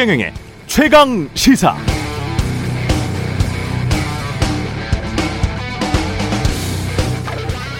최경영의 0.00 0.32
최강 0.66 1.28
시사. 1.34 1.76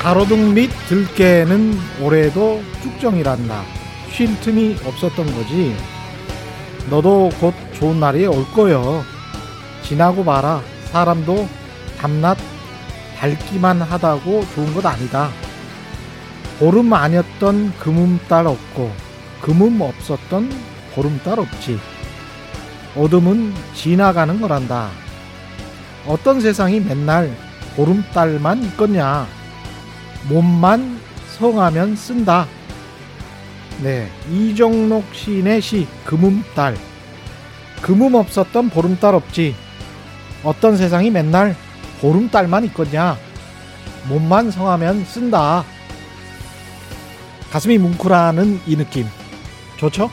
가로등 0.02 0.52
및 0.52 0.68
들깨는 0.86 1.78
올해도 2.02 2.62
쭉정이란다. 2.82 3.62
쉴 4.12 4.38
틈이 4.40 4.76
없었던 4.84 5.34
거지. 5.34 5.74
너도 6.90 7.30
곧 7.40 7.54
좋은 7.72 7.98
날이 7.98 8.26
올 8.26 8.44
거요. 8.52 9.02
지나고 9.82 10.22
봐라. 10.22 10.60
사람도 10.92 11.48
밤낮 11.96 12.36
밝기만 13.16 13.80
하다고 13.80 14.44
좋은 14.54 14.74
것 14.74 14.84
아니다. 14.84 15.30
보름 16.58 16.92
아니었던 16.92 17.78
금음달 17.78 18.46
없고 18.46 18.92
금음 19.40 19.80
없었던 19.80 20.50
보름달 20.94 21.38
없지. 21.38 21.78
어둠은 22.96 23.54
지나가는 23.74 24.40
거란다. 24.40 24.90
어떤 26.06 26.40
세상이 26.40 26.80
맨날 26.80 27.34
보름달만 27.76 28.62
있겠냐. 28.64 29.26
몸만 30.28 31.00
성하면 31.38 31.96
쓴다. 31.96 32.46
네, 33.82 34.10
이종록 34.30 35.04
시인의 35.12 35.60
시 35.60 35.86
금음달. 36.04 36.76
금음 37.80 38.14
없었던 38.14 38.70
보름달 38.70 39.14
없지. 39.14 39.54
어떤 40.44 40.76
세상이 40.76 41.10
맨날 41.10 41.56
보름달만 42.00 42.64
있겠냐. 42.64 43.16
몸만 44.08 44.50
성하면 44.50 45.04
쓴다. 45.04 45.64
가슴이 47.50 47.78
뭉클하는 47.78 48.60
이 48.66 48.76
느낌. 48.76 49.06
좋죠? 49.76 50.10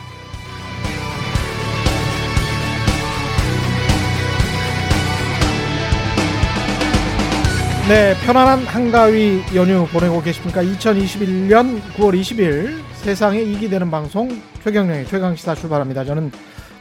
네, 7.87 8.13
편안한 8.25 8.59
한가위 8.65 9.41
연휴 9.55 9.87
보내고 9.87 10.21
계십니까? 10.21 10.61
2021년 10.61 11.79
9월 11.95 12.19
20일 12.19 12.83
세상에 12.95 13.41
이기 13.41 13.69
되는 13.69 13.89
방송 13.89 14.29
최경령의 14.61 15.05
최강시사 15.07 15.55
출발합니다. 15.55 16.03
저는 16.03 16.31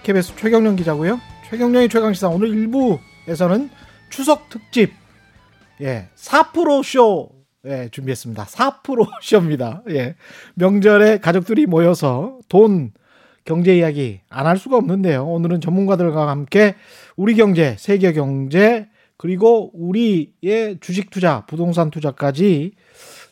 KBS 0.03 0.35
최경령 0.35 0.75
기자고요. 0.75 1.21
최경령의 1.49 1.89
최강시사 1.91 2.29
오늘 2.29 2.49
1부에서는 2.49 3.71
추석 4.11 4.49
특집 4.49 4.93
예, 5.81 6.09
4프로 6.17 6.83
쇼 6.83 7.31
예, 7.67 7.89
준비했습니다. 7.93 8.45
4프로 8.45 9.07
쇼입니다. 9.23 9.83
예. 9.91 10.17
명절에 10.55 11.19
가족들이 11.19 11.67
모여서 11.67 12.39
돈 12.49 12.91
경제 13.45 13.77
이야기 13.77 14.21
안 14.29 14.47
할 14.47 14.59
수가 14.59 14.77
없는데요. 14.77 15.25
오늘은 15.25 15.61
전문가들과 15.61 16.29
함께 16.29 16.75
우리 17.17 17.37
경제, 17.37 17.77
세계 17.79 18.13
경제 18.13 18.89
그리고 19.17 19.71
우리의 19.75 20.79
주식 20.81 21.11
투자, 21.11 21.45
부동산 21.47 21.91
투자까지 21.91 22.73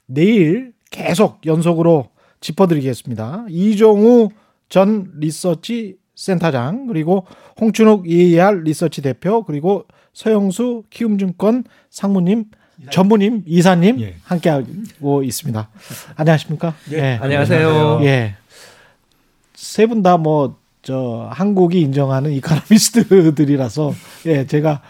내일 0.06 0.72
계속 0.90 1.44
연속으로 1.46 2.08
짚어드리겠습니다. 2.40 3.46
이종우 3.48 4.30
전 4.68 5.10
리서치 5.18 5.96
센터장, 6.14 6.86
그리고 6.86 7.26
홍춘욱 7.60 8.08
EAR 8.08 8.62
리서치 8.62 9.02
대표, 9.02 9.42
그리고 9.44 9.84
서영수 10.12 10.84
키움증권 10.90 11.64
상무님, 11.90 12.44
전무님, 12.90 13.42
이사님 13.46 14.00
예. 14.00 14.14
함께하고 14.24 15.22
있습니다. 15.22 15.68
안녕하십니까? 16.16 16.74
예. 16.92 16.96
예. 16.96 17.18
안녕하세요. 17.20 18.00
예. 18.04 18.34
세 19.54 19.86
분 19.86 20.02
다 20.02 20.16
뭐, 20.18 20.56
저, 20.82 21.28
한국이 21.32 21.80
인정하는 21.80 22.32
이카노미스트들이라서, 22.32 23.92
예, 24.26 24.46
제가 24.46 24.82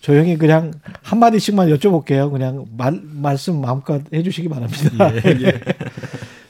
조용히 0.00 0.38
그냥 0.38 0.72
한 1.02 1.18
마디씩만 1.18 1.68
여쭤볼게요. 1.70 2.30
그냥 2.30 2.66
말, 2.76 3.00
말씀 3.02 3.60
마음껏 3.60 4.00
해주시기 4.12 4.48
바랍니다. 4.48 5.12
예, 5.14 5.30
예. 5.42 5.60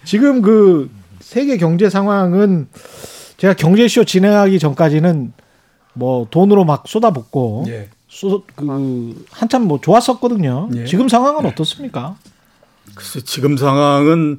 지금 0.05 0.43
그 0.43 0.91
세계 1.21 1.57
경제 1.57 1.89
상황은 1.89 2.69
제가 3.39 3.55
경제쇼 3.55 4.05
진행하기 4.05 4.59
전까지는 4.59 5.33
뭐 5.95 6.27
돈으로 6.31 6.65
막 6.65 6.87
쏟아붓고 6.87 7.65
예. 7.69 7.89
쏟, 8.09 8.45
그 8.55 9.25
한참 9.31 9.65
뭐 9.65 9.81
좋았었거든요. 9.81 10.69
예. 10.75 10.85
지금 10.85 11.09
상황은 11.09 11.47
어떻습니까? 11.47 12.17
글쎄 12.95 13.21
지금 13.21 13.57
상황은 13.57 14.39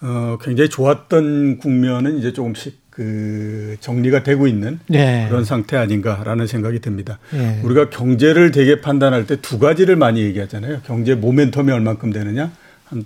어 0.00 0.38
굉장히 0.40 0.70
좋았던 0.70 1.58
국면은 1.58 2.18
이제 2.18 2.32
조금씩 2.32 2.79
그 3.00 3.78
정리가 3.80 4.22
되고 4.24 4.46
있는 4.46 4.78
네. 4.86 5.24
그런 5.30 5.42
상태 5.42 5.78
아닌가라는 5.78 6.46
생각이 6.46 6.80
듭니다. 6.80 7.18
네. 7.32 7.58
우리가 7.64 7.88
경제를 7.88 8.50
되게 8.50 8.82
판단할 8.82 9.26
때 9.26 9.36
두 9.40 9.58
가지를 9.58 9.96
많이 9.96 10.20
얘기하잖아요. 10.20 10.80
경제 10.84 11.16
모멘텀이 11.16 11.72
얼만큼 11.72 12.12
되느냐, 12.12 12.52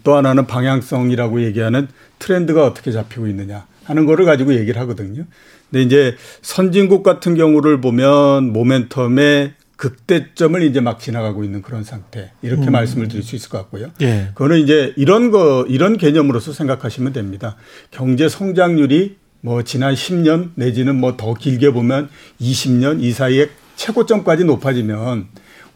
또 0.03 0.17
하나는 0.17 0.49
방향성이라고 0.49 1.45
얘기하는 1.45 1.87
트렌드가 2.19 2.67
어떻게 2.67 2.91
잡히고 2.91 3.29
있느냐 3.29 3.67
하는 3.85 4.05
거를 4.05 4.25
가지고 4.25 4.55
얘기를 4.55 4.81
하거든요. 4.81 5.27
근데 5.71 5.83
이제 5.83 6.17
선진국 6.43 7.05
같은 7.05 7.37
경우를 7.37 7.81
보면 7.81 8.53
모멘텀의 8.53 9.53
극대점을 9.77 10.61
이제 10.65 10.81
막 10.81 10.99
지나가고 10.99 11.45
있는 11.45 11.63
그런 11.63 11.85
상태 11.85 12.33
이렇게 12.43 12.67
음. 12.67 12.73
말씀을 12.73 13.07
드릴 13.07 13.23
수 13.23 13.37
있을 13.37 13.49
것 13.49 13.59
같고요. 13.59 13.91
예. 14.01 14.31
그거는 14.35 14.59
이제 14.59 14.93
이런 14.97 15.31
거 15.31 15.65
이런 15.69 15.97
개념으로서 15.99 16.53
생각하시면 16.53 17.13
됩니다. 17.13 17.55
경제 17.93 18.29
성장률이 18.29 19.23
뭐 19.45 19.63
지난 19.63 19.93
10년 19.95 20.53
내지는 20.55 20.97
뭐 20.97 21.19
더 21.19 21.35
길게 21.35 21.71
보면 21.71 22.09
20년 22.41 23.03
이 23.03 23.13
사이에 23.13 23.51
최고점까지 23.77 24.45
높아지면 24.45 25.27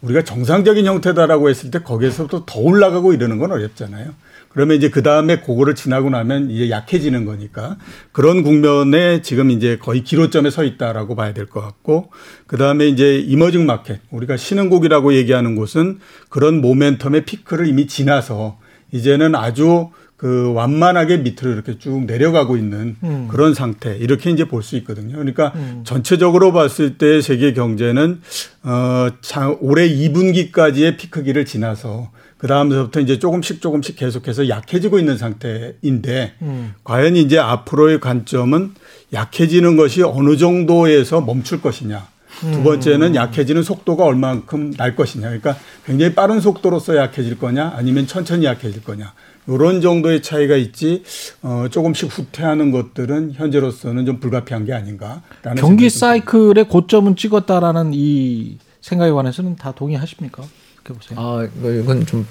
우리가 0.01 0.23
정상적인 0.23 0.85
형태다라고 0.87 1.49
했을 1.49 1.69
때 1.69 1.79
거기에서부터 1.79 2.45
더 2.47 2.59
올라가고 2.59 3.13
이러는 3.13 3.37
건 3.37 3.51
어렵잖아요. 3.51 4.15
그러면 4.49 4.77
이제 4.77 4.89
그 4.89 5.03
다음에 5.03 5.41
그거를 5.41 5.75
지나고 5.75 6.09
나면 6.09 6.49
이제 6.49 6.71
약해지는 6.71 7.25
거니까 7.25 7.77
그런 8.11 8.41
국면에 8.41 9.21
지금 9.21 9.51
이제 9.51 9.77
거의 9.77 10.03
기로점에 10.03 10.49
서 10.49 10.63
있다라고 10.63 11.15
봐야 11.15 11.33
될 11.33 11.45
것 11.45 11.61
같고 11.61 12.09
그 12.47 12.57
다음에 12.57 12.87
이제 12.87 13.19
이머징 13.19 13.67
마켓 13.67 13.99
우리가 14.09 14.35
신흥국이라고 14.37 15.13
얘기하는 15.13 15.55
곳은 15.55 15.99
그런 16.29 16.61
모멘텀의 16.61 17.25
피크를 17.25 17.67
이미 17.67 17.85
지나서 17.85 18.57
이제는 18.91 19.35
아주 19.35 19.89
그 20.19 20.51
완만하게 20.53 21.19
밑으로 21.19 21.53
이렇게 21.53 21.79
쭉 21.79 22.03
내려가고 22.03 22.57
있는 22.57 22.97
음. 23.03 23.29
그런 23.31 23.53
상태 23.53 23.95
이렇게 23.95 24.29
이제 24.29 24.43
볼 24.43 24.61
수 24.61 24.75
있거든요. 24.75 25.13
그러니까 25.13 25.53
음. 25.55 25.83
전체적으로 25.85 26.51
봤을 26.51 26.97
때 26.97 27.21
세계 27.21 27.53
경제는 27.53 28.19
어 28.63 29.07
올해 29.61 29.87
2분기까지의 29.87 30.97
피크기를 30.97 31.45
지나서 31.45 32.11
그 32.37 32.47
다음부터 32.47 32.99
이제 32.99 33.17
조금씩 33.17 33.61
조금씩 33.61 33.95
계속해서 33.95 34.49
약해지고 34.49 34.99
있는 34.99 35.17
상태인데 35.17 36.33
음. 36.41 36.73
과연 36.83 37.15
이제 37.15 37.39
앞으로의 37.39 38.01
관점은 38.01 38.73
약해지는 39.13 39.77
것이 39.77 40.03
어느 40.03 40.35
정도에서 40.35 41.21
멈출 41.21 41.61
것이냐. 41.61 42.05
두 42.41 42.63
번째는 42.63 43.15
약해지는 43.15 43.63
속도가 43.63 44.03
얼만큼 44.03 44.71
날 44.73 44.95
것이냐. 44.95 45.27
그러니까 45.27 45.57
굉장히 45.85 46.13
빠른 46.13 46.39
속도로서 46.39 46.95
약해질 46.95 47.37
거냐 47.37 47.73
아니면 47.75 48.05
천천히 48.07 48.45
약해질 48.45 48.83
거냐. 48.83 49.13
이런 49.49 49.81
정도의 49.81 50.21
차이가 50.21 50.55
있지 50.55 51.03
어, 51.41 51.65
조금씩 51.69 52.09
후퇴하는 52.09 52.71
것들은 52.71 53.33
현재로서는 53.33 54.05
좀 54.05 54.19
불가피한 54.19 54.65
게 54.65 54.73
아닌가라는 54.73 55.55
경기 55.57 55.89
사이클의 55.89 56.65
고점은 56.69 57.15
찍었다라는 57.15 57.91
이 57.93 58.57
생각에 58.81 59.11
관해서는 59.11 59.55
다 59.55 59.71
동의하십니까? 59.71 60.43
어떻게 60.79 60.93
보세요? 60.93 61.19
아 61.19 61.47
이건 61.63 62.05
좀 62.05 62.25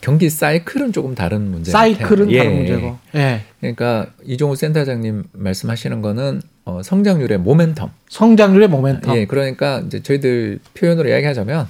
경기 0.00 0.28
사이클은 0.28 0.92
조금 0.92 1.14
다른 1.14 1.50
문제 1.50 1.70
사이클은 1.70 2.30
예. 2.30 2.38
다른 2.38 2.56
문제고. 2.56 2.98
예. 3.14 3.40
그러니까 3.60 4.08
이종우 4.24 4.54
센터장님 4.54 5.24
말씀하시는 5.32 6.02
거는 6.02 6.42
어, 6.66 6.82
성장률의 6.82 7.38
모멘텀. 7.38 7.88
성장률의 8.08 8.68
모멘텀. 8.68 9.16
예. 9.16 9.26
그러니까 9.26 9.82
이제 9.86 10.02
저희들 10.02 10.58
표현으로 10.74 11.08
이야기하자면 11.08 11.66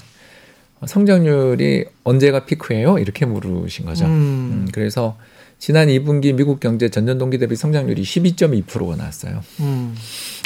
성장률이 0.86 1.86
언제가 2.04 2.44
피크예요? 2.44 2.98
이렇게 2.98 3.26
물으신 3.26 3.86
거죠. 3.86 4.04
음. 4.06 4.10
음, 4.10 4.68
그래서 4.72 5.16
지난 5.58 5.88
2분기 5.88 6.34
미국 6.34 6.60
경제 6.60 6.88
전년 6.88 7.18
동기 7.18 7.38
대비 7.38 7.56
성장률이 7.56 8.02
12.2%가 8.02 8.96
나왔어요. 8.96 9.40
음. 9.60 9.94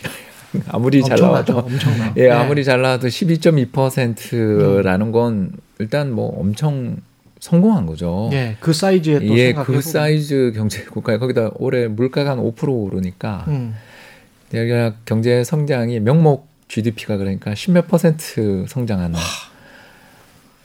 아무리 0.68 1.02
잘 1.02 1.18
나와도 1.18 1.58
엄청나. 1.58 2.14
예, 2.16 2.28
네. 2.28 2.30
아무리 2.30 2.64
잘 2.64 2.80
나와도 2.80 3.08
12.2%라는 3.08 5.12
건 5.12 5.52
일단 5.78 6.10
뭐 6.10 6.40
엄청 6.40 6.96
성공한 7.40 7.86
거죠. 7.86 8.30
예, 8.32 8.56
그 8.60 8.72
사이즈에 8.72 9.20
또 9.20 9.38
예, 9.38 9.52
그 9.52 9.80
사이즈 9.80 10.52
경제 10.54 10.84
국가에 10.84 11.18
거기다 11.18 11.50
올해 11.56 11.86
물가가 11.86 12.30
한 12.30 12.38
5% 12.38 12.68
오르니까 12.68 13.44
음. 13.48 13.74
여기가 14.54 14.94
경제 15.04 15.44
성장이 15.44 16.00
명목 16.00 16.48
GDP가 16.68 17.16
그러니까 17.16 17.52
10몇 17.52 17.88
퍼센트 17.88 18.64
성장하는 18.68 19.18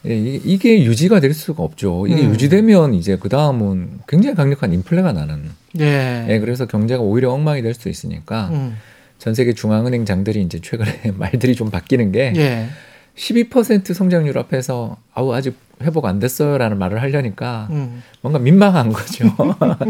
예, 0.05 0.15
이게 0.15 0.83
유지가 0.83 1.19
될 1.19 1.33
수가 1.33 1.63
없죠. 1.63 2.07
이게 2.07 2.23
음. 2.23 2.31
유지되면 2.31 2.93
이제 2.93 3.17
그 3.19 3.29
다음은 3.29 4.01
굉장히 4.07 4.35
강력한 4.35 4.73
인플레가 4.73 5.13
나는. 5.13 5.49
예. 5.79 6.25
예. 6.29 6.39
그래서 6.39 6.65
경제가 6.65 7.01
오히려 7.01 7.31
엉망이 7.31 7.61
될 7.61 7.73
수도 7.73 7.89
있으니까 7.89 8.49
음. 8.51 8.77
전 9.17 9.33
세계 9.33 9.53
중앙은행 9.53 10.05
장들이 10.05 10.41
이제 10.41 10.59
최근에 10.59 11.11
말들이 11.17 11.55
좀 11.55 11.69
바뀌는 11.69 12.11
게 12.11 12.33
예. 12.35 12.67
12% 13.15 13.93
성장률 13.93 14.37
앞에서 14.37 14.97
아우 15.13 15.33
아직 15.33 15.55
회복 15.81 16.05
안 16.05 16.19
됐어요라는 16.19 16.77
말을 16.77 17.01
하려니까 17.01 17.67
음. 17.71 18.03
뭔가 18.21 18.39
민망한 18.39 18.91
거죠. 18.91 19.25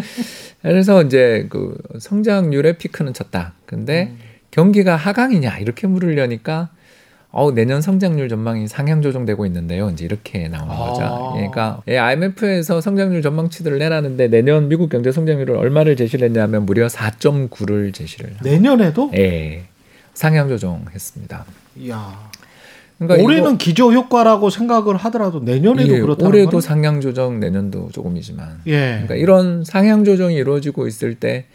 그래서 0.62 1.02
이제 1.04 1.48
그 1.50 1.78
성장률의 2.00 2.78
피크는 2.78 3.14
쳤다. 3.14 3.54
근데 3.66 4.10
음. 4.12 4.20
경기가 4.52 4.96
하강이냐 4.96 5.58
이렇게 5.58 5.88
물으려니까 5.88 6.70
어 7.36 7.52
내년 7.52 7.82
성장률 7.82 8.30
전망이 8.30 8.68
상향 8.68 9.02
조정되고 9.02 9.48
있는데요. 9.48 9.90
이제 9.90 10.06
이렇게 10.06 10.48
나오는 10.48 10.72
아. 10.72 10.78
거죠. 10.78 11.32
그러니까 11.34 11.82
예, 11.88 11.98
IMF에서 11.98 12.80
성장률 12.80 13.24
전망치들을 13.24 13.80
내라는데 13.80 14.28
내년 14.28 14.70
미국 14.70 14.88
경제 14.90 15.12
성장률을 15.12 15.58
얼마를 15.58 15.96
제시를 15.96 16.28
했냐면 16.28 16.68
무려 16.68 16.86
4.9를 16.86 17.92
제시를. 17.92 18.36
내년에도? 18.44 19.10
예. 19.16 19.64
상향 20.14 20.48
조정했습니다. 20.48 21.46
이야. 21.78 22.30
그러니까 23.00 23.26
올해는 23.26 23.58
기저 23.58 23.92
효과라고 23.92 24.52
생각을 24.52 24.96
하더라도 24.98 25.40
내년에도 25.40 25.92
예, 25.92 26.00
그렇다. 26.02 26.28
올해도 26.28 26.52
건? 26.52 26.62
상향 26.62 27.02
조정, 27.02 27.40
내년도 27.40 27.90
조금이지만. 27.92 28.62
예. 28.68 28.92
그러니까 28.92 29.16
이런 29.16 29.64
상향 29.64 30.04
조정이 30.04 30.36
이루어지고 30.36 30.86
있을 30.86 31.16
때 31.16 31.46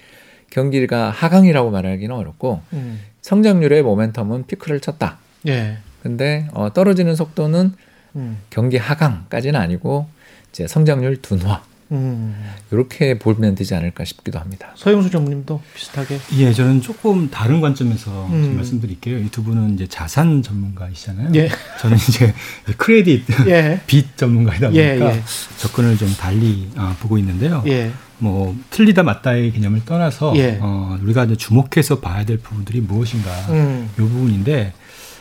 경기가 0.50 1.10
하강이라고 1.10 1.70
말하기는 1.70 2.12
어렵고 2.16 2.62
음. 2.72 2.98
성장률의 3.22 3.84
모멘텀은 3.84 4.48
피크를 4.48 4.80
쳤다. 4.80 5.18
예. 5.46 5.78
근데 6.02 6.48
어, 6.52 6.72
떨어지는 6.72 7.14
속도는 7.16 7.72
음. 8.16 8.38
경기 8.50 8.76
하강까지는 8.76 9.58
아니고 9.60 10.08
이제 10.52 10.66
성장률 10.66 11.22
둔화. 11.22 11.62
음. 11.90 12.36
이렇게 12.70 13.18
보면 13.18 13.54
되지 13.54 13.74
않을까 13.74 14.04
싶기도 14.04 14.38
합니다. 14.38 14.68
서영수 14.74 15.08
전무님도 15.10 15.62
비슷하게. 15.74 16.18
예, 16.36 16.52
저는 16.52 16.82
조금 16.82 17.30
다른 17.30 17.62
관점에서 17.62 18.26
음. 18.26 18.56
말씀드릴게요. 18.56 19.18
이 19.18 19.30
두 19.30 19.42
분은 19.42 19.74
이제 19.74 19.86
자산 19.86 20.42
전문가이시잖아요. 20.42 21.30
예. 21.34 21.48
저는 21.80 21.96
이제 21.96 22.34
크레딧, 22.76 23.24
예. 23.46 23.80
빚 23.86 24.18
전문가이다 24.18 24.68
보니까 24.68 24.84
예, 24.84 25.00
예. 25.00 25.22
접근을 25.56 25.96
좀 25.96 26.14
달리 26.20 26.68
어, 26.76 26.94
보고 27.00 27.16
있는데요. 27.18 27.62
예. 27.66 27.90
뭐 28.18 28.54
틀리다 28.70 29.02
맞다의 29.04 29.52
개념을 29.52 29.84
떠나서 29.86 30.34
예. 30.36 30.58
어, 30.60 30.98
우리가 31.02 31.24
이제 31.24 31.36
주목해서 31.36 32.00
봐야 32.00 32.24
될 32.26 32.36
부분들이 32.36 32.80
무엇인가 32.82 33.30
음. 33.50 33.88
이 33.94 33.96
부분인데 33.96 34.74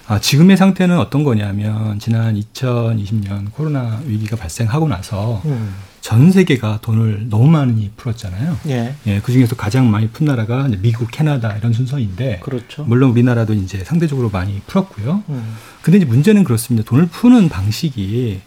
아, 0.08 0.20
지금의 0.20 0.56
상태는 0.56 0.98
어떤 0.98 1.24
거냐면 1.24 2.00
지난 2.00 2.40
2020년 2.40 3.52
코로나 3.52 4.00
위기가 4.06 4.38
발생하고 4.38 4.88
나서 4.88 5.42
음. 5.46 5.76
전 6.00 6.32
세계가 6.32 6.80
돈을 6.82 7.28
너무 7.30 7.50
많이 7.50 7.92
풀었잖아요. 7.98 8.58
예. 8.70 8.96
예, 9.06 9.20
그 9.20 9.34
중에서 9.34 9.58
가장 9.58 9.92
많이 9.92 10.08
푼 10.08 10.26
나라가 10.26 10.70
미국, 10.82 11.12
캐나다 11.12 11.58
이런 11.58 11.74
순서인데. 11.74 12.40
그렇죠. 12.40 12.86
물론 12.86 13.12
우리나라도 13.12 13.54
이제 13.54 13.84
상대적으로 13.84 14.30
많이 14.30 14.62
풀었고요. 14.68 15.24
음. 15.28 15.56
근데 15.82 15.98
이제 15.98 16.06
문제는 16.06 16.46
그렇습니다. 16.46 16.88
돈을 16.88 17.08
푸는 17.08 17.50
방식이 17.50 18.40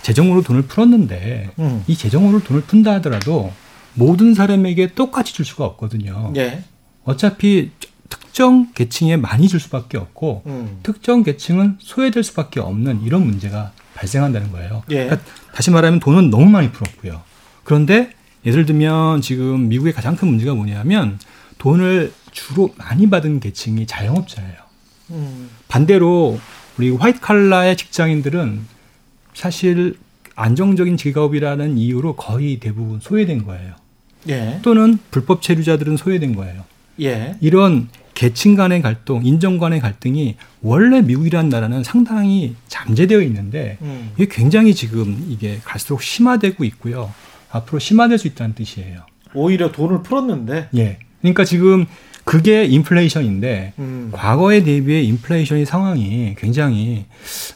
재정으로 0.00 0.40
돈을 0.40 0.62
풀었는데 0.62 1.50
음. 1.58 1.84
이 1.86 1.94
재정으로 1.94 2.42
돈을 2.42 2.62
푼다 2.62 2.94
하더라도 2.94 3.52
모든 3.92 4.32
사람에게 4.32 4.94
똑같이 4.94 5.34
줄 5.34 5.44
수가 5.44 5.66
없거든요. 5.66 6.32
예. 6.36 6.64
어차피 7.04 7.70
특정 8.12 8.70
계층에 8.74 9.16
많이 9.16 9.48
줄 9.48 9.58
수밖에 9.58 9.96
없고 9.96 10.42
음. 10.44 10.80
특정 10.82 11.22
계층은 11.22 11.78
소외될 11.78 12.22
수밖에 12.22 12.60
없는 12.60 13.02
이런 13.04 13.24
문제가 13.24 13.72
발생한다는 13.94 14.52
거예요. 14.52 14.82
예. 14.90 15.04
그러니까 15.06 15.20
다시 15.54 15.70
말하면 15.70 15.98
돈은 15.98 16.28
너무 16.28 16.50
많이 16.50 16.70
풀었고요. 16.70 17.22
그런데 17.64 18.12
예를 18.44 18.66
들면 18.66 19.22
지금 19.22 19.68
미국의 19.68 19.94
가장 19.94 20.14
큰 20.14 20.28
문제가 20.28 20.52
뭐냐면 20.52 21.18
돈을 21.56 22.12
주로 22.32 22.74
많이 22.76 23.08
받은 23.08 23.40
계층이 23.40 23.86
자영업자예요. 23.86 24.56
음. 25.12 25.48
반대로 25.68 26.38
우리 26.76 26.90
화이트 26.90 27.20
칼라의 27.20 27.78
직장인들은 27.78 28.66
사실 29.32 29.96
안정적인 30.34 30.98
직업이라는 30.98 31.78
이유로 31.78 32.16
거의 32.16 32.60
대부분 32.60 33.00
소외된 33.00 33.46
거예요. 33.46 33.74
예. 34.28 34.58
또는 34.62 34.98
불법 35.10 35.40
체류자들은 35.40 35.96
소외된 35.96 36.34
거예요. 36.34 36.64
예. 37.00 37.36
이런 37.40 37.88
계층 38.22 38.54
간의 38.54 38.82
갈등, 38.82 39.22
인정 39.24 39.58
간의 39.58 39.80
갈등이 39.80 40.36
원래 40.60 41.02
미국이라는 41.02 41.48
나라는 41.48 41.82
상당히 41.82 42.54
잠재되어 42.68 43.20
있는데 43.22 43.78
음. 43.82 44.12
이게 44.14 44.28
굉장히 44.30 44.76
지금 44.76 45.26
이게 45.28 45.58
갈수록 45.64 46.04
심화되고 46.04 46.62
있고요. 46.62 47.12
앞으로 47.50 47.80
심화될 47.80 48.18
수 48.18 48.28
있다는 48.28 48.54
뜻이에요. 48.54 49.00
오히려 49.34 49.72
돈을 49.72 50.04
풀었는데. 50.04 50.68
예. 50.76 50.98
그러니까 51.20 51.44
지금 51.44 51.84
그게 52.22 52.64
인플레이션인데 52.64 53.72
음. 53.80 54.10
과거에 54.12 54.62
대비해 54.62 55.02
인플레이션의 55.02 55.66
상황이 55.66 56.36
굉장히 56.38 57.06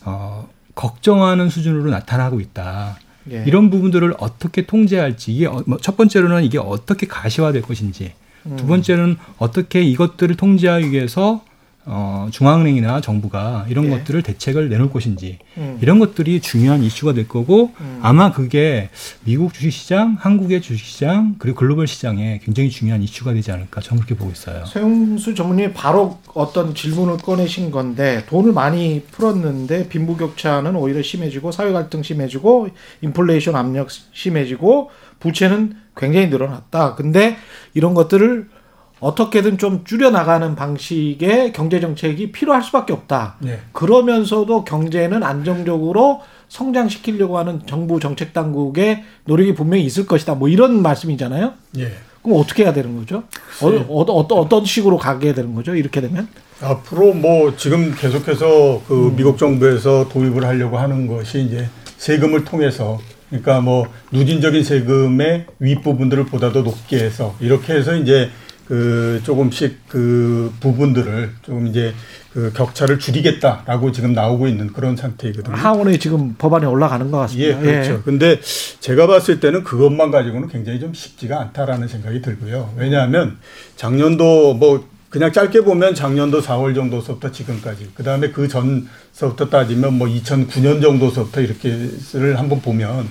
어, 0.04 0.48
걱정하는 0.74 1.48
수준으로 1.48 1.92
나타나고 1.92 2.40
있다. 2.40 2.98
예. 3.30 3.44
이런 3.46 3.70
부분들을 3.70 4.14
어떻게 4.18 4.66
통제할지 4.66 5.32
이게 5.32 5.46
어, 5.46 5.62
뭐첫 5.64 5.96
번째로는 5.96 6.42
이게 6.42 6.58
어떻게 6.58 7.06
가시화될 7.06 7.62
것인지 7.62 8.14
두 8.56 8.64
음. 8.64 8.68
번째는 8.68 9.16
어떻게 9.38 9.82
이것들을 9.82 10.36
통제하기 10.36 10.92
위해서 10.92 11.42
어, 11.88 12.26
중앙은행이나 12.32 13.00
정부가 13.00 13.64
이런 13.68 13.84
예. 13.84 13.90
것들을 13.90 14.22
대책을 14.22 14.68
내놓을 14.68 14.90
것인지 14.90 15.38
음. 15.56 15.78
이런 15.80 16.00
것들이 16.00 16.40
중요한 16.40 16.82
이슈가 16.82 17.12
될 17.12 17.28
거고 17.28 17.72
음. 17.80 18.00
아마 18.02 18.32
그게 18.32 18.90
미국 19.22 19.54
주식시장, 19.54 20.16
한국의 20.18 20.62
주식시장 20.62 21.36
그리고 21.38 21.58
글로벌 21.58 21.86
시장에 21.86 22.40
굉장히 22.42 22.70
중요한 22.70 23.02
이슈가 23.02 23.34
되지 23.34 23.52
않을까 23.52 23.80
저는 23.80 24.02
그렇게 24.02 24.18
보고 24.18 24.32
있어요. 24.32 24.64
서영수 24.66 25.36
전문님이 25.36 25.72
바로 25.74 26.18
어떤 26.34 26.74
질문을 26.74 27.18
꺼내신 27.18 27.70
건데 27.70 28.24
돈을 28.28 28.52
많이 28.52 29.02
풀었는데 29.12 29.88
빈부격차는 29.88 30.74
오히려 30.74 31.02
심해지고 31.02 31.52
사회 31.52 31.70
갈등 31.70 32.02
심해지고 32.02 32.68
인플레이션 33.00 33.54
압력 33.54 33.90
심해지고 34.12 34.90
부채는 35.20 35.74
굉장히 35.96 36.26
늘어났다. 36.26 36.96
근데 36.96 37.36
이런 37.74 37.94
것들을 37.94 38.55
어떻게든 39.00 39.58
좀 39.58 39.84
줄여나가는 39.84 40.54
방식의 40.54 41.52
경제 41.52 41.80
정책이 41.80 42.32
필요할 42.32 42.62
수밖에 42.62 42.92
없다. 42.92 43.36
네. 43.40 43.60
그러면서도 43.72 44.64
경제는 44.64 45.22
안정적으로 45.22 46.22
성장시키려고 46.48 47.38
하는 47.38 47.60
정부 47.66 48.00
정책 48.00 48.32
당국의 48.32 49.04
노력이 49.24 49.54
분명히 49.54 49.84
있을 49.84 50.06
것이다. 50.06 50.34
뭐 50.34 50.48
이런 50.48 50.80
말씀이잖아요. 50.80 51.52
예. 51.78 51.92
그럼 52.22 52.40
어떻게 52.40 52.64
해야 52.64 52.72
되는 52.72 52.96
거죠? 52.96 53.24
어, 53.62 53.70
네. 53.70 53.84
어, 53.88 54.00
어, 54.00 54.20
어떤 54.20 54.64
식으로 54.64 54.96
가게 54.96 55.34
되는 55.34 55.54
거죠? 55.54 55.74
이렇게 55.74 56.00
되면? 56.00 56.28
앞으로 56.60 57.12
뭐 57.12 57.54
지금 57.56 57.94
계속해서 57.94 58.82
그 58.88 59.08
음. 59.08 59.16
미국 59.16 59.36
정부에서 59.36 60.08
도입을 60.08 60.44
하려고 60.44 60.78
하는 60.78 61.06
것이 61.06 61.42
이제 61.42 61.68
세금을 61.98 62.44
통해서 62.44 62.98
그러니까 63.28 63.60
뭐 63.60 63.86
누진적인 64.12 64.64
세금의 64.64 65.46
윗부분들을 65.58 66.26
보다도 66.26 66.62
높게 66.62 66.98
해서 66.98 67.34
이렇게 67.40 67.74
해서 67.74 67.94
이제 67.94 68.30
그 68.68 69.20
조금씩 69.24 69.88
그 69.88 70.52
부분들을 70.60 71.30
좀 71.42 71.66
이제 71.66 71.94
그 72.32 72.52
격차를 72.52 72.98
줄이겠다라고 72.98 73.92
지금 73.92 74.12
나오고 74.12 74.48
있는 74.48 74.72
그런 74.72 74.96
상태이거든요. 74.96 75.56
하원에 75.56 75.98
지금 75.98 76.34
법안이 76.36 76.66
올라가는 76.66 77.10
것 77.10 77.18
같습니다. 77.18 77.58
예, 77.60 77.62
그렇죠. 77.62 77.92
예. 77.92 77.98
근데 78.04 78.40
제가 78.80 79.06
봤을 79.06 79.40
때는 79.40 79.64
그것만 79.64 80.10
가지고는 80.10 80.48
굉장히 80.48 80.80
좀 80.80 80.92
쉽지가 80.92 81.40
않다라는 81.40 81.88
생각이 81.88 82.20
들고요. 82.20 82.74
왜냐하면 82.76 83.38
작년도 83.76 84.54
뭐 84.54 84.86
그냥 85.08 85.32
짧게 85.32 85.62
보면 85.62 85.94
작년도 85.94 86.42
4월 86.42 86.74
정도서부터 86.74 87.30
지금까지 87.30 87.90
그 87.94 88.02
다음에 88.02 88.30
그 88.32 88.48
전서부터 88.48 89.48
따지면 89.48 89.94
뭐 89.94 90.08
2009년 90.08 90.82
정도서부터 90.82 91.40
이렇게를 91.40 92.38
한번 92.38 92.60
보면 92.60 93.08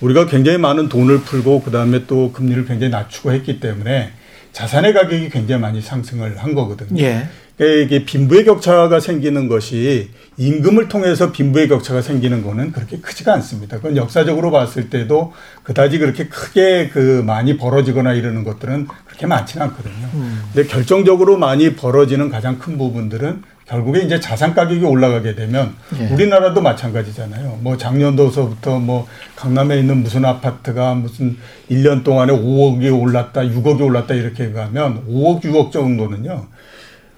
우리가 0.00 0.26
굉장히 0.26 0.58
많은 0.58 0.88
돈을 0.88 1.20
풀고 1.22 1.62
그 1.62 1.70
다음에 1.70 2.06
또 2.06 2.32
금리를 2.32 2.64
굉장히 2.64 2.90
낮추고 2.90 3.32
했기 3.32 3.60
때문에 3.60 4.12
자산의 4.52 4.92
가격이 4.92 5.30
굉장히 5.30 5.60
많이 5.60 5.80
상승을 5.80 6.38
한 6.38 6.54
거거든요. 6.54 7.02
예. 7.02 7.28
그러니까 7.56 7.84
이게 7.84 8.04
빈부의 8.04 8.44
격차가 8.44 8.98
생기는 8.98 9.48
것이 9.48 10.10
임금을 10.36 10.88
통해서 10.88 11.32
빈부의 11.32 11.68
격차가 11.68 12.00
생기는 12.00 12.42
거는 12.42 12.72
그렇게 12.72 12.98
크지가 12.98 13.32
않습니다. 13.34 13.76
그건 13.76 13.96
역사적으로 13.96 14.50
봤을 14.50 14.90
때도 14.90 15.32
그다지 15.62 15.98
그렇게 15.98 16.28
크게 16.28 16.88
그 16.92 17.22
많이 17.24 17.56
벌어지거나 17.56 18.14
이러는 18.14 18.42
것들은 18.44 18.88
그렇게 19.06 19.26
많지는 19.26 19.66
않거든요. 19.66 20.08
음. 20.14 20.42
근데 20.52 20.68
결정적으로 20.68 21.36
많이 21.36 21.74
벌어지는 21.74 22.30
가장 22.30 22.58
큰 22.58 22.78
부분들은 22.78 23.42
결국에 23.72 24.00
이제 24.00 24.20
자산 24.20 24.54
가격이 24.54 24.84
올라가게 24.84 25.34
되면 25.34 25.74
예. 25.98 26.08
우리나라도 26.08 26.60
마찬가지잖아요. 26.60 27.60
뭐 27.62 27.78
작년도서부터 27.78 28.78
뭐 28.78 29.06
강남에 29.34 29.78
있는 29.78 30.02
무슨 30.02 30.26
아파트가 30.26 30.94
무슨 30.94 31.38
1년 31.70 32.04
동안에 32.04 32.34
5억이 32.34 33.00
올랐다, 33.00 33.40
6억이 33.40 33.80
올랐다 33.80 34.12
이렇게 34.12 34.52
가면 34.52 35.06
5억, 35.08 35.40
6억 35.40 35.72
정도는요. 35.72 36.48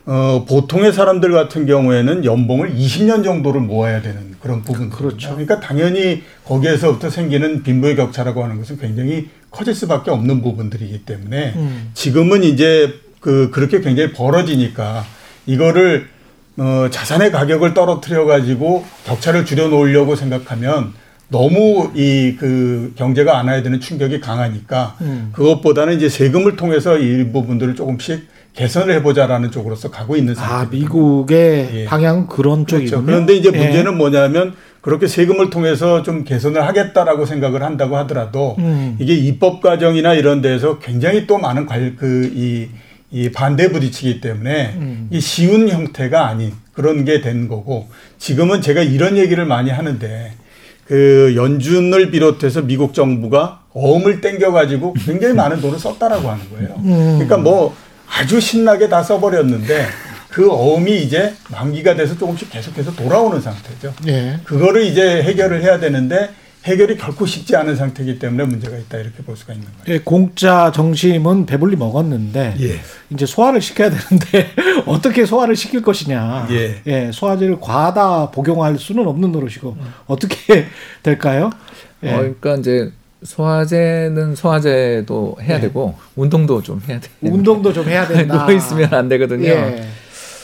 어, 0.06 0.44
보통의 0.48 0.92
사람들 0.92 1.32
같은 1.32 1.66
경우에는 1.66 2.24
연봉을 2.24 2.74
20년 2.76 3.24
정도를 3.24 3.60
모아야 3.60 4.00
되는 4.00 4.36
그런 4.38 4.62
부분. 4.62 4.90
그렇죠. 4.90 5.30
그러니까 5.30 5.58
당연히 5.58 6.22
거기에서부터 6.44 7.10
생기는 7.10 7.64
빈부의 7.64 7.96
격차라고 7.96 8.44
하는 8.44 8.58
것은 8.58 8.78
굉장히 8.78 9.28
커질 9.50 9.74
수밖에 9.74 10.12
없는 10.12 10.40
부분들이기 10.40 11.04
때문에 11.04 11.54
음. 11.56 11.90
지금은 11.94 12.44
이제 12.44 12.94
그 13.18 13.50
그렇게 13.50 13.80
굉장히 13.80 14.12
벌어지니까 14.12 15.04
이거를 15.46 16.13
어, 16.56 16.88
자산의 16.90 17.32
가격을 17.32 17.74
떨어뜨려 17.74 18.26
가지고 18.26 18.84
격차를 19.06 19.44
줄여 19.44 19.68
놓으려고 19.68 20.14
생각하면 20.16 20.92
너무 21.28 21.90
이 21.94 22.36
그 22.38 22.92
경제가 22.96 23.38
안아야 23.38 23.62
되는 23.62 23.80
충격이 23.80 24.20
강하니까 24.20 24.96
음. 25.00 25.30
그것보다는 25.32 25.96
이제 25.96 26.08
세금을 26.08 26.56
통해서 26.56 26.98
이 26.98 27.32
부분들을 27.32 27.74
조금씩 27.74 28.28
개선을 28.54 28.94
해보자라는 28.96 29.50
쪽으로서 29.50 29.90
가고 29.90 30.16
있는 30.16 30.34
상태. 30.34 30.52
아 30.52 30.68
미국의 30.70 31.70
예. 31.74 31.84
방향 31.86 32.28
그런 32.28 32.64
그렇죠. 32.64 32.84
쪽이군요. 32.86 33.06
그런데 33.06 33.34
이제 33.34 33.50
예. 33.52 33.58
문제는 33.58 33.92
예. 33.92 33.96
뭐냐면 33.96 34.54
그렇게 34.80 35.08
세금을 35.08 35.50
통해서 35.50 36.02
좀 36.02 36.24
개선을 36.24 36.64
하겠다라고 36.64 37.26
생각을 37.26 37.62
한다고 37.62 37.96
하더라도 37.98 38.54
음. 38.58 38.96
이게 39.00 39.14
입법 39.14 39.60
과정이나 39.60 40.14
이런 40.14 40.40
데서 40.40 40.78
굉장히 40.78 41.26
또 41.26 41.38
많은 41.38 41.66
그이 41.96 42.68
이 43.14 43.30
반대 43.30 43.70
부딪히기 43.70 44.20
때문에 44.20 44.74
음. 44.76 45.06
이 45.12 45.20
쉬운 45.20 45.68
형태가 45.68 46.26
아닌 46.26 46.52
그런 46.72 47.04
게 47.04 47.20
된 47.22 47.46
거고 47.46 47.88
지금은 48.18 48.60
제가 48.60 48.82
이런 48.82 49.16
얘기를 49.16 49.44
많이 49.44 49.70
하는데 49.70 50.32
그 50.84 51.32
연준을 51.36 52.10
비롯해서 52.10 52.62
미국 52.62 52.92
정부가 52.92 53.60
어음을 53.72 54.20
땡겨가지고 54.20 54.94
굉장히 54.94 55.32
많은 55.34 55.60
돈을 55.60 55.78
썼다라고 55.78 56.28
하는 56.28 56.50
거예요. 56.50 56.74
음. 56.78 57.12
그러니까 57.14 57.36
뭐 57.36 57.76
아주 58.08 58.40
신나게 58.40 58.88
다 58.88 59.00
써버렸는데 59.04 59.86
그 60.30 60.50
어음이 60.50 61.00
이제 61.00 61.34
만기가 61.52 61.94
돼서 61.94 62.18
조금씩 62.18 62.50
계속해서 62.50 62.96
돌아오는 62.96 63.40
상태죠. 63.40 63.94
예. 64.08 64.40
그거를 64.42 64.82
이제 64.82 65.22
해결을 65.22 65.62
해야 65.62 65.78
되는데 65.78 66.30
해결이 66.64 66.96
결코 66.96 67.26
쉽지 67.26 67.54
않은 67.56 67.76
상태이기 67.76 68.18
때문에 68.18 68.44
문제가 68.44 68.76
있다 68.78 68.96
이렇게 68.98 69.22
볼 69.22 69.36
수가 69.36 69.52
있는 69.52 69.68
거예요. 69.84 69.94
예, 69.98 70.02
공짜 70.02 70.72
정심은 70.74 71.44
배불리 71.44 71.76
먹었는데 71.76 72.54
예. 72.60 72.80
이제 73.10 73.26
소화를 73.26 73.60
시켜야 73.60 73.90
되는데 73.90 74.48
어떻게 74.86 75.26
소화를 75.26 75.56
시킬 75.56 75.82
것이냐. 75.82 76.48
예. 76.50 76.80
예. 76.86 77.10
소화제를 77.12 77.60
과다 77.60 78.30
복용할 78.30 78.78
수는 78.78 79.06
없는 79.06 79.30
노릇이고 79.32 79.76
음. 79.78 79.92
어떻게 80.06 80.66
될까요? 81.02 81.50
예. 82.02 82.12
어, 82.12 82.16
그러니까 82.16 82.54
이제 82.56 82.90
소화제는 83.22 84.34
소화제도 84.34 85.36
해야 85.42 85.56
예. 85.56 85.60
되고 85.60 85.94
운동도 86.16 86.62
좀 86.62 86.80
해야 86.88 86.98
돼. 86.98 87.08
운동도 87.20 87.72
좀 87.74 87.86
해야 87.88 88.06
된다. 88.08 88.46
누워 88.46 88.52
있으면 88.56 88.92
안 88.94 89.08
되거든요. 89.10 89.48
예. 89.48 89.86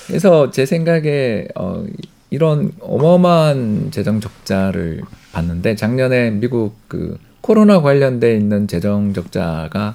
그래서 0.06 0.50
제 0.50 0.66
생각에 0.66 1.46
어, 1.54 1.82
이런 2.30 2.72
어마어마한 2.80 3.90
재정 3.90 4.20
적자를 4.20 5.02
봤는데 5.32 5.76
작년에 5.76 6.30
미국 6.30 6.76
그 6.88 7.18
코로나 7.40 7.80
관련돼 7.80 8.36
있는 8.36 8.68
재정 8.68 9.12
적자가 9.12 9.94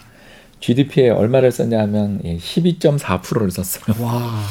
GDP에 0.59 1.09
얼마를 1.09 1.51
썼냐 1.51 1.79
하면 1.81 2.21
12.4%를 2.23 3.47
예, 3.47 3.49
썼어요. 3.51 4.03
와. 4.03 4.41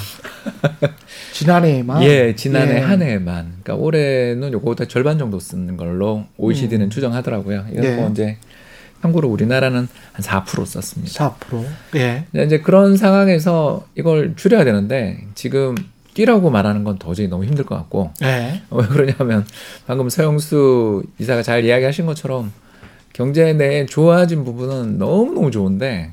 지난해에만? 1.32 2.02
예, 2.04 2.34
지난해 2.34 2.76
예. 2.76 2.80
한 2.80 3.02
해에만. 3.02 3.56
그러니까 3.62 3.74
올해는 3.74 4.52
요거보다 4.52 4.84
절반 4.86 5.18
정도 5.18 5.40
쓰는 5.40 5.76
걸로 5.76 6.24
OECD는 6.36 6.86
음. 6.86 6.90
추정하더라고요. 6.90 7.66
이건 7.72 7.84
예. 7.84 7.96
뭐 7.96 8.10
이제 8.10 8.36
참고로 9.02 9.28
우리나라는 9.28 9.88
한 10.12 10.44
4% 10.44 10.64
썼습니다. 10.64 11.36
4%. 11.50 11.64
예. 11.96 12.24
이제 12.44 12.60
그런 12.60 12.96
상황에서 12.96 13.86
이걸 13.96 14.34
줄여야 14.36 14.64
되는데 14.64 15.26
지금 15.34 15.74
뛰라고 16.14 16.50
말하는 16.50 16.84
건 16.84 16.98
도저히 16.98 17.28
너무 17.28 17.44
힘들 17.44 17.64
것 17.64 17.74
같고. 17.76 18.12
예. 18.22 18.62
왜 18.70 18.86
그러냐면 18.86 19.44
방금 19.86 20.08
서영수 20.08 21.02
이사가 21.18 21.42
잘 21.42 21.64
이야기하신 21.64 22.06
것처럼 22.06 22.52
경제 23.12 23.52
내에 23.52 23.86
좋아진 23.86 24.44
부분은 24.44 24.98
너무너무 24.98 25.50
좋은데 25.50 26.12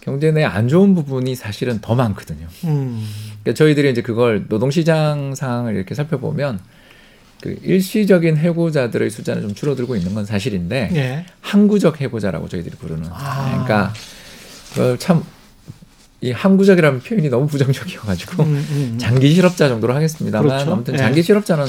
경제 0.00 0.32
내에 0.32 0.44
안 0.44 0.68
좋은 0.68 0.94
부분이 0.94 1.34
사실은 1.34 1.80
더 1.80 1.94
많거든요. 1.94 2.46
음. 2.64 3.06
그러니까 3.42 3.54
저희들이 3.54 3.90
이제 3.90 4.02
그걸 4.02 4.46
노동시장 4.48 5.34
상황을 5.34 5.74
이렇게 5.74 5.94
살펴보면 5.94 6.60
그 7.40 7.56
일시적인 7.62 8.36
해고자들의 8.36 9.10
숫자는 9.10 9.42
좀 9.42 9.54
줄어들고 9.54 9.94
있는 9.94 10.14
건 10.14 10.24
사실인데 10.24 10.90
예. 10.94 11.26
항구적 11.40 12.00
해고자라고 12.00 12.48
저희들이 12.48 12.76
부르는 12.76 13.08
아. 13.12 13.64
그러니까 13.64 13.92
참 14.98 15.22
이 16.20 16.32
항구적이라는 16.32 17.00
표현이 17.00 17.28
너무 17.28 17.46
부정적이어가지고 17.46 18.42
음, 18.42 18.48
음, 18.48 18.66
음. 18.70 18.98
장기 18.98 19.32
실업자 19.32 19.68
정도로 19.68 19.94
하겠습니다만 19.94 20.48
그렇죠. 20.48 20.72
아무튼 20.72 20.94
예. 20.94 20.98
장기 20.98 21.22
실업자는 21.22 21.66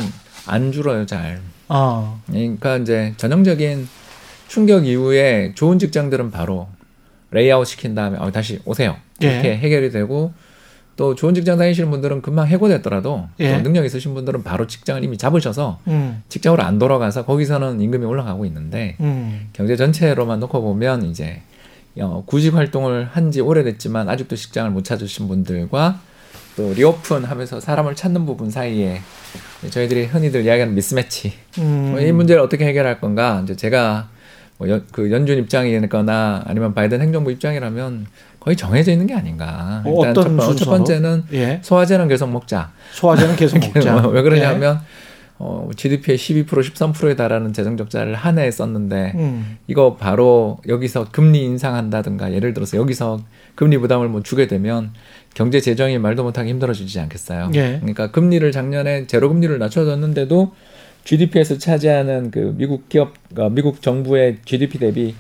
안 0.48 0.72
줄어요 0.72 1.06
잘. 1.06 1.39
아. 1.68 2.20
그러니까 2.25 2.77
이제 2.77 3.13
전형적인 3.18 3.88
충격 4.48 4.88
이후에 4.88 5.53
좋은 5.53 5.77
직장들은 5.77 6.32
바로 6.32 6.68
layoff 7.29 7.67
시킨 7.68 7.94
다음에 7.94 8.18
어, 8.18 8.32
다시 8.32 8.60
오세요 8.65 8.96
이렇게 9.20 9.50
예. 9.50 9.58
해결이 9.58 9.91
되고 9.91 10.34
또 10.96 11.13
좋은 11.15 11.34
직장 11.36 11.58
다니시는 11.58 11.91
분들은 11.91 12.24
금방 12.24 12.48
해고됐더라도 12.48 13.29
예. 13.39 13.56
또 13.56 13.63
능력 13.63 13.86
있으신 13.86 14.15
분들은 14.15 14.44
바로 14.44 14.65
직장을 14.65 15.01
이미 15.03 15.18
잡으셔서 15.18 15.79
음. 15.88 16.24
직장으로 16.27 16.63
안 16.63 16.79
돌아가서 16.79 17.24
거기서는 17.25 17.79
임금이 17.79 18.03
올라가고 18.03 18.46
있는데 18.46 18.98
음. 19.00 19.48
경제 19.53 19.75
전체로만 19.75 20.39
놓고 20.39 20.62
보면 20.62 21.06
이제 21.06 21.41
어, 22.01 22.24
구직 22.25 22.56
활동을 22.56 23.10
한 23.12 23.32
지 23.32 23.41
오래됐지만 23.41 24.10
아직도 24.10 24.36
직장을 24.36 24.72
못 24.72 24.84
찾으신 24.84 25.27
분들과 25.27 26.00
또 26.56 26.74
reopen 26.74 27.24
하면서 27.25 27.60
사람을 27.60 27.96
찾는 27.96 28.25
부분 28.25 28.50
사이에 28.50 29.01
저희들이 29.70 30.06
흔히들 30.06 30.44
이야기하는 30.46 30.74
미스매치 30.74 31.34
음. 31.60 31.96
이 32.00 32.12
문제를 32.12 32.41
어떻게 32.41 32.65
해결할 32.65 33.00
건가 33.00 33.41
이제 33.44 33.56
제가 33.56 34.10
뭐 34.58 34.68
연, 34.70 34.86
그 34.91 35.12
연준 35.12 35.38
입장이거나 35.38 36.44
아니면 36.46 36.74
바이든 36.74 37.01
행정부 37.01 37.32
입장이라면 37.32 38.08
거의 38.39 38.56
정해져 38.58 38.91
있는 38.91 39.06
게 39.06 39.13
아닌가. 39.13 39.82
어, 39.86 40.06
일단 40.06 40.38
첫, 40.39 40.56
첫, 40.56 40.65
번째는 40.70 41.25
예. 41.34 41.60
소화제는 41.62 42.08
계속 42.08 42.29
먹자. 42.32 42.72
소화제는 42.94 43.36
계속 43.36 43.58
먹자. 43.74 44.08
왜 44.08 44.22
그러냐면 44.22 44.79
예. 44.82 45.09
어, 45.41 45.69
GDP의 45.74 46.17
12% 46.17 46.46
13%에 46.48 47.15
달하는 47.15 47.53
재정 47.53 47.77
적자를 47.77 48.13
한 48.13 48.38
해에 48.38 48.51
썼는데 48.51 49.13
음. 49.15 49.58
이거 49.67 49.96
바로 49.96 50.60
여기서 50.67 51.08
금리 51.12 51.43
인상한다든가 51.46 52.34
예를 52.34 52.53
들어서 52.53 52.77
여기서 52.77 53.22
금리 53.55 53.77
부담을 53.77 54.10
뭐 54.10 54.22
주게 54.22 54.48
되면 54.48 54.91
경제 55.34 55.62
재정이 55.62 55.98
말도 55.98 56.24
못하게 56.24 56.50
힘들어지지 56.50 57.00
않겠어요. 57.00 57.51
예. 57.53 57.77
그러니까 57.79 58.12
금리를 58.12 58.51
작년에 58.51 59.08
제로 59.08 59.29
금리를 59.29 59.58
낮춰줬는데도 59.58 60.51
GDP에서 61.05 61.58
차지하는 61.58 62.31
그 62.31 62.53
미국 62.58 62.89
기업, 62.89 63.13
그 63.34 63.41
미국 63.50 63.81
정부의 63.81 64.39
GDP 64.43 64.79
대비 64.79 65.15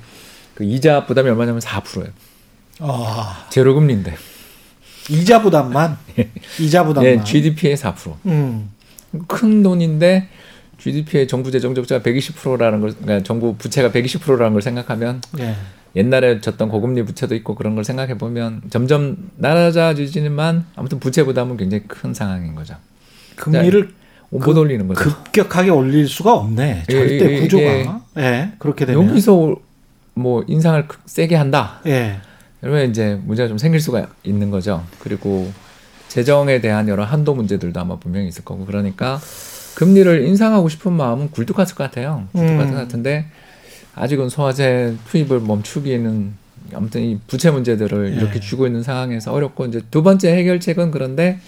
그 0.53 0.65
이자 0.65 1.05
부담이 1.05 1.29
얼마냐면 1.29 1.61
4%예요. 1.61 2.11
아. 2.79 3.47
제로 3.49 3.73
금리인데. 3.73 4.15
이자 5.09 5.41
부담만? 5.41 5.97
예. 6.19 6.29
이자 6.59 6.83
부담만. 6.83 7.09
예, 7.09 7.23
GDP의 7.23 7.77
4%. 7.77 8.15
음. 8.25 8.69
큰 9.27 9.63
돈인데 9.63 10.27
GDP의 10.77 11.27
정부 11.27 11.51
재정 11.51 11.75
적자가 11.75 12.03
120%라는 12.03 12.81
걸 12.81 12.93
그러니까 12.93 13.23
정부 13.23 13.55
부채가 13.55 13.91
120%라는 13.91 14.53
걸 14.53 14.61
생각하면 14.61 15.21
예. 15.39 15.55
옛날에 15.95 16.39
졌던 16.39 16.69
고금리 16.69 17.03
부채도 17.03 17.35
있고 17.35 17.55
그런 17.55 17.75
걸 17.75 17.83
생각해 17.83 18.17
보면 18.17 18.61
점점 18.69 19.31
낮아지지만 19.37 20.65
아무튼 20.75 20.99
부채 20.99 21.23
부담은 21.23 21.57
굉장히 21.57 21.83
큰 21.87 22.13
상황인 22.13 22.55
거죠. 22.55 22.75
금리를 23.35 23.89
못 24.29 24.39
그, 24.39 24.57
올리는 24.57 24.87
거죠. 24.87 25.01
급격하게 25.01 25.71
올릴 25.71 26.07
수가 26.07 26.35
없네. 26.35 26.83
절대 26.89 27.35
예, 27.35 27.39
구조가. 27.41 27.63
예, 27.63 28.23
예, 28.23 28.51
그렇게 28.59 28.85
되면 28.85 29.09
여기서 29.09 29.55
뭐 30.13 30.43
인상을 30.47 30.87
세게 31.05 31.35
한다. 31.35 31.81
예. 31.87 32.17
그러면 32.61 32.89
이제 32.89 33.19
문제가 33.23 33.47
좀 33.47 33.57
생길 33.57 33.79
수가 33.79 34.07
있는 34.23 34.51
거죠. 34.51 34.85
그리고 34.99 35.51
재정에 36.09 36.59
대한 36.59 36.89
여러 36.89 37.05
한도 37.05 37.33
문제들도 37.33 37.79
아마 37.79 37.97
분명히 37.97 38.27
있을 38.27 38.43
거고 38.43 38.65
그러니까 38.65 39.21
금리를 39.75 40.25
인상하고 40.27 40.67
싶은 40.67 40.91
마음은 40.91 41.31
굴뚝같을 41.31 41.75
것 41.75 41.83
같아요. 41.85 42.27
굴뚝같을 42.33 42.73
것 42.73 42.73
음. 42.73 42.75
같은데 42.75 43.25
아직은 43.95 44.29
소화제 44.29 44.95
투입을 45.09 45.39
멈추기에는 45.39 46.33
아무튼 46.73 47.01
이 47.01 47.19
부채 47.27 47.51
문제들을 47.51 48.13
예. 48.13 48.17
이렇게 48.17 48.39
쥐고 48.39 48.67
있는 48.67 48.83
상황에서 48.83 49.31
어렵고 49.31 49.65
이제 49.67 49.81
두 49.89 50.03
번째 50.03 50.35
해결책은 50.35 50.91
그런데 50.91 51.39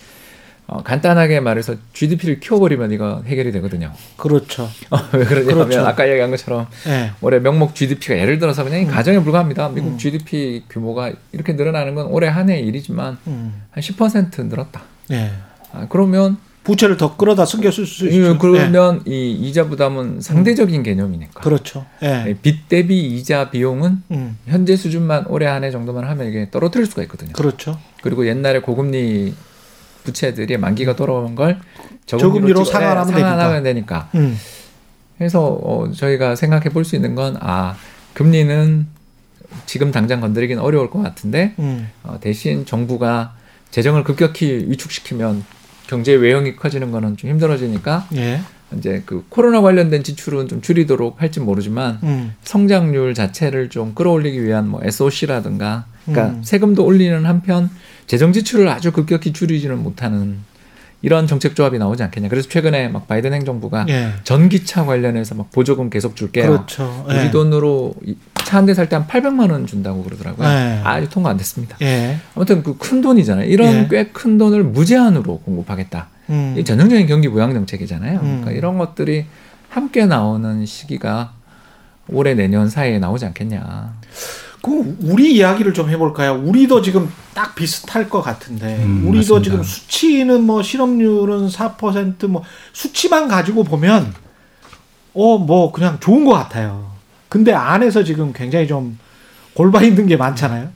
어, 0.74 0.82
간단하게 0.84 1.42
말해서 1.42 1.75
GDP를 1.92 2.40
키워버리면 2.40 2.94
이거 2.94 3.22
해결이 3.25 3.51
되거든요. 3.51 3.92
그렇죠. 4.16 4.70
어, 4.90 4.98
왜 5.12 5.25
그러냐면 5.25 5.68
그렇죠. 5.68 5.86
아까 5.86 6.10
얘기한 6.10 6.32
것처럼 6.32 6.68
네. 6.86 7.12
올해 7.20 7.40
명목 7.40 7.75
GDP가 7.75 8.18
예를 8.18 8.40
들어서 8.40 8.63
그냥 8.63 8.84
음. 8.84 8.88
가정에 8.88 9.20
불과합니다. 9.22 9.68
미국 9.68 9.90
음. 9.90 9.98
GDP 9.98 10.63
규모가 10.70 11.12
이렇게 11.34 11.51
늘어나는 11.54 11.94
건 11.96 12.06
올해 12.08 12.30
한 12.30 12.50
해 12.50 12.62
일이지만 12.62 13.18
음. 13.28 13.63
한10% 13.75 14.46
늘었다. 14.46 14.82
네. 15.10 15.32
아, 15.74 15.88
그러면 15.90 16.38
부채를 16.63 16.96
더 16.96 17.18
끌어다 17.18 17.44
숨겼을 17.44 17.86
수 17.86 18.06
예, 18.10 18.12
있죠. 18.16 18.38
그러면 18.38 19.01
네. 19.04 19.12
이 19.12 19.32
이자 19.50 19.66
부담은 19.68 20.22
상대적인 20.22 20.84
개념이니까. 20.84 21.42
그렇죠. 21.42 21.86
네. 22.01 22.34
빚 22.42 22.70
대비 22.70 23.08
이자 23.18 23.50
비용은 23.50 24.04
음. 24.12 24.38
현재 24.48 24.78
수준만 24.78 25.25
올해 25.28 25.48
한 25.48 25.66
해 25.66 25.70
정도만 25.72 26.06
하면 26.06 26.28
이게 26.30 26.48
떨어뜨릴 26.50 26.86
수가 26.88 27.01
있거든요. 27.04 27.34
그렇죠. 27.34 27.78
그리고 28.04 28.25
옛날에 28.25 28.60
고금리 28.60 29.34
부채들이 30.03 30.58
만기가 30.58 30.96
돌아오는 30.96 31.36
걸 31.36 31.60
저금리로 32.05 32.63
상환하면, 32.65 33.08
상환하면 33.13 33.63
되니까. 33.63 34.10
되니까. 34.12 34.20
음. 34.20 34.38
그래서 35.17 35.60
어, 35.63 35.91
저희가 35.91 36.36
생각해 36.36 36.70
볼 36.70 36.84
수 36.84 36.96
있는 36.96 37.13
건 37.15 37.38
아, 37.39 37.75
금리는 38.13 38.88
지금 39.65 39.91
당장 39.91 40.20
건드리기는 40.22 40.62
어려울 40.62 40.89
것 40.89 41.01
같은데 41.01 41.53
음. 41.60 41.89
어, 42.03 42.17
대신 42.20 42.65
정부가 42.65 43.36
재정을 43.70 44.03
급격히 44.03 44.65
위축시키면 44.67 45.46
경제 45.88 46.13
외형이 46.13 46.55
커지는 46.55 46.91
거는 46.91 47.17
좀 47.17 47.29
힘들어지니까 47.29 48.08
예. 48.15 48.41
이제 48.78 49.04
그 49.06 49.24
코로나 49.30 49.62
관련된 49.62 50.04
지출은 50.04 50.48
좀 50.48 50.62
줄이도록 50.62 51.22
할지 51.22 51.40
모르지만 51.40 52.00
음. 52.04 52.34
성장률 52.44 53.13
자체를 53.13 53.70
좀 53.70 53.94
끌어올리기 53.96 54.44
위한 54.44 54.68
뭐 54.70 54.80
SOC라든가 54.84 55.86
그러니까 56.06 56.36
음. 56.38 56.42
세금도 56.44 56.84
올리는 56.86 57.25
한편 57.25 57.70
재정 58.08 58.32
지출을 58.34 58.68
아주 58.70 58.92
급격히 58.92 59.34
줄이지는 59.34 59.82
못하는 59.84 60.38
이런 61.04 61.25
정책 61.25 61.56
조합이 61.56 61.80
나오지 61.80 62.04
않겠냐. 62.04 62.30
그래서 62.30 62.48
최근에 62.48 62.88
막 62.90 63.08
바이든 63.08 63.34
행정부가 63.34 63.88
예. 63.90 64.12
전기차 64.24 64.86
관련해서 64.86 65.34
막 65.34 65.50
보조금 65.51 65.90
계속 65.90 66.16
줄게요. 66.16 66.46
그렇죠. 66.46 67.06
우리 67.08 67.16
예. 67.18 67.32
돈으로 67.32 67.96
차 68.46 68.58
한 68.58 68.66
대 68.68 68.74
살 68.74 68.88
때 68.88 68.96
한 68.96 69.08
800만 69.08 69.50
원 69.51 69.66
준다고 69.66 70.04
그러더라고요. 70.04 70.48
예. 70.48 70.82
아직 70.84 71.10
통과 71.10 71.32
안 71.32 71.38
됐습니다. 71.38 71.75
예. 71.82 72.20
아무튼 72.36 72.62
그 72.62 72.78
큰 72.78 73.01
돈이잖아요. 73.01 73.50
이런 73.50 73.74
예. 73.74 73.88
꽤큰 73.90 74.38
돈을 74.38 74.63
무제한으로 74.63 75.40
공급하겠다. 75.40 76.10
음. 76.32 76.56
이 76.58 76.64
전형적인 76.64 77.06
경기 77.08 77.30
부양 77.30 77.54
정책이잖아요. 77.54 78.20
음. 78.20 78.26
그러니까 78.42 78.52
이런 78.52 78.78
것들이 78.78 79.26
함께 79.70 80.06
나오는 80.06 80.66
시기가 80.66 81.34
올해 82.10 82.34
내년 82.34 82.70
사이에 82.70 83.00
나오지 83.00 83.26
않겠냐. 83.28 83.94
그 84.64 84.98
우리 85.02 85.36
이야기를 85.36 85.74
좀 85.74 85.90
해볼까요? 85.90 86.34
우리도 86.44 86.82
지금 86.82 87.12
딱 87.34 87.56
비슷할 87.56 88.10
것 88.10 88.22
같은데 88.22 88.78
음, 88.84 89.08
우리도 89.08 89.36
맞습니다. 89.36 89.44
지금 89.44 89.64
수치는 89.64 90.44
뭐 90.44 90.62
실업률은 90.62 91.48
4%뭐 91.48 92.44
수치만 92.74 93.28
가지고 93.28 93.64
보면 93.64 94.14
어 95.14 95.38
뭐 95.40 95.72
그냥 95.72 95.98
좋은 96.00 96.26
것 96.26 96.34
같아요. 96.34 96.92
근데 97.28 97.54
안에서 97.54 98.04
지금 98.04 98.34
굉장히 98.34 98.68
좀 98.68 99.00
골반 99.54 99.84
힘든 99.84 100.06
게 100.06 100.16
많잖아요. 100.16 100.70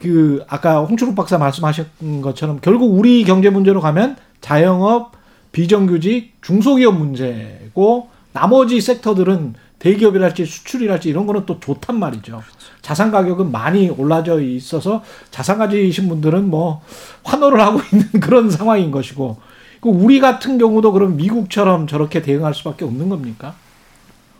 그 0.00 0.44
아까 0.48 0.80
홍춘욱 0.80 1.14
박사 1.14 1.38
말씀하신 1.38 2.20
것처럼 2.22 2.58
결국 2.60 2.98
우리 2.98 3.24
경제 3.24 3.50
문제로 3.50 3.80
가면 3.80 4.16
자영업, 4.40 5.12
비정규직, 5.52 6.38
중소기업 6.42 6.96
문제고 6.96 8.10
나머지 8.32 8.80
섹터들은 8.80 9.54
대기업이랄지 9.78 10.44
수출이랄지 10.44 11.08
이런 11.08 11.26
거는 11.26 11.46
또 11.46 11.60
좋단 11.60 11.98
말이죠. 11.98 12.42
자산 12.82 13.10
가격은 13.10 13.52
많이 13.52 13.88
올라져 13.88 14.40
있어서 14.40 15.02
자산 15.30 15.58
가지신 15.58 16.08
분들은 16.08 16.50
뭐 16.50 16.82
환호를 17.22 17.60
하고 17.60 17.80
있는 17.92 18.08
그런 18.20 18.50
상황인 18.50 18.90
것이고 18.90 19.38
그 19.80 19.88
우리 19.88 20.20
같은 20.20 20.58
경우도 20.58 20.92
그럼 20.92 21.16
미국처럼 21.16 21.86
저렇게 21.86 22.22
대응할 22.22 22.54
수밖에 22.54 22.84
없는 22.84 23.08
겁니까? 23.08 23.54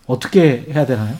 어떻게 0.06 0.66
해야 0.72 0.86
되나요? 0.86 1.16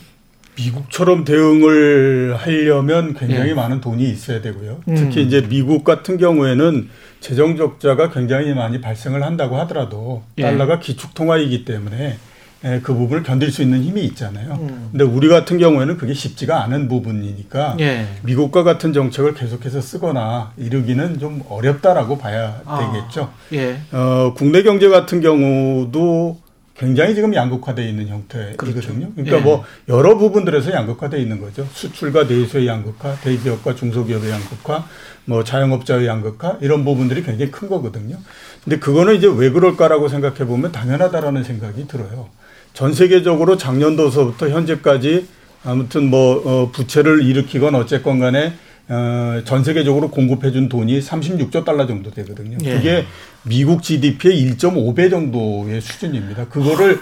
미국처럼 0.59 1.25
대응을 1.25 2.37
하려면 2.37 3.15
굉장히 3.15 3.51
예. 3.51 3.55
많은 3.55 3.81
돈이 3.81 4.09
있어야 4.11 4.41
되고요. 4.41 4.81
음. 4.89 4.95
특히 4.95 5.23
이제 5.23 5.47
미국 5.49 5.85
같은 5.85 6.19
경우에는 6.19 6.89
재정 7.21 7.57
적자가 7.57 8.11
굉장히 8.11 8.55
많이 8.55 8.81
발생을 8.81 9.23
한다고 9.23 9.57
하더라도 9.59 10.23
예. 10.39 10.43
달러가 10.43 10.81
기축 10.81 11.15
통화이기 11.15 11.65
때문에 11.65 12.19
예, 12.65 12.81
그 12.83 12.93
부분을 12.93 13.23
견딜 13.23 13.53
수 13.53 13.63
있는 13.63 13.85
힘이 13.85 14.03
있잖아요. 14.07 14.59
음. 14.61 14.89
근데 14.91 15.05
우리 15.05 15.29
같은 15.29 15.59
경우에는 15.59 15.97
그게 15.97 16.13
쉽지가 16.13 16.65
않은 16.65 16.89
부분이니까 16.89 17.77
예. 17.79 18.09
미국과 18.23 18.65
같은 18.65 18.93
정책을 18.93 19.35
계속해서 19.35 19.81
쓰거나 19.81 20.53
이루기는 20.57 21.21
좀 21.21 21.43
어렵다라고 21.49 22.19
봐야 22.19 22.61
아. 22.65 22.93
되겠죠. 22.93 23.33
예. 23.53 23.79
어, 23.93 24.35
국내 24.37 24.65
경제 24.65 24.89
같은 24.89 25.21
경우도 25.21 26.48
굉장히 26.79 27.15
지금 27.15 27.35
양극화되어 27.35 27.85
있는 27.85 28.07
형태이거든요. 28.07 28.57
그렇죠. 28.57 28.93
그러니까 29.15 29.37
예. 29.37 29.41
뭐 29.41 29.65
여러 29.89 30.17
부분들에서 30.17 30.73
양극화되어 30.73 31.19
있는 31.19 31.41
거죠. 31.41 31.67
수출과 31.73 32.25
내수의 32.25 32.69
양극화, 32.69 33.17
대기업과 33.17 33.75
중소기업의 33.75 34.31
양극화, 34.31 34.87
뭐 35.25 35.43
자영업자의 35.43 36.07
양극화 36.07 36.59
이런 36.61 36.85
부분들이 36.85 37.25
굉장히 37.25 37.51
큰 37.51 37.69
거거든요. 37.69 38.17
근데 38.63 38.79
그거는 38.79 39.17
이제 39.17 39.27
왜 39.27 39.51
그럴까라고 39.51 40.09
생각해 40.09 40.47
보면 40.47 40.71
당연하다라는 40.71 41.43
생각이 41.43 41.89
들어요. 41.89 42.29
전 42.75 42.95
세계적으로 42.95 43.57
작년도서부터 43.57 44.51
현재까지 44.51 45.27
아무튼 45.65 46.09
뭐 46.09 46.43
어, 46.45 46.71
부채를 46.71 47.25
일으키건 47.25 47.75
어쨌건 47.75 48.21
간에 48.21 48.53
어, 48.89 49.43
전 49.45 49.65
세계적으로 49.65 50.11
공급해준 50.11 50.69
돈이 50.69 51.01
36조 51.01 51.65
달러 51.65 51.87
정도 51.87 52.11
되거든요. 52.11 52.57
예. 52.65 52.75
그게 52.75 53.05
미국 53.43 53.83
GDP의 53.83 54.51
1.5배 54.57 55.11
정도의 55.11 55.81
수준입니다. 55.81 56.49
그거를 56.49 56.99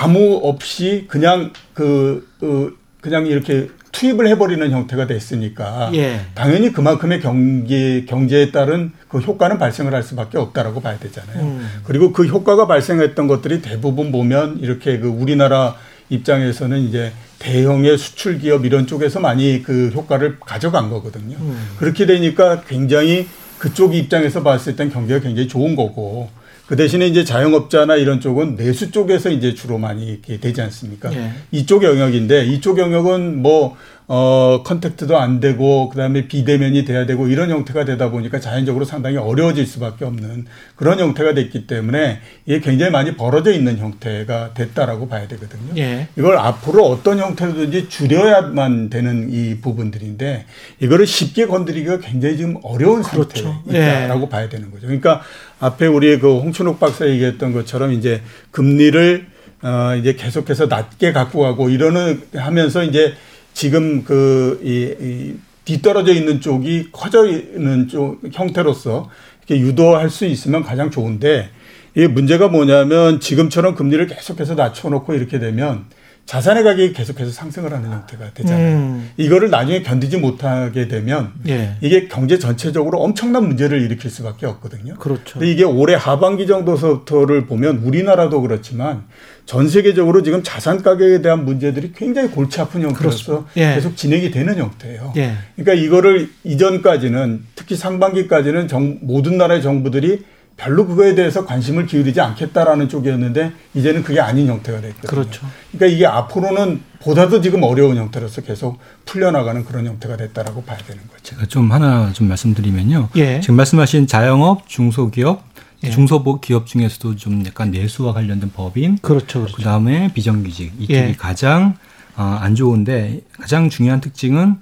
아무 0.00 0.40
없이 0.42 1.06
그냥 1.08 1.52
그, 1.74 2.28
그 2.38 2.78
그냥 3.00 3.26
이렇게 3.26 3.68
투입을 3.92 4.28
해버리는 4.28 4.70
형태가 4.70 5.06
됐으니까 5.06 5.90
예. 5.94 6.20
당연히 6.34 6.72
그만큼의 6.72 7.20
경기 7.20 8.06
경제에 8.06 8.52
따른 8.52 8.92
그 9.08 9.18
효과는 9.18 9.58
발생을 9.58 9.94
할 9.94 10.02
수밖에 10.02 10.38
없다라고 10.38 10.80
봐야 10.80 10.98
되잖아요. 10.98 11.42
음. 11.42 11.68
그리고 11.84 12.12
그 12.12 12.26
효과가 12.26 12.66
발생했던 12.66 13.26
것들이 13.26 13.62
대부분 13.62 14.12
보면 14.12 14.58
이렇게 14.60 14.98
그 14.98 15.08
우리나라 15.08 15.74
입장에서는 16.08 16.78
이제 16.80 17.12
대형의 17.40 17.98
수출 17.98 18.38
기업 18.38 18.64
이런 18.64 18.86
쪽에서 18.86 19.18
많이 19.18 19.62
그 19.62 19.88
효과를 19.88 20.38
가져간 20.38 20.90
거거든요. 20.90 21.36
음. 21.40 21.68
그렇게 21.78 22.06
되니까 22.06 22.62
굉장히 22.62 23.26
그쪽 23.58 23.94
입장에서 23.94 24.42
봤을 24.42 24.76
땐 24.76 24.90
경기가 24.90 25.18
굉장히 25.20 25.48
좋은 25.48 25.74
거고 25.74 26.30
그 26.66 26.76
대신에 26.76 27.08
이제 27.08 27.24
자영업자나 27.24 27.96
이런 27.96 28.20
쪽은 28.20 28.56
내수 28.56 28.92
쪽에서 28.92 29.30
이제 29.30 29.54
주로 29.54 29.76
많이 29.76 30.06
이렇게 30.06 30.38
되지 30.38 30.62
않습니까? 30.62 31.12
예. 31.12 31.32
이쪽 31.50 31.82
영역인데 31.82 32.44
이쪽 32.46 32.78
영역은 32.78 33.42
뭐 33.42 33.76
어, 34.12 34.64
컨택트도 34.64 35.16
안 35.16 35.38
되고, 35.38 35.88
그 35.88 35.96
다음에 35.96 36.26
비대면이 36.26 36.84
돼야 36.84 37.06
되고, 37.06 37.28
이런 37.28 37.48
형태가 37.48 37.84
되다 37.84 38.10
보니까 38.10 38.40
자연적으로 38.40 38.84
상당히 38.84 39.16
어려워질 39.16 39.64
수밖에 39.64 40.04
없는 40.04 40.46
그런 40.74 40.98
형태가 40.98 41.34
됐기 41.34 41.68
때문에 41.68 42.18
이게 42.44 42.58
굉장히 42.58 42.90
많이 42.90 43.14
벌어져 43.14 43.52
있는 43.52 43.78
형태가 43.78 44.54
됐다라고 44.54 45.06
봐야 45.06 45.28
되거든요. 45.28 45.74
예. 45.76 46.08
이걸 46.18 46.38
앞으로 46.38 46.88
어떤 46.88 47.20
형태로든지 47.20 47.88
줄여야만 47.88 48.90
되는 48.90 49.28
이 49.30 49.60
부분들인데, 49.60 50.44
이거를 50.80 51.06
쉽게 51.06 51.46
건드리기가 51.46 52.00
굉장히 52.00 52.36
지금 52.36 52.56
어려운 52.64 53.02
그렇죠. 53.02 53.62
상태에 53.64 53.78
있다라고 53.80 54.24
예. 54.24 54.28
봐야 54.28 54.48
되는 54.48 54.72
거죠. 54.72 54.88
그러니까 54.88 55.22
앞에 55.60 55.86
우리 55.86 56.18
그 56.18 56.40
홍춘욱 56.40 56.80
박사 56.80 57.06
얘기했던 57.06 57.52
것처럼 57.52 57.92
이제 57.92 58.22
금리를 58.50 59.28
어, 59.62 59.94
이제 60.00 60.14
계속해서 60.14 60.66
낮게 60.66 61.12
갖고 61.12 61.42
가고 61.42 61.70
이러는 61.70 62.22
하면서 62.34 62.82
이제 62.82 63.14
지금 63.60 64.04
그, 64.04 64.58
이, 64.64 64.94
이 65.04 65.34
뒤떨어져 65.66 66.14
있는 66.14 66.40
쪽이 66.40 66.88
커져 66.92 67.26
있는 67.26 67.88
쪽 67.88 68.18
형태로서 68.32 69.10
이렇게 69.46 69.62
유도할 69.62 70.08
수 70.08 70.24
있으면 70.24 70.62
가장 70.62 70.90
좋은데 70.90 71.50
이 71.94 72.06
문제가 72.06 72.48
뭐냐면 72.48 73.20
지금처럼 73.20 73.74
금리를 73.74 74.06
계속해서 74.06 74.54
낮춰놓고 74.54 75.12
이렇게 75.12 75.38
되면 75.38 75.84
자산의 76.30 76.62
가격이 76.62 76.92
계속해서 76.92 77.32
상승을 77.32 77.72
하는 77.72 77.90
형태가 77.90 78.34
되잖아요. 78.34 78.76
음. 78.76 79.10
이거를 79.16 79.50
나중에 79.50 79.82
견디지 79.82 80.18
못하게 80.18 80.86
되면 80.86 81.32
예. 81.48 81.74
이게 81.80 82.06
경제 82.06 82.38
전체적으로 82.38 83.00
엄청난 83.00 83.48
문제를 83.48 83.82
일으킬 83.82 84.12
수밖에 84.12 84.46
없거든요. 84.46 84.94
그렇죠. 84.94 85.40
근데 85.40 85.50
이게 85.50 85.64
올해 85.64 85.96
하반기 85.96 86.46
정도서부터를 86.46 87.46
보면 87.46 87.78
우리나라도 87.78 88.42
그렇지만 88.42 89.06
전 89.44 89.68
세계적으로 89.68 90.22
지금 90.22 90.44
자산 90.44 90.84
가격에 90.84 91.20
대한 91.20 91.44
문제들이 91.44 91.94
굉장히 91.96 92.28
골치 92.28 92.60
아픈 92.60 92.82
형태로서 92.82 93.48
예. 93.56 93.74
계속 93.74 93.96
진행이 93.96 94.30
되는 94.30 94.56
형태예요. 94.56 95.14
예. 95.16 95.34
그러니까 95.56 95.84
이거를 95.84 96.30
이전까지는 96.44 97.42
특히 97.56 97.74
상반기까지는 97.74 98.68
정, 98.68 98.98
모든 99.02 99.36
나라의 99.36 99.62
정부들이 99.62 100.22
별로 100.60 100.86
그거에 100.86 101.14
대해서 101.14 101.46
관심을 101.46 101.86
기울이지 101.86 102.20
않겠다라는 102.20 102.90
쪽이었는데 102.90 103.52
이제는 103.74 104.02
그게 104.02 104.20
아닌 104.20 104.46
형태가 104.46 104.82
됐거든요. 104.82 105.08
그렇죠. 105.08 105.46
그러니까 105.72 105.96
이게 105.96 106.06
앞으로는 106.06 106.82
보다도 107.00 107.40
지금 107.40 107.62
어려운 107.62 107.96
형태로서 107.96 108.42
계속 108.42 108.78
풀려나가는 109.06 109.64
그런 109.64 109.86
형태가 109.86 110.18
됐다라고 110.18 110.62
봐야 110.64 110.76
되는 110.76 111.02
거죠. 111.08 111.22
제가 111.22 111.46
좀 111.46 111.72
하나 111.72 112.12
좀 112.12 112.28
말씀드리면요. 112.28 113.08
예. 113.16 113.40
지금 113.40 113.56
말씀하신 113.56 114.06
자영업, 114.06 114.68
중소기업, 114.68 115.42
예. 115.84 115.90
중소기업 115.90 116.66
중에서도 116.66 117.16
좀 117.16 117.42
약간 117.46 117.70
내수와 117.70 118.12
관련된 118.12 118.50
법인, 118.54 118.98
그렇죠, 118.98 119.40
그렇죠. 119.40 119.56
그다음에 119.56 120.12
비정규직 120.12 120.74
이쪽이 120.78 120.94
예. 120.94 121.14
가장 121.16 121.78
어, 122.16 122.36
안 122.38 122.54
좋은데 122.54 123.22
가장 123.40 123.70
중요한 123.70 124.02
특징은 124.02 124.56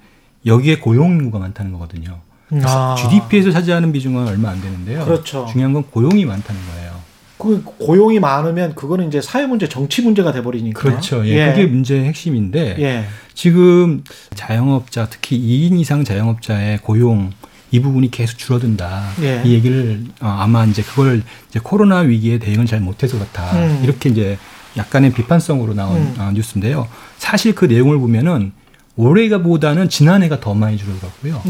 여기에 0.45 0.79
고용 0.79 1.17
인구가 1.17 1.39
많다는 1.39 1.73
거거든요. 1.73 2.21
아. 2.63 2.95
GDP에서 2.97 3.51
차지하는 3.51 3.91
비중은 3.91 4.27
얼마 4.27 4.49
안 4.49 4.61
되는데요. 4.61 5.05
그렇죠. 5.05 5.45
중요한 5.51 5.73
건 5.73 5.83
고용이 5.83 6.25
많다는 6.25 6.59
거예요. 6.73 6.89
그 7.37 7.63
고용이 7.63 8.19
많으면 8.19 8.75
그거는 8.75 9.07
이제 9.07 9.21
사회 9.21 9.45
문제, 9.45 9.69
정치 9.69 10.01
문제가 10.01 10.33
돼 10.33 10.43
버리니까. 10.43 10.79
그렇죠. 10.79 11.25
예. 11.25 11.47
예. 11.47 11.51
그게 11.51 11.65
문제의 11.65 12.05
핵심인데 12.05 12.75
예. 12.79 13.05
지금 13.33 14.03
자영업자 14.35 15.07
특히 15.09 15.39
2인 15.39 15.79
이상 15.79 16.03
자영업자의 16.03 16.79
고용 16.79 17.31
이 17.71 17.79
부분이 17.79 18.11
계속 18.11 18.37
줄어든다. 18.37 19.11
예. 19.21 19.41
이 19.45 19.53
얘기를 19.53 20.03
어, 20.19 20.27
아마 20.27 20.65
이제 20.65 20.81
그걸 20.81 21.21
이제 21.49 21.59
코로나 21.63 21.99
위기에 21.99 22.39
대응을 22.39 22.65
잘 22.65 22.81
못해서 22.81 23.17
그렇다. 23.17 23.53
음. 23.53 23.81
이렇게 23.83 24.09
이제 24.09 24.37
약간의 24.75 25.13
비판성으로 25.13 25.75
나온 25.75 25.95
음. 25.97 26.15
어, 26.17 26.31
뉴스인데요. 26.33 26.87
사실 27.17 27.55
그 27.55 27.65
내용을 27.65 27.99
보면은 27.99 28.51
올해가 28.97 29.37
보다는 29.41 29.87
지난해가 29.87 30.41
더 30.41 30.53
많이 30.53 30.77
줄어들었고요. 30.77 31.43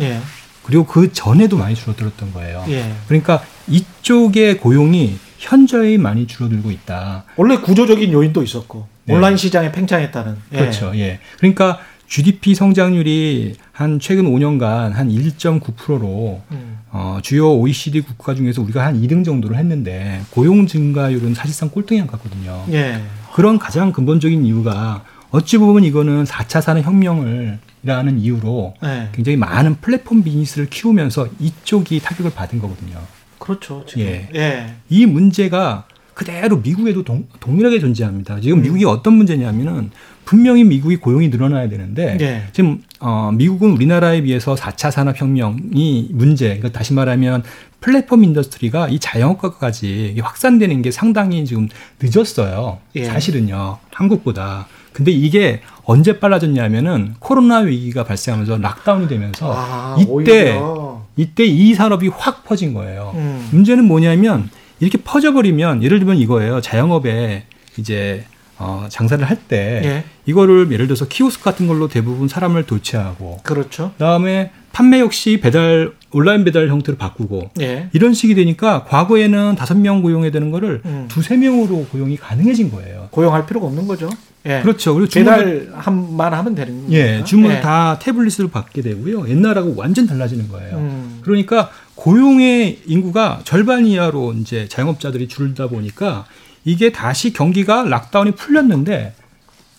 예. 0.69 0.71
그리고 0.71 0.85
그 0.85 1.11
전에도 1.11 1.57
많이 1.57 1.75
줄어들었던 1.75 2.33
거예요. 2.33 2.63
예. 2.69 2.91
그러니까 3.07 3.43
이쪽의 3.67 4.57
고용이 4.57 5.17
현저히 5.37 5.97
많이 5.97 6.27
줄어들고 6.27 6.69
있다. 6.71 7.23
원래 7.35 7.57
구조적인 7.57 8.11
요인도 8.11 8.43
있었고 8.43 8.87
네. 9.05 9.15
온라인 9.15 9.35
시장에 9.37 9.71
팽창했다는. 9.71 10.37
예. 10.53 10.57
그렇죠. 10.57 10.91
예. 10.95 11.19
그러니까 11.37 11.79
GDP 12.07 12.55
성장률이 12.55 13.55
한 13.71 13.99
최근 13.99 14.25
5년간 14.25 14.93
한 14.93 15.09
1.9%로 15.09 16.41
음. 16.51 16.79
어, 16.91 17.19
주요 17.21 17.53
OECD 17.53 18.01
국가 18.01 18.33
중에서 18.33 18.63
우리가 18.63 18.83
한 18.83 18.99
2등 18.99 19.23
정도를 19.23 19.57
했는데 19.57 20.21
고용 20.31 20.65
증가율은 20.65 21.35
사실상 21.35 21.69
꼴등이 21.69 22.01
안 22.01 22.07
갔거든요. 22.07 22.65
예. 22.71 22.99
그런 23.33 23.59
가장 23.59 23.91
근본적인 23.91 24.43
이유가 24.43 25.03
어찌 25.31 25.59
보면 25.59 25.83
이거는 25.83 26.23
4차 26.23 26.61
산업혁명을 26.61 27.59
라는 27.83 28.19
이유로 28.19 28.73
네. 28.81 29.09
굉장히 29.13 29.37
많은 29.37 29.75
플랫폼 29.75 30.23
비즈니스를 30.23 30.69
키우면서 30.69 31.29
이쪽이 31.39 31.99
타격을 32.01 32.31
받은 32.31 32.59
거거든요. 32.59 32.99
그렇죠. 33.37 33.85
지금. 33.87 34.03
예. 34.03 34.29
예. 34.35 34.73
이 34.89 35.05
문제가 35.05 35.85
그대로 36.13 36.57
미국에도 36.57 37.03
동, 37.03 37.27
동일하게 37.39 37.79
존재합니다. 37.79 38.41
지금 38.41 38.57
음. 38.57 38.61
미국이 38.61 38.83
어떤 38.83 39.13
문제냐면은 39.13 39.91
분명히 40.25 40.65
미국이 40.65 40.97
고용이 40.97 41.29
늘어나야 41.29 41.69
되는데 41.69 42.17
예. 42.19 42.43
지금 42.51 42.81
어, 42.99 43.31
미국은 43.33 43.71
우리나라에 43.71 44.21
비해서 44.21 44.53
4차 44.53 44.91
산업혁명이 44.91 46.09
문제, 46.11 46.49
그러니까 46.49 46.77
다시 46.77 46.93
말하면 46.93 47.43
플랫폼 47.79 48.25
industry가 48.25 48.89
이 48.89 48.99
자영업까지 48.99 50.17
확산되는 50.21 50.81
게 50.81 50.91
상당히 50.91 51.45
지금 51.45 51.69
늦었어요. 52.01 52.79
예. 52.95 53.05
사실은요. 53.05 53.77
한국보다. 53.91 54.67
근데 54.91 55.11
이게 55.11 55.61
언제 55.89 56.19
빨라졌냐면은 56.19 57.15
코로나 57.17 57.57
위기가 57.57 58.03
발생하면서 58.03 58.59
lockdown이 58.59 59.07
되면서 59.07 59.51
아, 59.55 59.97
이때 59.99 60.11
오히려. 60.11 61.01
이때 61.17 61.45
이 61.45 61.73
산업이 61.73 62.09
확 62.09 62.43
퍼진 62.43 62.75
거예요. 62.75 63.13
음. 63.15 63.49
문제는 63.51 63.85
뭐냐면 63.85 64.51
이렇게 64.79 64.99
퍼져버리면 64.99 65.81
예를 65.81 65.97
들면 65.97 66.17
이거예요. 66.17 66.61
자영업에 66.61 67.45
이제 67.77 68.23
어, 68.59 68.85
장사를 68.87 69.27
할때 69.27 69.81
예. 69.83 70.03
이거를 70.27 70.71
예를 70.71 70.85
들어서 70.85 71.07
키오스크 71.07 71.43
같은 71.43 71.65
걸로 71.65 71.87
대부분 71.87 72.27
사람을 72.27 72.67
대체하고 72.67 73.39
그렇죠. 73.41 73.91
그다음에 73.93 74.51
판매 74.71 74.99
역시 74.99 75.39
배달 75.41 75.93
온라인 76.11 76.43
배달 76.43 76.67
형태로 76.67 76.99
바꾸고 76.99 77.49
예. 77.61 77.89
이런 77.93 78.13
식이 78.13 78.35
되니까 78.35 78.83
과거에는 78.83 79.55
다섯 79.55 79.75
명 79.75 80.03
고용해야 80.03 80.29
되는 80.29 80.51
거를 80.51 80.83
음. 80.85 81.07
두세 81.09 81.35
명으로 81.37 81.85
고용이 81.85 82.17
가능해진 82.17 82.69
거예요. 82.69 83.07
고용할 83.09 83.47
필요가 83.47 83.65
없는 83.65 83.87
거죠. 83.87 84.07
예. 84.45 84.61
그렇죠. 84.61 84.93
그리고 84.93 85.11
배달만 85.11 86.33
하면 86.33 86.55
되는 86.55 86.87
거예요. 86.87 86.93
예, 86.93 87.23
주문 87.25 87.51
예. 87.51 87.61
다 87.61 87.99
태블릿으로 87.99 88.49
받게 88.49 88.81
되고요. 88.81 89.27
옛날하고 89.27 89.75
완전 89.75 90.07
달라지는 90.07 90.47
거예요. 90.49 90.77
음. 90.77 91.19
그러니까 91.23 91.69
고용의 91.95 92.79
인구가 92.85 93.41
절반 93.43 93.85
이하로 93.85 94.33
이제 94.33 94.67
자영업자들이 94.69 95.27
줄다 95.27 95.67
보니까 95.67 96.25
이게 96.63 96.91
다시 96.91 97.33
경기가 97.33 97.83
락다운이 97.83 98.31
풀렸는데 98.31 99.13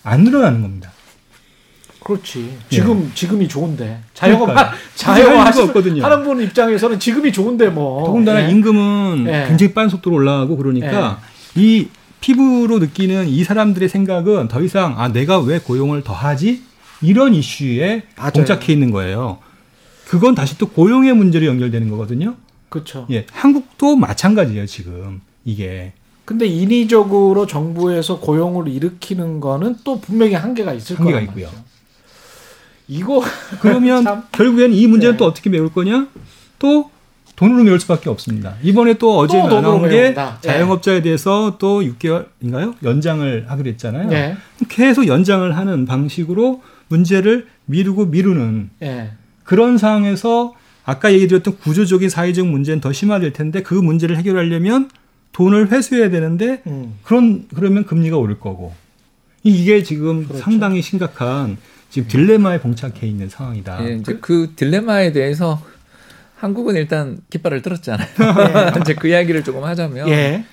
안 0.02 0.24
늘어나는 0.24 0.62
겁니다. 0.62 0.90
그렇지. 2.02 2.58
지금 2.68 3.04
예. 3.04 3.14
지금이 3.14 3.48
좋은데 3.48 4.00
자영업 4.14 4.50
자영업 4.94 5.46
하는 6.02 6.24
분 6.24 6.40
입장에서는 6.42 6.98
지금이 6.98 7.32
좋은데 7.32 7.68
뭐. 7.68 8.04
더군다나 8.04 8.44
예. 8.46 8.50
임금은 8.50 9.26
예. 9.26 9.44
굉장히 9.48 9.72
빠른 9.72 9.88
속도로 9.88 10.16
올라가고 10.16 10.56
그러니까 10.56 11.20
예. 11.56 11.60
이 11.62 11.88
피부로 12.20 12.78
느끼는 12.78 13.28
이 13.28 13.44
사람들의 13.44 13.88
생각은 13.88 14.48
더 14.48 14.62
이상 14.62 14.98
아 14.98 15.08
내가 15.08 15.38
왜 15.40 15.58
고용을 15.58 16.02
더 16.02 16.12
하지 16.12 16.62
이런 17.02 17.34
이슈에 17.34 18.02
맞아요. 18.16 18.32
봉착해 18.32 18.72
있는 18.72 18.90
거예요. 18.90 19.38
그건 20.06 20.34
다시 20.34 20.58
또 20.58 20.68
고용의 20.68 21.14
문제로 21.14 21.46
연결되는 21.46 21.88
거거든요. 21.88 22.36
그렇죠. 22.68 23.06
예, 23.10 23.26
한국도 23.32 23.96
마찬가지예요 23.96 24.66
지금 24.66 25.20
이게. 25.44 25.92
근데 26.24 26.46
인위적으로 26.46 27.46
정부에서 27.46 28.20
고용을 28.20 28.68
일으키는 28.68 29.40
거는 29.40 29.78
또 29.82 30.00
분명히 30.00 30.34
한계가 30.34 30.72
있을 30.74 30.98
한계가 30.98 31.20
있고요. 31.22 31.46
말이죠. 31.46 31.64
이거 32.86 33.22
그러면 33.60 34.24
결국엔 34.32 34.72
이 34.72 34.86
문제는 34.86 35.14
네. 35.14 35.16
또 35.18 35.24
어떻게 35.24 35.48
메울 35.50 35.72
거냐? 35.72 36.08
또 36.58 36.90
돈으로 37.40 37.64
메울 37.64 37.80
수밖에 37.80 38.10
없습니다. 38.10 38.56
이번에 38.62 38.94
또 38.94 39.16
어제 39.16 39.40
또 39.48 39.62
나온 39.62 39.88
게 39.88 40.12
네. 40.12 40.26
자영업자에 40.42 41.00
대해서 41.00 41.56
또 41.58 41.80
6개월인가요? 41.80 42.74
연장을 42.82 43.46
하기로 43.48 43.70
했잖아요. 43.70 44.08
네. 44.10 44.36
계속 44.68 45.06
연장을 45.06 45.56
하는 45.56 45.86
방식으로 45.86 46.60
문제를 46.88 47.46
미루고 47.64 48.06
미루는 48.06 48.68
네. 48.80 49.12
그런 49.42 49.78
상황에서 49.78 50.54
아까 50.84 51.14
얘기 51.14 51.28
드렸던 51.28 51.56
구조적인 51.56 52.10
사회적 52.10 52.46
문제는 52.46 52.82
더 52.82 52.92
심화될 52.92 53.32
텐데 53.32 53.62
그 53.62 53.72
문제를 53.72 54.18
해결하려면 54.18 54.90
돈을 55.32 55.72
회수해야 55.72 56.10
되는데 56.10 56.60
음. 56.66 56.98
그런 57.04 57.46
그러면 57.54 57.86
금리가 57.86 58.18
오를 58.18 58.38
거고 58.38 58.74
이게 59.42 59.82
지금 59.82 60.26
그렇죠. 60.26 60.42
상당히 60.42 60.82
심각한 60.82 61.56
지금 61.88 62.06
딜레마에 62.06 62.60
봉착해 62.60 63.06
있는 63.06 63.30
상황이다. 63.30 63.88
예, 63.88 63.94
이제 63.94 64.18
그 64.20 64.52
딜레마에 64.56 65.12
대해서 65.12 65.62
한국은 66.40 66.74
일단 66.74 67.18
깃발을 67.28 67.60
들었잖아요. 67.60 68.08
예. 68.08 68.72
이제 68.80 68.94
그 68.94 69.08
이야기를 69.08 69.44
조금 69.44 69.62
하자면 69.62 70.08
예. 70.08 70.44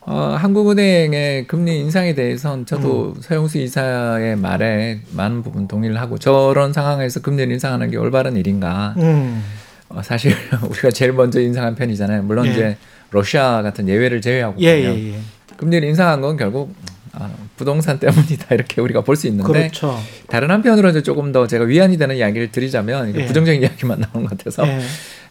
어, 0.00 0.34
한국은행의 0.38 1.46
금리 1.46 1.78
인상에 1.78 2.14
대해서는 2.14 2.64
저도 2.64 3.12
음. 3.16 3.20
서영수 3.20 3.58
이사의 3.58 4.36
말에 4.36 5.00
많은 5.12 5.42
부분 5.42 5.68
동의를 5.68 6.00
하고 6.00 6.16
저런 6.16 6.72
상황에서 6.72 7.20
금리를 7.20 7.52
인상하는 7.52 7.90
게 7.90 7.98
올바른 7.98 8.34
일인가. 8.36 8.94
음. 8.96 9.44
어, 9.90 10.00
사실 10.02 10.32
우리가 10.70 10.90
제일 10.90 11.12
먼저 11.12 11.38
인상한 11.38 11.74
편이잖아요. 11.74 12.22
물론 12.22 12.46
예. 12.46 12.52
이제 12.52 12.76
러시아 13.10 13.60
같은 13.60 13.88
예외를 13.88 14.22
제외하고 14.22 14.56
예, 14.60 14.68
예, 14.68 15.12
예. 15.12 15.18
금리를 15.58 15.86
인상한 15.86 16.22
건 16.22 16.38
결국 16.38 16.74
아, 17.12 17.28
부동산 17.56 17.98
때문이다 17.98 18.54
이렇게 18.54 18.80
우리가 18.80 19.02
볼 19.02 19.16
수 19.16 19.26
있는데 19.26 19.52
그렇죠. 19.52 19.98
다른 20.28 20.50
한편으로는 20.50 21.02
조금 21.02 21.32
더 21.32 21.46
제가 21.46 21.64
위안이 21.64 21.98
되는 21.98 22.16
이야기를 22.16 22.52
드리자면 22.52 23.14
예. 23.16 23.26
부정적인 23.26 23.60
이야기만 23.62 24.00
나오는 24.00 24.28
것 24.28 24.38
같아서 24.38 24.66
예. 24.66 24.80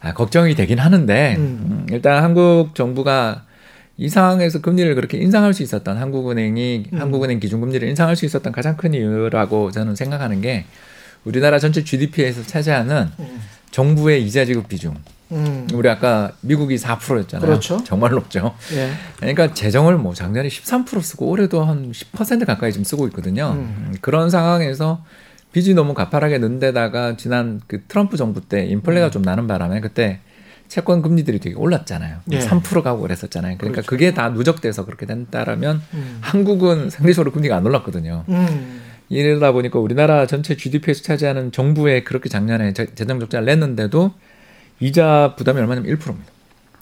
아, 0.02 0.14
걱정이 0.14 0.56
되긴 0.56 0.80
하는데 0.80 1.36
음. 1.38 1.42
음, 1.42 1.88
일단 1.92 2.24
한국 2.24 2.76
정부가 2.76 3.46
이 3.98 4.08
상황에서 4.08 4.62
금리를 4.62 4.94
그렇게 4.96 5.18
인상할 5.18 5.54
수 5.54 5.62
있었던 5.64 5.98
한국은행이 5.98 6.86
음. 6.94 7.02
한국은행 7.02 7.40
기준금리를 7.40 7.88
인상할 7.88 8.16
수 8.16 8.26
있었던 8.26 8.52
가장 8.54 8.78
큰 8.78 8.94
이유라고 8.94 9.72
저는 9.72 9.96
생각하는 9.96 10.42
게 10.42 10.66
우리나라 11.26 11.60
전체 11.60 11.84
GDP에서 11.84 12.44
차지하는 12.44 13.10
음. 13.20 13.42
정부의 13.72 14.24
이자 14.26 14.46
지급 14.46 14.68
비중 14.70 14.96
음. 15.32 15.68
우리 15.74 15.88
아까 15.90 16.32
미국이 16.42 16.76
4%였잖아요. 16.76 17.46
그렇죠. 17.48 17.84
정말 17.84 18.12
높죠. 18.12 18.56
예. 18.74 18.92
그러니까 19.18 19.54
재정을 19.54 19.98
뭐 19.98 20.14
작년에 20.14 20.50
13% 20.50 21.02
쓰고 21.02 21.28
올해도 21.28 21.64
한 21.64 21.92
10% 21.92 22.46
가까이 22.46 22.74
좀 22.74 22.84
쓰고 22.84 23.08
있거든요. 23.08 23.54
음. 23.56 23.96
그런 24.02 24.30
상황에서 24.30 25.04
빚이 25.52 25.74
너무 25.74 25.94
가파르게 25.94 26.38
는 26.38 26.60
데다가 26.60 27.18
지난 27.18 27.62
그 27.68 27.84
트럼프 27.88 28.18
정부 28.18 28.42
때 28.42 28.66
인플레가 28.66 29.08
음. 29.08 29.12
좀 29.12 29.22
나는 29.22 29.48
바람에 29.48 29.82
그때 29.82 30.20
채권 30.68 31.02
금리들이 31.02 31.40
되게 31.40 31.56
올랐잖아요. 31.56 32.20
예. 32.32 32.40
3% 32.40 32.84
가고 32.84 33.02
그랬었잖아요. 33.02 33.58
그러니까 33.58 33.82
그렇죠. 33.82 33.90
그게 33.90 34.14
다 34.14 34.30
누적돼서 34.30 34.86
그렇게 34.86 35.06
된다라면 35.08 35.82
음. 35.94 36.18
한국은 36.22 36.92
상대적으로 36.92 37.32
금리가 37.32 37.56
안 37.56 37.66
올랐거든요. 37.66 38.24
음. 38.30 38.82
이러다 39.10 39.52
보니까 39.52 39.80
우리나라 39.80 40.28
전체 40.28 40.56
GDP에서 40.56 41.02
차지하는 41.02 41.52
정부에 41.52 42.04
그렇게 42.04 42.30
작년에 42.30 42.74
재정 42.74 43.20
적자를 43.20 43.48
냈는데도 43.48 44.14
이자 44.80 45.36
부담이 45.38 45.60
얼마냐면 45.60 45.96
1%입니다. 45.96 46.32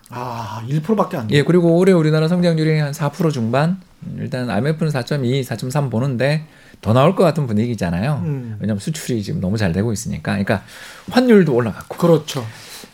아, 0.09 0.63
1%밖에 0.69 1.17
안 1.17 1.27
돼요. 1.27 1.37
예, 1.37 1.43
그리고 1.43 1.77
올해 1.77 1.91
우리나라 1.91 2.27
성장률이 2.27 2.79
한 2.79 2.91
4% 2.91 3.31
중반. 3.31 3.81
일단 4.17 4.49
IMF는 4.49 4.91
4.2, 4.91 5.43
4.3 5.43 5.91
보는데 5.91 6.45
더 6.81 6.93
나올 6.93 7.15
것 7.15 7.23
같은 7.23 7.47
분위기잖아요. 7.47 8.21
음. 8.23 8.57
왜냐하면 8.59 8.79
수출이 8.79 9.23
지금 9.23 9.41
너무 9.41 9.57
잘 9.57 9.73
되고 9.73 9.91
있으니까. 9.91 10.33
그러니까 10.33 10.63
환율도 11.11 11.53
올라갔고. 11.53 11.97
그렇죠. 11.97 12.45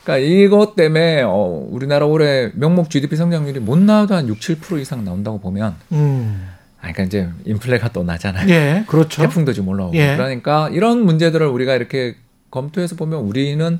그러니까 0.03 0.25
이것 0.25 0.75
때문에 0.75 1.21
어, 1.23 1.67
우리나라 1.69 2.05
올해 2.05 2.51
명목 2.55 2.89
GDP 2.89 3.15
성장률이 3.15 3.59
못 3.59 3.77
나와도 3.77 4.15
한 4.15 4.27
6, 4.27 4.39
7% 4.39 4.79
이상 4.79 5.03
나온다고 5.03 5.39
보면. 5.39 5.75
음. 5.91 6.49
아, 6.79 6.91
그러니까 6.91 7.03
이제 7.03 7.29
인플레가 7.45 7.89
또 7.93 8.03
나잖아요. 8.03 8.49
예, 8.49 8.83
그렇죠. 8.87 9.21
태풍도 9.21 9.53
지금 9.53 9.69
올라오고. 9.69 9.95
예. 9.95 10.17
그러니까 10.17 10.69
이런 10.69 11.05
문제들을 11.05 11.45
우리가 11.47 11.75
이렇게 11.75 12.15
검토해서 12.51 12.95
보면 12.95 13.21
우리는 13.21 13.79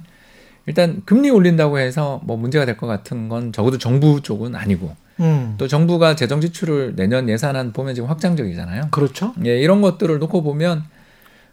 일단 0.66 1.02
금리 1.06 1.30
올린다고 1.30 1.78
해서 1.80 2.22
뭐 2.24 2.38
문제가 2.38 2.66
될 2.66 2.78
것 2.78 2.88
같은 2.88 3.30
건 3.30 3.52
적어도 3.52 3.78
정부 3.78 4.22
쪽은 4.22 4.56
아니고 4.56 4.96
음. 5.20 5.56
또 5.58 5.68
정부가 5.68 6.16
재정 6.16 6.42
지출을 6.42 6.96
내년 6.96 7.30
예산안 7.30 7.74
보면 7.74 7.96
지금 7.96 8.10
확장적이잖아요. 8.10 8.88
그렇죠. 8.92 9.34
예, 9.46 9.60
이런 9.60 9.82
것들을 9.82 10.18
놓고 10.20 10.42
보면 10.42 10.84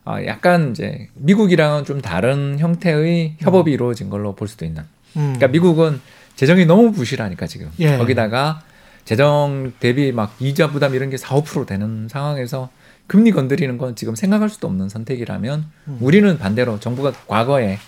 아, 0.04 0.24
약간 0.24 0.70
이제 0.70 1.08
미국이랑은 1.14 1.84
좀 1.84 2.00
다른 2.00 2.58
형태의 2.58 3.36
협업이 3.38 3.70
음. 3.70 3.74
이루어진 3.74 4.08
걸로 4.10 4.34
볼 4.34 4.48
수도 4.48 4.64
있는. 4.64 4.82
음. 5.16 5.34
그러니까 5.34 5.48
미국은 5.48 6.00
재정이 6.36 6.64
너무 6.64 6.92
부실하니까 6.92 7.46
지금 7.46 7.70
예. 7.80 7.98
거기다가 7.98 8.62
재정 9.04 9.72
대비 9.80 10.12
막 10.12 10.34
이자 10.40 10.70
부담 10.70 10.94
이런 10.94 11.10
게 11.10 11.16
4, 11.16 11.34
5% 11.36 11.66
되는 11.66 12.08
상황에서 12.08 12.70
금리 13.08 13.32
건드리는 13.32 13.76
건 13.76 13.96
지금 13.96 14.14
생각할 14.14 14.48
수도 14.48 14.68
없는 14.68 14.88
선택이라면 14.88 15.66
음. 15.88 15.98
우리는 16.00 16.38
반대로 16.38 16.78
정부가 16.80 17.12
과거에 17.26 17.78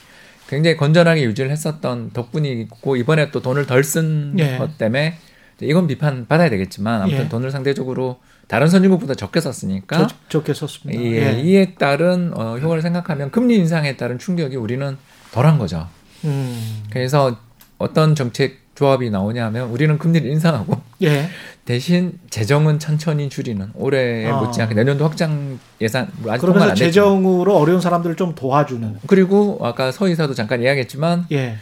굉장히 0.52 0.76
건전하게 0.76 1.22
유지를 1.22 1.50
했었던 1.50 2.10
덕분이고 2.10 2.96
이번에 2.96 3.30
또 3.30 3.40
돈을 3.40 3.64
덜 3.64 3.82
쓴것 3.82 4.38
예. 4.38 4.58
때문에 4.76 5.16
이건 5.62 5.86
비판 5.86 6.26
받아야 6.26 6.50
되겠지만 6.50 7.00
아무튼 7.00 7.24
예. 7.24 7.28
돈을 7.30 7.50
상대적으로 7.50 8.20
다른 8.48 8.66
선진국보다 8.68 9.14
적게 9.14 9.40
썼으니까 9.40 10.08
적, 10.08 10.28
적게 10.28 10.52
썼습니다. 10.52 11.02
예, 11.02 11.36
예. 11.36 11.40
이에 11.40 11.74
따른 11.76 12.32
어, 12.36 12.58
효과를 12.58 12.82
생각하면 12.82 13.30
금리 13.30 13.56
인상에 13.56 13.96
따른 13.96 14.18
충격이 14.18 14.56
우리는 14.56 14.98
덜한 15.32 15.58
거죠. 15.58 15.88
음. 16.24 16.82
그래서 16.90 17.38
어떤 17.78 18.14
정책 18.14 18.60
조합이 18.74 19.10
나오냐면 19.10 19.68
우리는 19.68 19.98
금리를 19.98 20.28
인상하고 20.30 20.80
예. 21.02 21.28
대신 21.64 22.18
재정은 22.30 22.78
천천히 22.78 23.28
줄이는 23.28 23.70
올해 23.74 24.26
아. 24.26 24.40
못지않게 24.40 24.74
내년도 24.74 25.04
확장 25.04 25.60
예산 25.80 26.08
아직 26.28 26.40
그러면서 26.40 26.74
재정으로 26.74 27.56
어려운 27.56 27.80
사람들을 27.80 28.16
좀 28.16 28.34
도와주는 28.34 28.98
그리고 29.06 29.58
아까 29.62 29.92
서 29.92 30.08
이사도 30.08 30.34
잠깐 30.34 30.62
이야기했지만 30.62 31.26
예. 31.32 31.56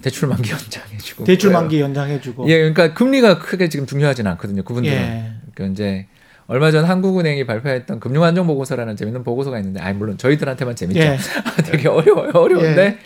대출 0.00 0.28
만기 0.28 0.50
연장해주고 0.52 1.24
대출 1.24 1.50
만기 1.50 1.80
연장해주고 1.80 2.48
예 2.48 2.58
그러니까 2.58 2.94
금리가 2.94 3.40
크게 3.40 3.68
지금 3.68 3.86
중요하지는 3.86 4.30
않거든요 4.32 4.62
그분들은 4.62 4.96
예. 4.96 5.32
그러니까 5.54 5.72
이제 5.72 6.06
얼마 6.46 6.70
전 6.70 6.84
한국은행이 6.84 7.46
발표했던 7.46 7.98
금융안정 7.98 8.46
보고서라는 8.46 8.94
재밌는 8.94 9.24
보고서가 9.24 9.58
있는데 9.58 9.80
아 9.80 9.92
물론 9.92 10.18
저희들한테만 10.18 10.76
재밌죠 10.76 11.00
예. 11.00 11.18
되게 11.66 11.88
어려워요 11.88 12.30
어려운데 12.34 12.98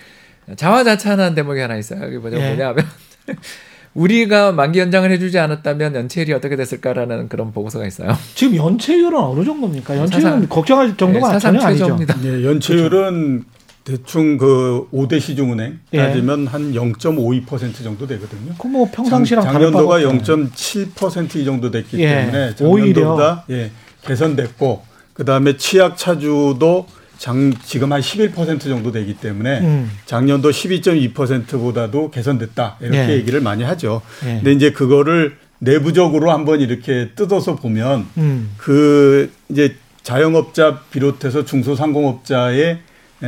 예. 0.51 0.55
자화자찬한 0.55 1.35
대목이 1.35 1.61
하나 1.61 1.77
있어요 1.77 2.03
여기 2.05 2.19
뭐냐 2.19 2.37
예. 2.39 2.49
뭐냐면 2.49 2.85
우리가 3.95 4.53
만기 4.53 4.79
연장을 4.79 5.11
해주지 5.11 5.39
않았다면 5.39 5.95
연체율이 5.95 6.33
어떻게 6.35 6.55
됐을까라는 6.57 7.29
그런 7.29 7.53
보고서가 7.53 7.87
있어요. 7.87 8.17
지금 8.35 8.57
연체율은 8.57 9.19
어느 9.19 9.45
정도입니까? 9.45 9.97
연체율은 9.97 10.31
사상, 10.31 10.49
걱정할 10.49 10.97
정도가 10.97 11.33
네, 11.33 11.39
전혀 11.39 11.61
아니죠. 11.61 11.99
네, 12.23 12.45
연체율은 12.45 13.45
대충 13.85 14.37
그 14.37 14.89
5대 14.93 15.21
시중은행 15.21 15.79
예. 15.93 15.99
따지면 15.99 16.49
한0.52% 16.49 17.85
정도 17.85 18.07
되거든요. 18.07 18.53
그뭐 18.59 18.91
평상시랑 18.93 19.45
작, 19.45 19.59
년도가 19.59 20.01
0.7%이 20.01 21.45
정도 21.45 21.71
됐기 21.71 22.01
예. 22.01 22.09
때문에 22.09 22.55
작년도보다 22.57 23.45
예, 23.51 23.71
개선됐고 24.05 24.83
그다음에 25.15 25.57
치약 25.57 25.97
차주도 25.97 26.87
장, 27.19 27.53
지금 27.65 27.93
한 27.93 28.01
11% 28.01 28.61
정도 28.61 28.93
되기 28.93 29.15
때문에 29.15 29.61
음. 29.61 29.91
작년도 30.07 30.51
12.2%보다도 30.51 32.11
개선됐다. 32.11 32.77
이렇게 32.81 32.99
예. 32.99 33.13
얘기를 33.15 33.41
많이 33.41 33.65
하죠. 33.65 34.03
예. 34.25 34.37
근데 34.37 34.53
이제 34.53 34.73
그거를 34.73 35.37
내부적으로 35.59 36.31
한번 36.31 36.61
이렇게 36.61 37.11
뜯어서 37.15 37.57
보면 37.57 38.07
음. 38.19 38.51
그 38.57 39.33
이제 39.49 39.77
자영업자 40.03 40.83
비롯해서 40.91 41.45
중소상공업자의 41.45 42.79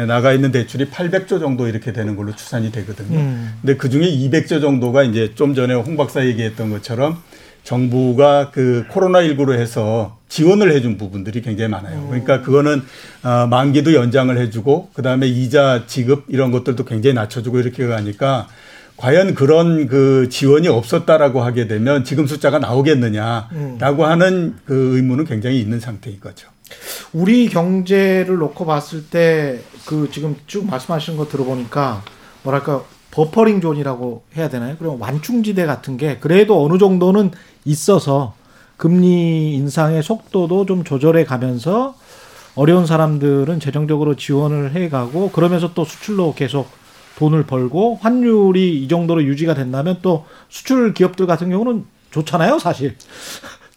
나가 0.06 0.32
있는 0.34 0.52
대출이 0.52 0.90
800조 0.90 1.40
정도 1.40 1.66
이렇게 1.66 1.92
되는 1.92 2.14
걸로 2.14 2.36
추산이 2.36 2.70
되거든요. 2.70 3.18
음. 3.18 3.54
근데 3.62 3.76
그 3.76 3.88
중에 3.88 4.02
200조 4.02 4.60
정도가 4.60 5.02
이제 5.02 5.32
좀 5.34 5.54
전에 5.54 5.74
홍 5.74 5.96
박사 5.96 6.24
얘기했던 6.26 6.70
것처럼 6.70 7.22
정부가 7.68 8.50
그 8.50 8.86
코로나19로 8.90 9.52
해서 9.52 10.16
지원을 10.30 10.72
해준 10.72 10.96
부분들이 10.96 11.42
굉장히 11.42 11.70
많아요. 11.70 12.06
그러니까 12.08 12.40
그거는 12.40 12.82
어, 13.22 13.46
만기도 13.46 13.92
연장을 13.92 14.36
해주고 14.38 14.90
그 14.94 15.02
다음에 15.02 15.26
이자 15.26 15.84
지급 15.86 16.24
이런 16.28 16.50
것들도 16.50 16.86
굉장히 16.86 17.12
낮춰주고 17.12 17.60
이렇게 17.60 17.86
가니까 17.86 18.48
과연 18.96 19.34
그런 19.34 19.86
그 19.86 20.28
지원이 20.30 20.66
없었다라고 20.68 21.42
하게 21.42 21.68
되면 21.68 22.04
지금 22.04 22.26
숫자가 22.26 22.58
나오겠느냐라고 22.58 23.52
음. 23.52 24.08
하는 24.08 24.56
그 24.64 24.96
의문은 24.96 25.26
굉장히 25.26 25.60
있는 25.60 25.78
상태인 25.78 26.20
거죠. 26.20 26.48
우리 27.12 27.48
경제를 27.50 28.36
놓고 28.36 28.64
봤을 28.64 29.04
때 29.04 29.60
그 29.88 30.10
지금 30.12 30.36
쭉 30.46 30.66
말씀하시는 30.66 31.16
거 31.16 31.26
들어보니까 31.26 32.02
뭐랄까 32.42 32.84
buffering 33.10 33.60
zone이라고 33.60 34.24
해야 34.36 34.48
되나요? 34.48 34.76
그럼 34.78 35.00
완충지대 35.00 35.66
같은 35.66 35.96
게 35.96 36.18
그래도 36.18 36.64
어느 36.64 36.78
정도는 36.78 37.30
있어서 37.64 38.34
금리 38.76 39.54
인상의 39.54 40.02
속도도 40.02 40.66
좀 40.66 40.84
조절해 40.84 41.24
가면서 41.24 41.96
어려운 42.54 42.86
사람들은 42.86 43.60
재정적으로 43.60 44.16
지원을 44.16 44.74
해 44.74 44.88
가고 44.88 45.30
그러면서 45.30 45.74
또 45.74 45.84
수출로 45.84 46.34
계속 46.34 46.68
돈을 47.16 47.44
벌고 47.44 47.98
환율이 48.00 48.82
이 48.82 48.88
정도로 48.88 49.24
유지가 49.24 49.54
된다면 49.54 49.98
또 50.02 50.24
수출 50.48 50.94
기업들 50.94 51.26
같은 51.26 51.50
경우는 51.50 51.84
좋잖아요, 52.10 52.58
사실. 52.58 52.96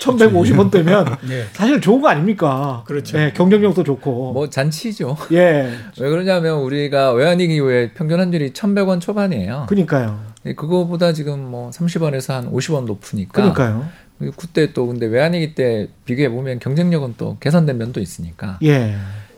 1150원 0.01 0.71
되면 0.71 1.05
네. 1.27 1.45
사실 1.53 1.79
좋은 1.79 2.01
거 2.01 2.09
아닙니까? 2.09 2.83
그렇죠. 2.85 3.17
네, 3.17 3.31
경쟁력도 3.33 3.83
좋고. 3.83 4.33
뭐 4.33 4.49
잔치죠. 4.49 5.15
예. 5.31 5.71
왜 5.99 6.09
그러냐면 6.09 6.57
우리가 6.57 7.11
외환위기 7.13 7.55
이후에 7.55 7.91
평균 7.93 8.19
환율이 8.19 8.51
1100원 8.51 8.99
초반이에요. 8.99 9.67
그러니까요. 9.69 10.19
그거보다 10.43 11.13
지금 11.13 11.39
뭐 11.39 11.69
30원에서 11.69 12.33
한 12.33 12.51
50원 12.51 12.85
높으니까. 12.85 13.31
그러니까요. 13.33 13.87
그때 14.35 14.73
또 14.73 14.87
근데 14.87 15.05
외환위기 15.05 15.55
때 15.55 15.87
비교해 16.05 16.29
보면 16.29 16.59
경쟁력은 16.59 17.15
또 17.17 17.37
개선된 17.39 17.77
면도 17.77 17.99
있으니까. 17.99 18.57
예. 18.63 18.95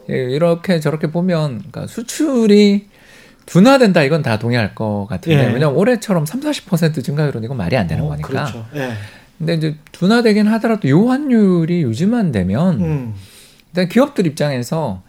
예 0.10 0.14
이렇게 0.14 0.80
저렇게 0.80 1.08
보면 1.08 1.60
그러니까 1.60 1.88
수출이 1.88 2.88
둔화된다 3.46 4.04
이건 4.04 4.22
다 4.22 4.40
동의할 4.40 4.76
것 4.76 5.06
같은데 5.10 5.40
예. 5.40 5.48
왜냐면 5.48 5.76
올해처럼 5.76 6.26
3, 6.26 6.42
40% 6.42 7.04
증가율은 7.04 7.44
이건 7.44 7.58
말이 7.58 7.76
안 7.78 7.88
되는 7.88 8.04
어, 8.04 8.10
거니까. 8.10 8.28
그렇죠. 8.28 8.66
예. 8.76 8.94
근데 9.46 9.56
이제 9.56 9.76
둔화되긴 9.92 10.48
하더라도 10.48 10.88
요 10.90 11.10
환율이 11.10 11.84
유지만 11.84 12.32
되면 12.32 12.82
음. 12.82 13.14
일단 13.72 13.90
기업들 13.90 14.26
입장에서 14.26 15.04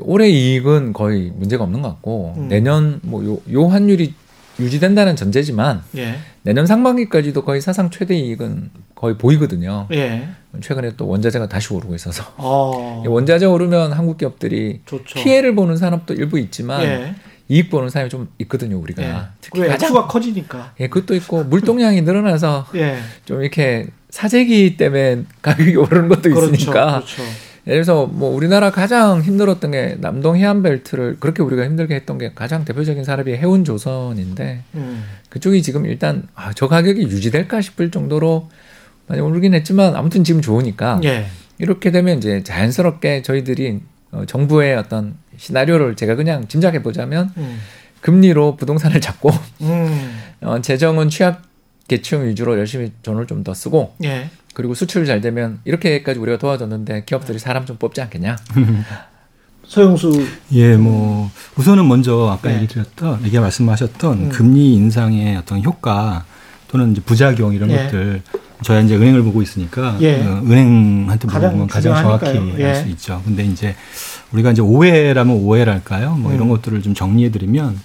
올해 0.00 0.28
이익은 0.28 0.92
거의 0.92 1.32
문제가 1.34 1.64
없는 1.64 1.82
것 1.82 1.88
같고 1.88 2.34
음. 2.36 2.48
내년 2.48 2.98
뭐요 3.02 3.38
요 3.52 3.66
환율이 3.68 4.14
유지된다는 4.58 5.16
전제지만 5.16 5.82
예. 5.96 6.16
내년 6.42 6.66
상반기까지도 6.66 7.44
거의 7.44 7.60
사상 7.60 7.90
최대 7.90 8.14
이익은 8.14 8.70
거의 8.94 9.16
보이거든요. 9.16 9.86
예. 9.92 10.28
최근에 10.60 10.92
또 10.96 11.08
원자재가 11.08 11.48
다시 11.48 11.72
오르고 11.72 11.94
있어서 11.94 12.24
어. 12.36 13.02
원자재 13.08 13.46
오르면 13.46 13.92
한국 13.92 14.18
기업들이 14.18 14.82
좋죠. 14.84 15.20
피해를 15.20 15.54
보는 15.54 15.76
산업도 15.76 16.14
일부 16.14 16.38
있지만 16.38 16.82
예. 16.82 17.14
이익 17.48 17.70
보는 17.70 17.90
사람이 17.90 18.10
좀 18.10 18.28
있거든요, 18.38 18.78
우리가. 18.78 19.02
예. 19.02 19.14
특히 19.40 19.66
가장 19.66 19.92
커지니까. 19.92 20.74
예, 20.80 20.88
그것도 20.88 21.14
있고 21.16 21.44
물동량이 21.44 22.02
늘어나서 22.02 22.66
예. 22.76 22.98
좀 23.24 23.42
이렇게 23.42 23.88
사재기 24.10 24.76
때문에 24.76 25.24
가격이 25.42 25.76
오르는 25.76 26.08
것도 26.08 26.22
그렇죠, 26.22 26.54
있으니까. 26.54 27.00
그렇죠. 27.00 27.22
예를 27.66 27.84
들어서 27.84 28.06
뭐 28.06 28.34
우리나라 28.34 28.70
가장 28.70 29.22
힘들었던 29.22 29.70
게 29.70 29.96
남동 30.00 30.36
해안벨트를 30.36 31.18
그렇게 31.20 31.42
우리가 31.42 31.64
힘들게 31.64 31.94
했던 31.94 32.18
게 32.18 32.32
가장 32.34 32.64
대표적인 32.64 33.04
산업이 33.04 33.36
해운조선인데 33.36 34.62
음. 34.74 35.04
그쪽이 35.28 35.62
지금 35.62 35.86
일단 35.86 36.26
아, 36.34 36.52
저 36.54 36.66
가격이 36.66 37.02
유지될까 37.02 37.60
싶을 37.60 37.92
정도로 37.92 38.50
많이 39.06 39.22
오르긴 39.22 39.54
했지만 39.54 39.94
아무튼 39.94 40.24
지금 40.24 40.40
좋으니까 40.40 41.00
예. 41.04 41.26
이렇게 41.58 41.92
되면 41.92 42.18
이제 42.18 42.42
자연스럽게 42.42 43.22
저희들이 43.22 43.80
어, 44.10 44.24
정부의 44.26 44.76
어떤 44.76 45.14
시나리오를 45.42 45.96
제가 45.96 46.14
그냥 46.14 46.46
짐작해 46.46 46.82
보자면 46.82 47.32
음. 47.36 47.58
금리로 48.00 48.56
부동산을 48.56 49.00
잡고 49.02 49.30
음. 49.62 50.20
어, 50.40 50.60
재정은 50.60 51.08
취약 51.08 51.42
계층 51.88 52.26
위주로 52.26 52.56
열심히 52.58 52.92
돈을 53.02 53.26
좀 53.26 53.42
더 53.42 53.52
쓰고 53.52 53.96
예. 54.04 54.30
그리고 54.54 54.74
수출 54.74 55.04
잘 55.04 55.20
되면 55.20 55.58
이렇게까지 55.64 56.20
우리가 56.20 56.38
도와줬는데 56.38 57.04
기업들이 57.06 57.40
사람 57.40 57.66
좀 57.66 57.76
뽑지 57.76 58.00
않겠냐? 58.02 58.36
서영수 59.66 60.24
예, 60.52 60.76
뭐 60.76 61.30
우선은 61.56 61.88
먼저 61.88 62.28
아까 62.30 62.50
네. 62.50 62.56
얘기 62.56 62.68
드렸던 62.68 63.24
얘기 63.24 63.38
말씀하셨던 63.38 64.18
음. 64.18 64.28
금리 64.28 64.74
인상의 64.74 65.36
어떤 65.38 65.62
효과 65.64 66.24
또는 66.68 66.92
이제 66.92 67.00
부작용 67.00 67.52
이런 67.54 67.70
예. 67.70 67.84
것들 67.84 68.22
저희가 68.62 68.84
이제 68.84 68.96
은행을 68.96 69.22
보고 69.24 69.42
있으니까 69.42 69.96
예. 70.00 70.22
어, 70.22 70.42
은행한테 70.44 71.26
물어보면 71.26 71.66
가장, 71.66 71.94
가장 71.94 72.20
정확히 72.20 72.60
예. 72.60 72.66
알수 72.66 72.88
있죠. 72.90 73.20
근데 73.24 73.44
이제 73.44 73.74
우리가 74.32 74.52
이제 74.52 74.62
오해라면 74.62 75.36
오해랄까요? 75.36 76.16
뭐 76.16 76.30
음. 76.30 76.36
이런 76.36 76.48
것들을 76.48 76.82
좀 76.82 76.94
정리해 76.94 77.30
드리면 77.30 77.78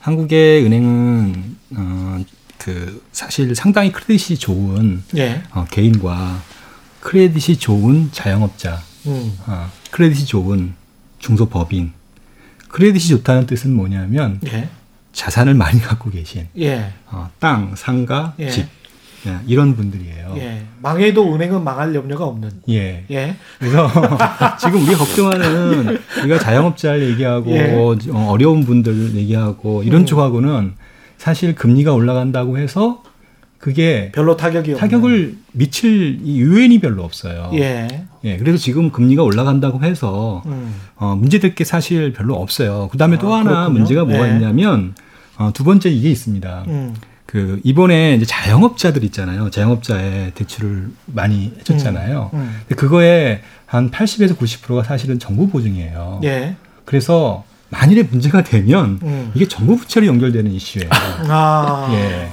한국의 0.00 0.64
은행은 0.64 1.56
어, 1.76 2.24
그 2.58 3.02
사실 3.12 3.54
상당히 3.54 3.92
크레딧이 3.92 4.38
좋은 4.38 5.02
예. 5.16 5.42
어, 5.52 5.64
개인과 5.70 6.42
크레딧이 7.00 7.58
좋은 7.58 8.10
자영업자, 8.12 8.80
음. 9.06 9.38
어, 9.46 9.70
크레딧이 9.90 10.26
좋은 10.26 10.74
중소법인, 11.18 11.92
크레딧이 12.68 13.08
좋다는 13.18 13.46
뜻은 13.46 13.72
뭐냐면 13.74 14.40
예. 14.46 14.68
자산을 15.12 15.54
많이 15.54 15.80
갖고 15.80 16.10
계신 16.10 16.48
예. 16.58 16.92
어, 17.06 17.30
땅, 17.38 17.74
상가, 17.74 18.34
예. 18.38 18.50
집 18.50 18.66
예, 19.26 19.36
이런 19.46 19.76
분들이에요. 19.76 20.34
예. 20.36 20.62
망해도 20.82 21.34
은행은 21.34 21.64
망할 21.64 21.94
염려가 21.94 22.24
없는. 22.24 22.50
예. 22.68 23.04
예. 23.10 23.36
그래서 23.58 23.88
지금 24.60 24.82
우리가 24.82 24.98
걱정하는 24.98 25.98
우리가 26.20 26.38
자영업자를 26.38 27.10
얘기하고 27.10 27.50
예. 27.52 27.74
어, 27.74 28.28
어려운 28.28 28.64
분들 28.64 29.14
얘기하고 29.14 29.82
이런 29.82 30.02
음. 30.02 30.06
쪽하고는 30.06 30.74
사실 31.18 31.54
금리가 31.54 31.92
올라간다고 31.92 32.58
해서 32.58 33.02
그게 33.58 34.12
별로 34.14 34.36
타격이 34.36 34.74
타격을 34.74 35.12
없네. 35.12 35.34
미칠 35.52 36.20
이 36.22 36.40
요인이 36.40 36.78
별로 36.80 37.02
없어요. 37.02 37.50
예. 37.54 37.88
예. 38.24 38.36
그래서 38.36 38.58
지금 38.58 38.90
금리가 38.90 39.22
올라간다고 39.22 39.82
해서 39.82 40.42
음. 40.46 40.74
어, 40.96 41.16
문제될 41.16 41.54
게 41.54 41.64
사실 41.64 42.12
별로 42.12 42.34
없어요. 42.36 42.88
그다음에 42.92 43.16
아, 43.16 43.18
또 43.18 43.34
하나 43.34 43.50
그렇군요. 43.50 43.70
문제가 43.70 44.04
뭐가 44.04 44.28
예. 44.28 44.34
있냐면 44.34 44.94
어, 45.38 45.50
두 45.52 45.64
번째 45.64 45.90
이게 45.90 46.10
있습니다. 46.10 46.64
음. 46.68 46.94
그 47.26 47.60
이번에 47.64 48.14
이제 48.14 48.24
자영업자들 48.24 49.02
있잖아요. 49.04 49.50
자영업자의 49.50 50.32
대출을 50.34 50.90
많이 51.06 51.52
해줬잖아요. 51.58 52.30
음. 52.32 52.38
음. 52.38 52.60
근데 52.60 52.74
그거에 52.76 53.42
한 53.66 53.90
80에서 53.90 54.36
90%가 54.36 54.84
사실은 54.84 55.18
정부 55.18 55.48
보증이에요. 55.48 56.20
예. 56.24 56.56
그래서 56.84 57.44
만일에 57.68 58.04
문제가 58.04 58.44
되면 58.44 59.00
음. 59.02 59.32
이게 59.34 59.48
정부 59.48 59.76
부채로 59.76 60.06
연결되는 60.06 60.50
이슈예요. 60.52 60.88
아. 61.28 61.88
예. 61.92 62.30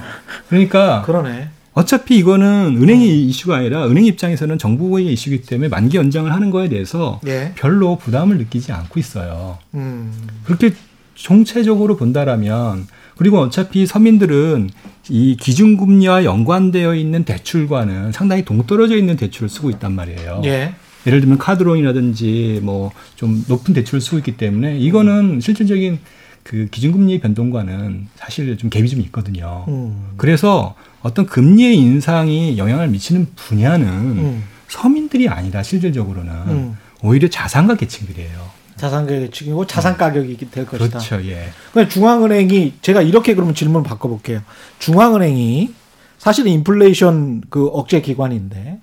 그러니까 0.48 1.02
그러네. 1.02 1.48
어차피 1.72 2.16
이거는 2.16 2.78
은행의 2.80 3.08
음. 3.08 3.28
이슈가 3.28 3.56
아니라 3.56 3.86
은행 3.88 4.04
입장에서는 4.04 4.58
정부의 4.58 5.12
이슈이기 5.12 5.44
때문에 5.44 5.68
만기 5.68 5.96
연장을 5.96 6.32
하는 6.32 6.50
거에 6.50 6.68
대해서 6.68 7.20
예. 7.26 7.52
별로 7.56 7.96
부담을 7.96 8.38
느끼지 8.38 8.70
않고 8.70 9.00
있어요. 9.00 9.58
음. 9.74 10.12
그렇게 10.44 10.72
총체적으로 11.14 11.96
본다라면 11.96 12.86
그리고 13.16 13.38
어차피 13.40 13.86
서민들은 13.86 14.70
이 15.08 15.36
기준금리와 15.38 16.24
연관되어 16.24 16.94
있는 16.94 17.24
대출과는 17.24 18.12
상당히 18.12 18.44
동떨어져 18.44 18.96
있는 18.96 19.16
대출을 19.16 19.48
쓰고 19.48 19.70
있단 19.70 19.92
말이에요. 19.92 20.42
예. 20.44 20.74
예를 21.06 21.20
들면 21.20 21.38
카드론이라든지 21.38 22.60
뭐 22.62 22.90
좀 23.24 23.44
높은 23.48 23.72
대출을 23.74 24.00
쓰고 24.00 24.18
있기 24.18 24.36
때문에 24.36 24.78
이거는 24.78 25.40
실질적인 25.40 25.98
그 26.42 26.68
기준금리 26.70 27.20
변동과는 27.20 28.08
사실 28.16 28.56
좀 28.58 28.68
갭이 28.68 28.90
좀 28.90 29.00
있거든요. 29.02 29.64
음. 29.68 30.10
그래서 30.18 30.74
어떤 31.00 31.24
금리의 31.24 31.76
인상이 31.78 32.58
영향을 32.58 32.88
미치는 32.88 33.28
분야는 33.34 33.88
음. 33.88 34.42
서민들이 34.68 35.28
아니라 35.28 35.62
실질적으로는 35.62 36.32
음. 36.48 36.76
오히려 37.02 37.28
자산가 37.28 37.76
계층들이에요. 37.76 38.53
자산 38.84 39.06
계층이고 39.06 39.66
자산 39.66 39.96
가격이 39.96 40.36
될 40.50 40.66
것이다. 40.66 40.98
그렇죠. 40.98 41.26
예. 41.26 41.48
그러니까 41.72 41.90
중앙은행이 41.90 42.74
제가 42.82 43.00
이렇게 43.00 43.34
그러면 43.34 43.54
질문을 43.54 43.82
바꿔 43.82 44.10
볼게요. 44.10 44.42
중앙은행이 44.78 45.72
사실은 46.18 46.52
인플레이션 46.52 47.44
그 47.48 47.66
억제 47.68 48.02
기관인데 48.02 48.80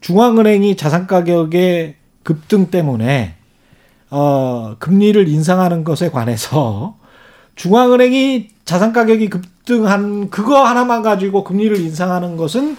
중앙은행이 0.00 0.76
자산 0.78 1.06
가격의 1.06 1.96
급등 2.22 2.70
때문에 2.70 3.34
어 4.08 4.76
금리를 4.78 5.28
인상하는 5.28 5.84
것에 5.84 6.10
관해서 6.10 6.96
중앙은행이 7.56 8.48
자산 8.64 8.94
가격이 8.94 9.28
급등한 9.28 10.30
그거 10.30 10.64
하나만 10.64 11.02
가지고 11.02 11.44
금리를 11.44 11.78
인상하는 11.78 12.38
것은 12.38 12.78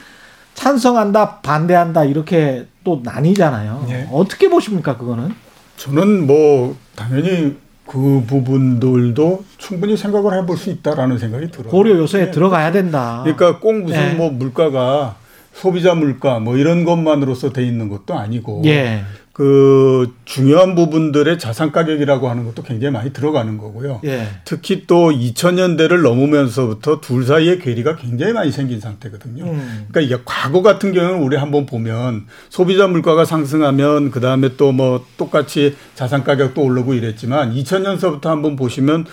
찬성한다, 0.56 1.42
반대한다 1.42 2.06
이렇게 2.06 2.66
또 2.84 3.02
나뉘잖아요. 3.04 3.86
네. 3.88 4.10
어떻게 4.12 4.50
보십니까 4.50 4.98
그거는? 4.98 5.36
저는 5.84 6.28
뭐 6.28 6.78
당연히 6.96 7.58
그 7.86 8.24
부분들도 8.26 9.43
충분히 9.58 9.98
생각을 9.98 10.34
해볼 10.39 10.56
수 10.56 10.69
있다라는 10.69 11.17
생각이 11.17 11.52
들어요. 11.52 11.69
고려 11.69 11.98
요소에 11.98 12.28
네. 12.28 12.32
들어가야 12.32 12.72
된다. 12.72 13.19
그러니까 13.24 13.60
꼭 13.60 13.74
무슨 13.82 14.00
네. 14.00 14.13
뭐 14.13 14.30
물가가 14.30 15.17
소비자 15.52 15.93
물가 15.93 16.39
뭐 16.39 16.56
이런 16.56 16.86
것만으로서 16.86 17.52
돼 17.52 17.65
있는 17.65 17.89
것도 17.89 18.13
아니고 18.13 18.62
예. 18.65 19.04
그 19.34 20.13
중요한 20.26 20.76
부분들의 20.76 21.39
자산 21.39 21.72
가격이라고 21.72 22.30
하는 22.30 22.46
것도 22.46 22.62
굉장히 22.62 22.93
많이 22.93 23.13
들어가는 23.13 23.58
거고요. 23.58 24.02
예. 24.06 24.28
특히 24.46 24.86
또 24.86 25.10
2000년대를 25.10 26.04
넘으면서부터 26.04 27.02
둘 27.02 27.26
사이의 27.26 27.58
괴리가 27.58 27.96
굉장히 27.96 28.34
많이 28.34 28.52
생긴 28.52 28.80
상태거든요. 28.80 29.46
음. 29.46 29.88
그러니까 29.89 30.02
이게 30.02 30.22
과거 30.24 30.62
같은 30.62 30.93
경우는 30.93 31.24
우리 31.24 31.36
한번 31.36 31.65
보면 31.65 32.26
소비자 32.50 32.86
물가가 32.88 33.26
상승하면 33.26 34.12
그 34.12 34.19
다음에 34.19 34.56
또 34.58 34.74
뭐 34.74 35.06
똑같이 35.17 35.76
자산 35.96 36.24
가격도 36.24 36.62
오르고 36.62 36.96
이랬지만 36.96 37.54
2000년서부터 37.54 38.26
한번 38.26 38.56
보시면 38.56 39.06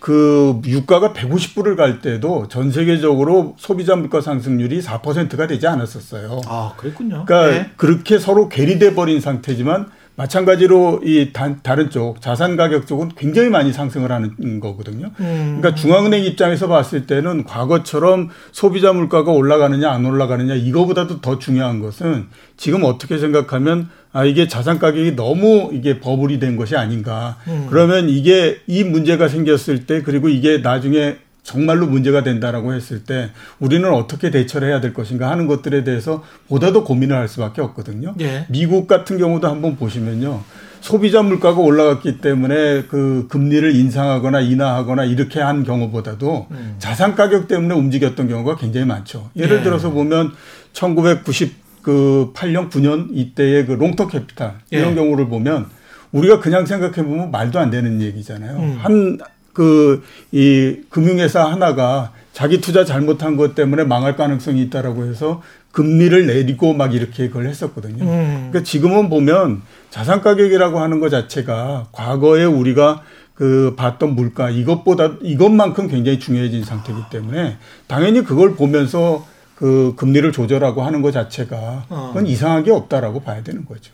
그 0.00 0.60
유가가 0.64 1.12
150불을 1.12 1.76
갈 1.76 2.00
때도 2.00 2.48
전 2.48 2.70
세계적으로 2.70 3.56
소비자 3.58 3.96
물가 3.96 4.20
상승률이 4.20 4.80
4%가 4.80 5.46
되지 5.46 5.66
않았었어요. 5.66 6.40
아, 6.46 6.72
그랬군요. 6.76 7.24
그러니까 7.26 7.50
네. 7.50 7.70
그렇게 7.76 8.18
서로 8.18 8.48
괴리돼 8.48 8.94
버린 8.94 9.20
상태지만 9.20 9.88
마찬가지로 10.18 11.02
이 11.04 11.32
다른 11.32 11.90
쪽 11.90 12.20
자산 12.20 12.56
가격 12.56 12.88
쪽은 12.88 13.10
굉장히 13.16 13.50
많이 13.50 13.72
상승을 13.72 14.10
하는 14.10 14.58
거거든요. 14.58 15.12
음. 15.20 15.58
그러니까 15.60 15.76
중앙은행 15.80 16.24
입장에서 16.24 16.66
봤을 16.66 17.06
때는 17.06 17.44
과거처럼 17.44 18.28
소비자 18.50 18.92
물가가 18.92 19.30
올라가느냐 19.30 19.88
안 19.88 20.04
올라가느냐 20.04 20.54
이거보다도 20.54 21.20
더 21.20 21.38
중요한 21.38 21.80
것은 21.80 22.26
지금 22.56 22.82
어떻게 22.82 23.18
생각하면 23.18 23.90
아 24.12 24.24
이게 24.24 24.48
자산 24.48 24.78
가격이 24.78 25.16
너무 25.16 25.70
이게 25.72 26.00
버블이 26.00 26.38
된 26.38 26.56
것이 26.56 26.76
아닌가. 26.76 27.36
음. 27.46 27.66
그러면 27.68 28.08
이게 28.08 28.60
이 28.66 28.84
문제가 28.84 29.28
생겼을 29.28 29.86
때 29.86 30.02
그리고 30.02 30.28
이게 30.28 30.58
나중에 30.58 31.16
정말로 31.42 31.86
문제가 31.86 32.22
된다라고 32.22 32.74
했을 32.74 33.04
때 33.04 33.30
우리는 33.58 33.90
어떻게 33.90 34.30
대처를 34.30 34.68
해야 34.68 34.82
될 34.82 34.92
것인가 34.92 35.30
하는 35.30 35.46
것들에 35.46 35.82
대해서 35.82 36.22
보다 36.46 36.72
더 36.72 36.84
고민을 36.84 37.16
할 37.16 37.26
수밖에 37.26 37.62
없거든요. 37.62 38.14
예. 38.20 38.44
미국 38.50 38.86
같은 38.86 39.16
경우도 39.16 39.48
한번 39.48 39.76
보시면요. 39.76 40.42
소비자 40.82 41.22
물가가 41.22 41.60
올라갔기 41.60 42.20
때문에 42.20 42.82
그 42.88 43.26
금리를 43.28 43.74
인상하거나 43.74 44.40
인하하거나 44.40 45.04
이렇게 45.04 45.40
한 45.40 45.64
경우보다도 45.64 46.48
음. 46.50 46.74
자산 46.78 47.14
가격 47.14 47.48
때문에 47.48 47.74
움직였던 47.74 48.28
경우가 48.28 48.56
굉장히 48.56 48.86
많죠. 48.86 49.30
예를 49.34 49.60
예. 49.60 49.62
들어서 49.62 49.90
보면 49.90 50.32
1990 50.74 51.67
그 51.88 52.32
8년 52.34 52.68
9년 52.68 53.08
이때의 53.12 53.64
그 53.64 53.72
Long 53.72 53.90
Term 53.90 54.08
Capital 54.08 54.58
이런 54.70 54.90
예. 54.90 54.94
경우를 54.94 55.28
보면 55.28 55.66
우리가 56.12 56.38
그냥 56.38 56.66
생각해 56.66 56.96
보면 57.02 57.30
말도 57.30 57.58
안 57.58 57.70
되는 57.70 58.02
얘기잖아요. 58.02 58.58
음. 58.58 58.76
한 58.78 59.18
그 59.58 60.02
이 60.30 60.76
금융회사 60.88 61.44
하나가 61.50 62.12
자기 62.32 62.60
투자 62.60 62.84
잘못한 62.84 63.36
것 63.36 63.56
때문에 63.56 63.82
망할 63.82 64.14
가능성이 64.16 64.62
있다라고 64.62 65.06
해서 65.06 65.42
금리를 65.72 66.26
내리고 66.26 66.74
막 66.74 66.94
이렇게 66.94 67.26
그걸 67.28 67.46
했었거든요. 67.48 68.04
음. 68.04 68.48
그러니까 68.50 68.62
지금은 68.62 69.08
보면 69.08 69.62
자산 69.90 70.20
가격이라고 70.20 70.78
하는 70.78 71.00
것 71.00 71.08
자체가 71.08 71.88
과거에 71.90 72.44
우리가 72.44 73.02
그 73.34 73.74
봤던 73.76 74.14
물가 74.14 74.50
이것보다 74.50 75.14
이것만큼 75.22 75.88
굉장히 75.88 76.20
중요해진 76.20 76.62
상태이기 76.64 77.02
때문에 77.10 77.56
당연히 77.88 78.22
그걸 78.22 78.54
보면서 78.54 79.26
그 79.58 79.94
금리를 79.96 80.30
조절하고 80.30 80.84
하는 80.84 81.02
것 81.02 81.10
자체가 81.10 81.86
그건 81.88 82.24
어. 82.24 82.28
이상한 82.28 82.62
게 82.62 82.70
없다라고 82.70 83.22
봐야 83.22 83.42
되는 83.42 83.64
거죠. 83.64 83.92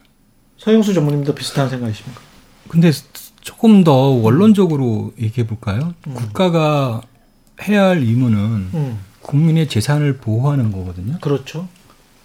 서영수 0.59 0.93
전문님도 0.93 1.35
비슷한 1.35 1.71
생각이십니까? 1.71 2.21
근데 2.69 2.91
조금 3.41 3.83
더 3.83 3.93
원론적으로 3.95 5.15
얘기해 5.19 5.47
볼까요? 5.47 5.95
음. 6.07 6.13
국가가 6.13 7.01
해야 7.63 7.85
할 7.87 7.99
의무는 8.01 8.39
음. 8.75 8.99
국민의 9.23 9.71
재산을 9.71 10.19
보호하는 10.19 10.71
거거든요. 10.71 11.17
그렇죠. 11.23 11.67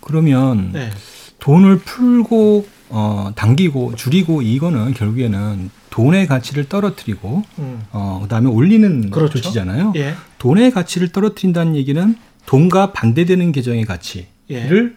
그러면 0.01 0.73
네. 0.73 0.89
돈을 1.39 1.79
풀고 1.79 2.67
어 2.89 3.31
당기고 3.35 3.95
줄이고 3.95 4.41
이거는 4.41 4.93
결국에는 4.95 5.69
돈의 5.91 6.27
가치를 6.27 6.67
떨어뜨리고 6.67 7.43
음. 7.59 7.83
어 7.93 8.19
그다음에 8.23 8.49
올리는 8.49 9.09
그렇죠. 9.11 9.39
조치잖아요. 9.39 9.93
예. 9.95 10.15
돈의 10.39 10.71
가치를 10.71 11.13
떨어뜨린다는 11.13 11.77
얘기는 11.77 12.17
돈과 12.49 12.93
반대되는 12.93 13.51
계정의 13.51 13.85
가치를 13.85 14.25
예. 14.49 14.91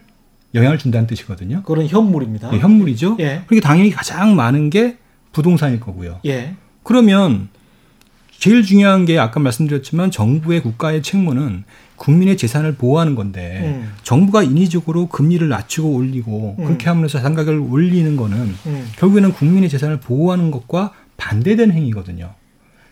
영향을 0.55 0.79
준다는 0.79 1.05
뜻이거든요. 1.05 1.61
그런 1.61 1.85
현물입니다. 1.85 2.49
네, 2.49 2.57
현물이죠. 2.57 3.17
예. 3.19 3.43
그러니까 3.45 3.67
당연히 3.67 3.91
가장 3.91 4.35
많은 4.35 4.71
게 4.71 4.97
부동산일 5.33 5.79
거고요. 5.79 6.19
예. 6.25 6.55
그러면 6.81 7.49
제일 8.39 8.63
중요한 8.63 9.05
게 9.05 9.19
아까 9.19 9.39
말씀드렸지만 9.39 10.09
정부의 10.09 10.63
국가의 10.63 11.03
책무는 11.03 11.63
국민의 11.97 12.37
재산을 12.37 12.73
보호하는 12.73 13.13
건데 13.13 13.61
음. 13.65 13.93
정부가 14.01 14.41
인위적으로 14.41 15.05
금리를 15.05 15.47
낮추고 15.47 15.93
올리고 15.93 16.55
음. 16.57 16.65
그렇게 16.65 16.89
하면서 16.89 17.19
자산가격을 17.19 17.59
올리는 17.59 18.15
거는 18.17 18.55
음. 18.65 18.87
결국에는 18.97 19.31
국민의 19.31 19.69
재산을 19.69 19.99
보호하는 19.99 20.49
것과 20.49 20.91
반대되는 21.17 21.75
행위거든요. 21.75 22.33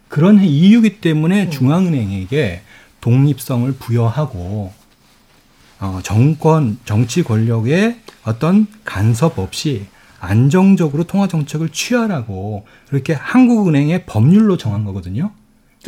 그런 0.07 0.39
이유기 0.43 1.01
때문에 1.01 1.45
음. 1.45 1.49
중앙은행에게 1.49 2.61
독립성을 3.01 3.71
부여하고 3.73 4.71
어, 5.79 5.99
정권 6.03 6.77
정치 6.85 7.23
권력의 7.23 7.97
어떤 8.23 8.67
간섭 8.85 9.39
없이 9.39 9.87
안정적으로 10.19 11.03
통화 11.05 11.27
정책을 11.27 11.69
취하라고 11.69 12.65
그렇게 12.87 13.13
한국은행의 13.13 14.05
법률로 14.05 14.57
정한 14.57 14.85
거거든요. 14.85 15.31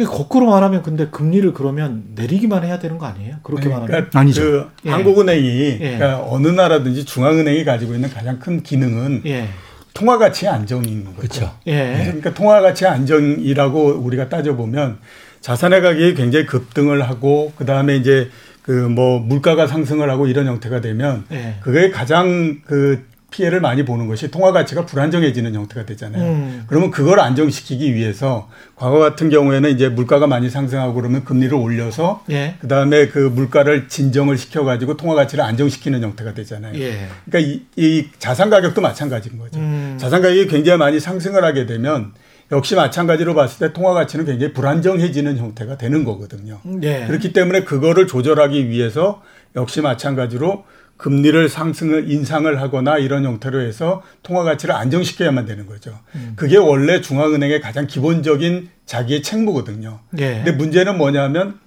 거꾸로 0.07 0.47
말하면 0.47 0.81
근데 0.81 1.07
금리를 1.09 1.53
그러면 1.53 2.03
내리기만 2.15 2.63
해야 2.65 2.79
되는 2.79 2.97
거 2.97 3.05
아니에요? 3.05 3.35
그렇게 3.43 3.65
그러니까 3.65 3.87
말하면 3.87 4.09
아니죠. 4.11 4.41
그 4.41 4.69
예. 4.85 4.89
한국은행이 4.89 5.47
예. 5.47 5.97
그러니까 5.97 6.25
어느 6.27 6.47
나라든지 6.47 7.05
중앙은행이 7.05 7.63
가지고 7.63 7.93
있는 7.93 8.09
가장 8.09 8.39
큰 8.39 8.63
기능은 8.63 9.21
예. 9.27 9.49
통화 9.93 10.17
가치 10.17 10.47
안정인 10.47 11.05
거죠. 11.05 11.17
그렇죠. 11.17 11.59
예. 11.67 12.01
그러니까 12.05 12.33
통화 12.33 12.61
가치 12.61 12.87
안정이라고 12.87 13.99
우리가 13.99 14.29
따져 14.29 14.55
보면 14.55 14.97
자산의 15.43 15.81
가격이 15.81 16.15
굉장히 16.15 16.45
급등을 16.47 17.03
하고 17.03 17.51
그 17.57 17.65
다음에 17.65 17.97
이제 17.97 18.29
그 18.63 18.71
뭐 18.71 19.19
물가가 19.19 19.67
상승을 19.67 20.09
하고 20.09 20.25
이런 20.25 20.47
형태가 20.47 20.81
되면 20.81 21.25
네. 21.29 21.57
그게 21.61 21.91
가장 21.91 22.61
그 22.65 23.05
피해를 23.29 23.61
많이 23.61 23.83
보는 23.83 24.07
것이 24.07 24.29
통화 24.29 24.51
가치가 24.51 24.85
불안정해지는 24.85 25.55
형태가 25.55 25.87
되잖아요. 25.87 26.23
음. 26.23 26.63
그러면 26.67 26.91
그걸 26.91 27.19
안정시키기 27.19 27.95
위해서 27.95 28.47
과거 28.75 28.99
같은 28.99 29.31
경우에는 29.31 29.71
이제 29.71 29.89
물가가 29.89 30.27
많이 30.27 30.51
상승하고 30.51 30.93
그러면 30.93 31.25
금리를 31.25 31.51
올려서 31.53 32.23
예. 32.29 32.55
그다음에 32.61 33.07
그 33.07 33.17
물가를 33.17 33.87
진정을 33.87 34.37
시켜 34.37 34.63
가지고 34.63 34.97
통화 34.97 35.15
가치를 35.15 35.43
안정시키는 35.43 36.03
형태가 36.03 36.35
되잖아요. 36.35 36.79
예. 36.79 37.07
그러니까 37.25 37.39
이, 37.39 37.61
이, 37.75 38.07
자산 38.19 38.51
가격도 38.51 38.81
마찬가지인 38.81 39.39
거죠. 39.39 39.59
음. 39.59 39.97
자산 39.99 40.21
가격이 40.21 40.45
굉장히 40.45 40.77
많이 40.77 40.99
상승을 40.99 41.43
하게 41.43 41.65
되면 41.65 42.11
역시 42.53 42.75
마찬가지로 42.75 43.33
봤을 43.33 43.67
때 43.67 43.73
통화 43.73 43.93
가치는 43.93 44.25
굉장히 44.25 44.53
불안정해지는 44.53 45.37
형태가 45.37 45.77
되는 45.77 46.03
거거든요. 46.03 46.59
예. 46.83 47.05
그렇기 47.07 47.33
때문에 47.33 47.63
그거를 47.63 48.05
조절하기 48.05 48.69
위해서 48.69 49.23
역시 49.55 49.81
마찬가지로 49.81 50.63
금리를 50.97 51.49
상승을 51.49 52.11
인상을 52.11 52.61
하거나 52.61 52.99
이런 52.99 53.25
형태로 53.25 53.59
해서 53.61 54.03
통화 54.21 54.43
가치를 54.43 54.75
안정시켜야만 54.75 55.47
되는 55.47 55.65
거죠. 55.65 55.99
음. 56.15 56.33
그게 56.35 56.57
원래 56.57 57.01
중앙은행의 57.01 57.59
가장 57.59 57.87
기본적인 57.87 58.69
자기의 58.85 59.23
책무거든요. 59.23 59.99
예. 60.19 60.35
근데 60.35 60.51
문제는 60.51 60.97
뭐냐면 60.97 61.59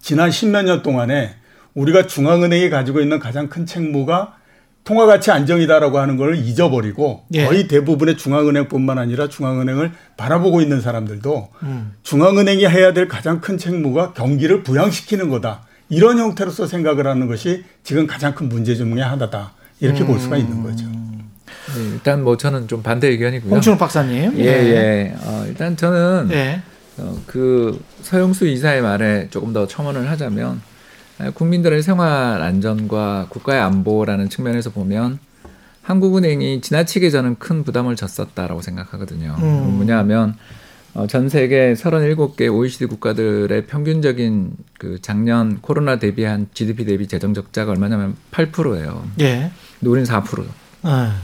지난 0.00 0.30
십몇 0.30 0.64
년 0.64 0.82
동안에 0.82 1.34
우리가 1.74 2.06
중앙은행이 2.06 2.70
가지고 2.70 3.00
있는 3.00 3.18
가장 3.18 3.48
큰 3.48 3.66
책무가 3.66 4.38
통화 4.86 5.04
가치 5.04 5.32
안정이다라고 5.32 5.98
하는 5.98 6.16
걸 6.16 6.36
잊어버리고 6.36 7.24
예. 7.34 7.44
거의 7.44 7.66
대부분의 7.66 8.16
중앙은행뿐만 8.16 8.98
아니라 8.98 9.28
중앙은행을 9.28 9.90
바라보고 10.16 10.60
있는 10.60 10.80
사람들도 10.80 11.48
음. 11.64 11.92
중앙은행이 12.04 12.64
해야 12.66 12.92
될 12.92 13.08
가장 13.08 13.40
큰 13.40 13.58
책무가 13.58 14.12
경기를 14.12 14.62
부양시키는 14.62 15.28
거다. 15.28 15.62
이런 15.88 16.18
형태로서 16.18 16.68
생각을 16.68 17.08
하는 17.08 17.26
것이 17.26 17.64
지금 17.82 18.06
가장 18.06 18.36
큰 18.36 18.48
문제 18.48 18.76
중의 18.76 19.02
하나다. 19.02 19.54
이렇게 19.80 20.02
음. 20.02 20.06
볼 20.06 20.20
수가 20.20 20.36
있는 20.36 20.62
거죠. 20.62 20.86
네, 20.86 21.82
일단 21.94 22.22
뭐 22.22 22.36
저는 22.36 22.68
좀 22.68 22.80
반대 22.84 23.08
의견이고요. 23.08 23.52
홍춘욱 23.52 23.80
박사님. 23.80 24.38
예, 24.38 24.44
네. 24.44 24.70
예. 24.70 25.14
어, 25.20 25.44
일단 25.48 25.76
저는 25.76 26.28
네. 26.28 26.62
어, 26.98 27.18
그 27.26 27.82
서영수 28.02 28.46
이사의 28.46 28.82
말에 28.82 29.26
조금 29.30 29.52
더 29.52 29.66
첨언을 29.66 30.08
하자면 30.10 30.60
국민들의 31.34 31.82
생활 31.82 32.42
안전과 32.42 33.26
국가의 33.30 33.60
안보라는 33.60 34.28
측면에서 34.28 34.70
보면 34.70 35.18
한국은행이 35.82 36.60
지나치게 36.60 37.10
저는 37.10 37.36
큰 37.38 37.62
부담을 37.64 37.96
졌었다라고 37.96 38.60
생각하거든요. 38.60 39.36
음. 39.38 39.76
뭐냐면 39.76 40.36
어, 40.94 41.06
전 41.06 41.28
세계 41.28 41.74
37개 41.74 42.52
OECD 42.52 42.86
국가들의 42.86 43.66
평균적인 43.66 44.52
그 44.78 44.98
작년 45.02 45.60
코로나 45.60 45.98
대비한 45.98 46.48
GDP 46.54 46.86
대비 46.86 47.06
재정 47.06 47.34
적자가 47.34 47.70
얼마냐면 47.72 48.16
8%예요. 48.32 49.04
예. 49.20 49.50
근데 49.78 49.90
우리는 49.90 50.08
4%. 50.08 50.44
아. 50.82 51.16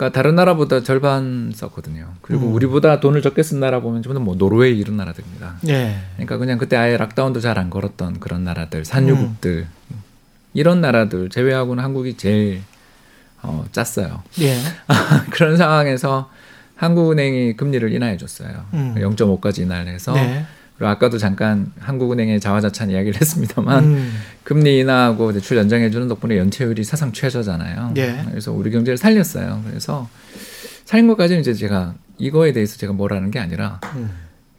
그러니까 0.00 0.18
다른 0.18 0.34
나라보다 0.34 0.82
절반 0.82 1.52
썼거든요. 1.54 2.14
그리고 2.22 2.46
음. 2.46 2.54
우리보다 2.54 3.00
돈을 3.00 3.20
적게 3.20 3.42
쓴 3.42 3.60
나라 3.60 3.80
보면 3.80 4.00
좀더뭐 4.02 4.36
노르웨이 4.36 4.78
이런 4.78 4.96
나라들입니다. 4.96 5.56
예. 5.68 5.94
그러니까 6.14 6.38
그냥 6.38 6.56
그때 6.56 6.76
아예 6.76 6.96
락다운도 6.96 7.40
잘 7.40 7.58
안 7.58 7.68
걸었던 7.68 8.20
그런 8.20 8.42
나라들, 8.44 8.86
산유국들 8.86 9.66
음. 9.90 9.96
이런 10.54 10.80
나라들 10.80 11.28
제외하고는 11.28 11.84
한국이 11.84 12.16
제일 12.16 12.62
어, 13.42 13.66
짰어요. 13.72 14.22
예. 14.40 14.56
그런 15.32 15.58
상황에서 15.58 16.30
한국은행이 16.76 17.56
금리를 17.56 17.92
인하해 17.92 18.16
줬어요. 18.16 18.64
음. 18.72 18.94
0.5까지 18.96 19.58
인하를 19.58 19.92
해서 19.92 20.14
네. 20.14 20.46
그리고 20.80 20.88
아까도 20.88 21.18
잠깐 21.18 21.70
한국은행의 21.78 22.40
자화자찬 22.40 22.88
이야기를 22.88 23.20
했습니다만 23.20 23.84
음. 23.84 24.12
금리 24.44 24.78
인하하고 24.78 25.30
대출 25.34 25.58
연장해 25.58 25.90
주는 25.90 26.08
덕분에 26.08 26.38
연체율이 26.38 26.84
사상 26.84 27.12
최저잖아요. 27.12 27.90
네. 27.92 28.24
그래서 28.30 28.50
우리 28.50 28.70
경제를 28.70 28.96
살렸어요. 28.96 29.62
그래서 29.68 30.08
살린 30.86 31.06
것까지는 31.08 31.42
이제 31.42 31.52
제가 31.52 31.94
이거에 32.16 32.54
대해서 32.54 32.78
제가 32.78 32.94
뭐라는 32.94 33.30
게 33.30 33.38
아니라 33.38 33.78
음. 33.94 34.10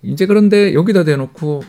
이제 0.03 0.28
그런데 0.28 0.76
여기다 0.76 1.05
대놓고 1.05 1.63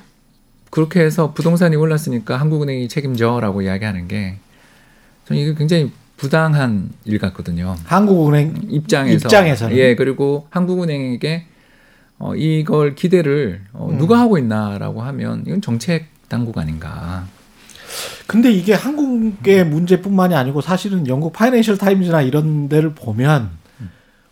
그렇게 0.68 1.00
해서 1.00 1.32
부동산이 1.32 1.74
올랐으니까 1.74 2.36
한국은행이 2.36 2.88
책임져라고 2.88 3.62
이야기하는 3.62 4.06
게 4.06 4.36
저는 5.24 5.40
이게 5.40 5.54
굉장히 5.54 5.90
부당한 6.18 6.90
일 7.06 7.18
같거든요. 7.18 7.74
한국은행 7.84 8.54
입장에서 8.68 9.14
입장에서는 9.14 9.76
예 9.78 9.94
그리고 9.96 10.46
한국은행에게 10.50 11.46
어, 12.22 12.36
이걸 12.36 12.94
기대를 12.94 13.62
어, 13.72 13.88
음. 13.90 13.98
누가 13.98 14.20
하고 14.20 14.38
있나라고 14.38 15.02
하면 15.02 15.42
이건 15.44 15.60
정책 15.60 16.06
당국 16.28 16.56
아닌가. 16.56 17.24
근데 18.28 18.50
이게 18.52 18.72
한국의 18.74 19.66
문제뿐만이 19.66 20.32
아니고 20.36 20.60
사실은 20.60 21.08
영국 21.08 21.32
파이낸셜 21.32 21.78
타임즈나 21.78 22.22
이런 22.22 22.68
데를 22.68 22.94
보면 22.94 23.50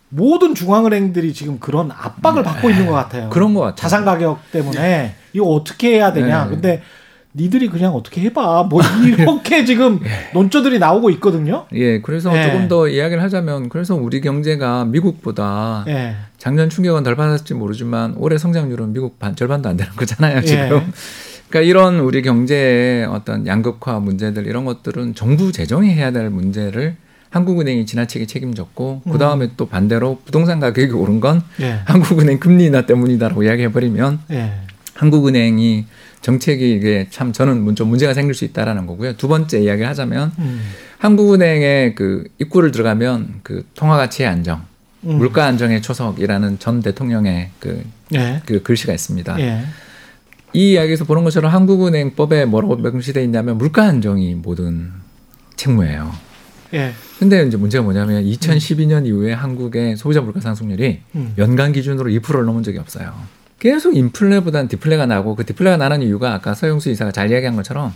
모든 0.07 0.55
중앙은행들이 0.55 1.33
지금 1.33 1.59
그런 1.59 1.91
압박을 1.91 2.43
받고 2.43 2.69
네. 2.69 2.73
있는 2.73 2.87
것 2.87 2.93
같아요. 2.93 3.29
그런 3.29 3.53
것 3.53 3.59
같아요. 3.59 3.75
자산 3.75 4.05
가격 4.05 4.39
때문에 4.51 5.15
이거 5.33 5.45
어떻게 5.47 5.95
해야 5.95 6.13
되냐. 6.13 6.45
네. 6.45 6.49
근데 6.49 6.81
니들이 7.33 7.69
그냥 7.69 7.93
어떻게 7.93 8.21
해봐. 8.21 8.63
뭐 8.63 8.81
이렇게 9.05 9.63
지금 9.65 9.99
예. 10.03 10.31
논조들이 10.33 10.79
나오고 10.79 11.09
있거든요. 11.11 11.65
예, 11.73 12.01
그래서 12.01 12.35
예. 12.37 12.43
조금 12.43 12.67
더 12.67 12.87
이야기를 12.87 13.23
하자면 13.23 13.69
그래서 13.69 13.95
우리 13.95 14.21
경제가 14.21 14.85
미국보다 14.85 15.85
예. 15.87 16.15
작년 16.37 16.69
충격은 16.69 17.03
덜 17.03 17.15
받았을지 17.15 17.53
모르지만 17.53 18.15
올해 18.17 18.37
성장률은 18.37 18.93
미국 18.93 19.19
반 19.19 19.35
절반도 19.35 19.69
안 19.69 19.77
되는 19.77 19.91
거잖아요 19.95 20.37
예. 20.37 20.41
지금. 20.41 20.91
그러니까 21.49 21.69
이런 21.69 21.99
우리 21.99 22.21
경제의 22.21 23.05
어떤 23.05 23.45
양극화 23.45 23.99
문제들 23.99 24.47
이런 24.47 24.65
것들은 24.65 25.15
정부 25.15 25.51
재정이 25.51 25.89
해야 25.89 26.11
될 26.11 26.29
문제를 26.29 26.95
한국은행이 27.29 27.85
지나치게 27.85 28.25
책임졌고 28.25 29.01
음. 29.05 29.11
그 29.11 29.17
다음에 29.17 29.49
또 29.55 29.67
반대로 29.67 30.19
부동산 30.25 30.59
가격이 30.59 30.91
오른 30.93 31.19
건 31.19 31.41
예. 31.61 31.79
한국은행 31.85 32.39
금리 32.39 32.65
인하 32.65 32.85
때문이다라고 32.85 33.43
이야기해 33.43 33.71
버리면 33.71 34.19
예. 34.31 34.51
한국은행이 34.95 35.85
정책이 36.21 36.73
이게 36.73 37.07
참 37.09 37.33
저는 37.33 37.75
좀 37.75 37.89
문제가 37.89 38.13
생길 38.13 38.33
수 38.33 38.45
있다라는 38.45 38.85
거고요. 38.85 39.17
두 39.17 39.27
번째 39.27 39.59
이야기를 39.59 39.87
하자면 39.89 40.31
음. 40.39 40.61
한국은행에 40.99 41.93
그 41.95 42.25
입구를 42.39 42.71
들어가면 42.71 43.39
그 43.43 43.65
통화 43.73 43.97
가치의 43.97 44.29
안정, 44.29 44.63
음. 45.03 45.17
물가 45.17 45.45
안정의 45.45 45.81
초석이라는 45.81 46.59
전 46.59 46.81
대통령의 46.81 47.49
그, 47.59 47.83
예. 48.13 48.41
그 48.45 48.61
글씨가 48.61 48.93
있습니다. 48.93 49.39
예. 49.39 49.63
이 50.53 50.73
이야기에서 50.73 51.05
보는 51.05 51.23
것처럼 51.23 51.51
한국은행법에 51.51 52.45
뭐라고 52.45 52.75
명시되어 52.75 53.23
있냐면 53.23 53.57
물가 53.57 53.85
안정이 53.85 54.35
모든 54.35 54.91
책무예요. 55.55 56.11
예. 56.73 56.93
근데 57.19 57.45
이제 57.45 57.57
문제가 57.57 57.83
뭐냐면 57.83 58.23
2012년 58.23 59.01
음. 59.01 59.05
이후에 59.07 59.33
한국의 59.33 59.97
소비자 59.97 60.21
물가 60.21 60.39
상승률이 60.39 61.01
음. 61.15 61.33
연간 61.37 61.71
기준으로 61.71 62.09
2%를 62.11 62.45
넘은 62.45 62.63
적이 62.63 62.79
없어요. 62.79 63.13
계속 63.61 63.95
인플레보다는 63.95 64.69
디플레가 64.69 65.05
나고 65.05 65.35
그 65.35 65.45
디플레가 65.45 65.77
나는 65.77 66.01
이유가 66.01 66.33
아까 66.33 66.55
서영수 66.55 66.89
이사가 66.89 67.11
잘 67.11 67.29
이야기한 67.29 67.55
것처럼 67.55 67.93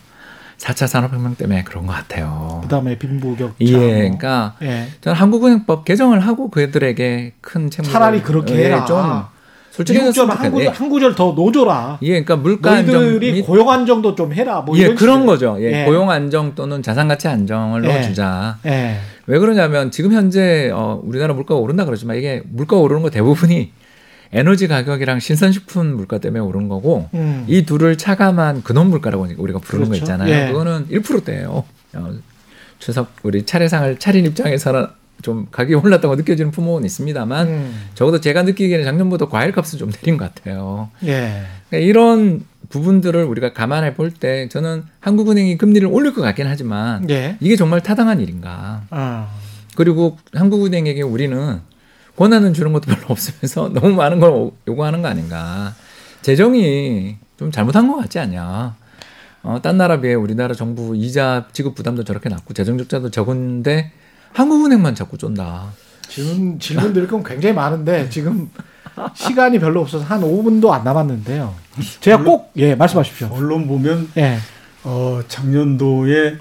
4차 0.59 0.85
산업혁명 0.85 1.33
때문에 1.33 1.63
그런 1.63 1.87
것 1.87 1.93
같아요. 1.93 2.59
그다음에 2.61 2.99
빈부격차. 2.99 3.55
예, 3.61 3.71
그러니까 3.71 4.53
예. 4.61 4.85
저는 5.01 5.17
한국은행법 5.17 5.83
개정을 5.83 6.19
하고 6.19 6.51
그들에게 6.51 7.33
큰 7.41 7.71
책임을 7.71 7.91
차라리 7.91 8.21
그렇게 8.21 8.55
예, 8.55 8.65
해라. 8.65 8.85
좀 8.85 9.23
솔직히 9.71 9.97
한, 9.97 10.11
구절, 10.51 10.69
한 10.69 10.89
구절 10.89 11.15
더 11.15 11.33
놓줘라. 11.35 11.97
예, 12.03 12.21
그러니까 12.21 12.35
물가 12.35 12.71
안정 12.73 13.17
및 13.19 13.41
고용 13.41 13.71
안정도 13.71 14.13
좀 14.13 14.33
해라. 14.33 14.61
뭐 14.61 14.77
예, 14.77 14.93
그런 14.93 15.21
식으로. 15.21 15.25
거죠. 15.25 15.57
예, 15.61 15.81
예, 15.81 15.85
고용 15.85 16.11
안정 16.11 16.53
또는 16.53 16.83
자산 16.83 17.07
가치 17.07 17.27
안정을 17.27 17.83
예. 17.85 17.87
넣어주자. 17.87 18.59
예. 18.67 18.97
왜 19.25 19.39
그러냐면 19.39 19.89
지금 19.89 20.13
현재 20.13 20.69
어, 20.71 21.01
우리나라 21.03 21.33
물가가 21.33 21.59
오른다 21.59 21.85
그러지만 21.85 22.17
이게 22.17 22.43
물가 22.45 22.77
오르는 22.77 23.01
거 23.01 23.09
대부분이 23.09 23.71
에너지 24.35 24.67
가격이랑 24.67 25.19
신선식품 25.19 25.95
물가 25.95 26.17
때문에 26.17 26.41
오른 26.43 26.67
거고 26.67 27.09
음. 27.13 27.45
이 27.47 27.65
둘을 27.65 27.97
차감한 27.97 28.63
근원 28.63 28.89
물가라고 28.89 29.27
우리가 29.37 29.59
부르는 29.59 29.87
그렇죠. 29.87 29.89
거 29.91 29.95
있잖아요. 30.13 30.29
예. 30.33 30.51
그거는 30.51 30.87
1%대예요. 30.89 31.63
어, 31.93 32.13
추석 32.79 33.11
우리 33.23 33.45
차례상을 33.45 33.97
차린 33.99 34.25
입장에서는 34.25 34.87
좀 35.21 35.47
가격이 35.49 35.75
올랐다고 35.75 36.15
느껴지는 36.17 36.51
부모는 36.51 36.85
있습니다만 36.85 37.47
음. 37.47 37.81
적어도 37.95 38.19
제가 38.19 38.43
느끼기에는 38.43 38.83
작년보다 38.83 39.27
과일 39.27 39.53
값은 39.53 39.79
좀 39.79 39.89
내린 39.91 40.17
것 40.17 40.33
같아요. 40.35 40.89
예. 41.05 41.43
그러니까 41.69 41.87
이런 41.89 42.41
부분들을 42.69 43.23
우리가 43.23 43.53
감안해 43.53 43.93
볼 43.93 44.11
때 44.11 44.49
저는 44.49 44.83
한국은행이 44.99 45.57
금리를 45.57 45.87
올릴 45.87 46.13
것 46.13 46.21
같긴 46.21 46.47
하지만 46.47 47.09
예. 47.09 47.37
이게 47.39 47.55
정말 47.55 47.81
타당한 47.81 48.19
일인가? 48.19 48.83
아. 48.89 49.29
그리고 49.75 50.17
한국은행에게 50.33 51.01
우리는 51.01 51.59
권한은 52.15 52.53
주는 52.53 52.71
것도 52.73 52.85
별로 52.93 53.07
없으면서 53.09 53.69
너무 53.73 53.95
많은 53.95 54.19
걸 54.19 54.51
요구하는 54.67 55.01
거 55.01 55.07
아닌가. 55.07 55.73
재정이 56.21 57.17
좀 57.37 57.51
잘못한 57.51 57.87
것 57.87 57.97
같지 57.97 58.19
않냐. 58.19 58.75
어, 59.43 59.59
딴 59.61 59.77
나라 59.77 60.01
비해 60.01 60.15
우리나라 60.15 60.55
정부 60.55 60.95
이자 60.95 61.47
지급 61.51 61.75
부담도 61.75 62.03
저렇게 62.03 62.29
낮고 62.29 62.53
재정 62.53 62.77
적자도 62.77 63.11
적은데 63.11 63.91
한국은행만 64.33 64.95
자꾸 64.95 65.17
쫀다. 65.17 65.71
질문, 66.07 66.59
질문 66.59 66.93
드릴 66.93 67.07
건 67.07 67.23
굉장히 67.23 67.53
많은데 67.53 68.09
지금 68.09 68.49
시간이 69.13 69.59
별로 69.59 69.81
없어서 69.81 70.03
한 70.05 70.21
5분도 70.21 70.71
안 70.71 70.83
남았는데요. 70.83 71.53
제가 71.99 72.23
꼭, 72.23 72.51
예, 72.57 72.75
말씀하십시오. 72.75 73.29
언론 73.31 73.67
보면, 73.67 74.09
예. 74.17 74.37
어, 74.83 75.19
작년도에 75.27 76.37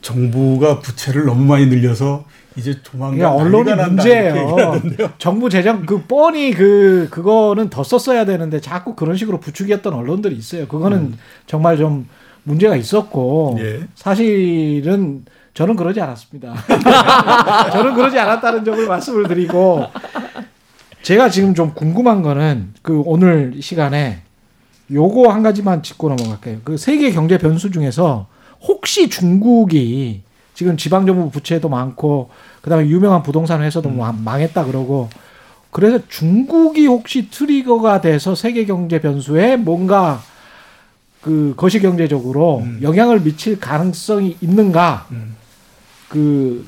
정부가 0.00 0.80
부채를 0.80 1.24
너무 1.24 1.44
많이 1.44 1.66
늘려서 1.66 2.24
이제 2.56 2.80
조만간 2.82 3.32
언론이 3.32 3.74
문제예요. 3.74 4.80
정부 5.18 5.50
재정 5.50 5.84
그 5.86 6.02
뻔히 6.02 6.52
그 6.52 7.08
그거는 7.10 7.68
더 7.68 7.82
썼어야 7.82 8.24
되는데 8.24 8.60
자꾸 8.60 8.94
그런 8.94 9.16
식으로 9.16 9.40
부추겼던 9.40 9.92
언론들이 9.92 10.36
있어요. 10.36 10.68
그거는 10.68 10.98
음. 10.98 11.18
정말 11.46 11.76
좀 11.76 12.08
문제가 12.44 12.76
있었고 12.76 13.56
예. 13.60 13.80
사실은 13.94 15.24
저는 15.54 15.76
그러지 15.76 16.00
않았습니다. 16.00 16.54
저는 17.72 17.94
그러지 17.94 18.18
않았다는 18.18 18.64
점을 18.64 18.86
말씀을 18.86 19.28
드리고 19.28 19.86
제가 21.02 21.28
지금 21.28 21.54
좀 21.54 21.74
궁금한 21.74 22.22
거는 22.22 22.74
그 22.82 23.02
오늘 23.04 23.54
시간에 23.60 24.22
요거 24.90 25.30
한 25.30 25.42
가지만 25.42 25.82
짚고 25.82 26.08
넘어갈게요. 26.08 26.58
그 26.64 26.76
세계 26.76 27.10
경제 27.10 27.38
변수 27.38 27.70
중에서 27.70 28.26
혹시 28.60 29.08
중국이 29.08 30.22
지금 30.54 30.76
지방정부 30.76 31.30
부채도 31.30 31.68
많고 31.68 32.30
그다음에 32.62 32.86
유명한 32.88 33.22
부동산 33.22 33.62
회사도 33.62 33.88
음. 33.88 34.22
망했다 34.24 34.64
그러고 34.64 35.10
그래서 35.70 35.98
중국이 36.08 36.86
혹시 36.86 37.28
트리거가 37.30 38.00
돼서 38.00 38.34
세계 38.36 38.64
경제 38.64 39.00
변수에 39.00 39.56
뭔가 39.56 40.22
그 41.20 41.54
거시 41.56 41.80
경제적으로 41.80 42.58
음. 42.58 42.78
영향을 42.82 43.20
미칠 43.20 43.58
가능성이 43.58 44.36
있는가? 44.40 45.06
음. 45.10 45.34
그 46.08 46.64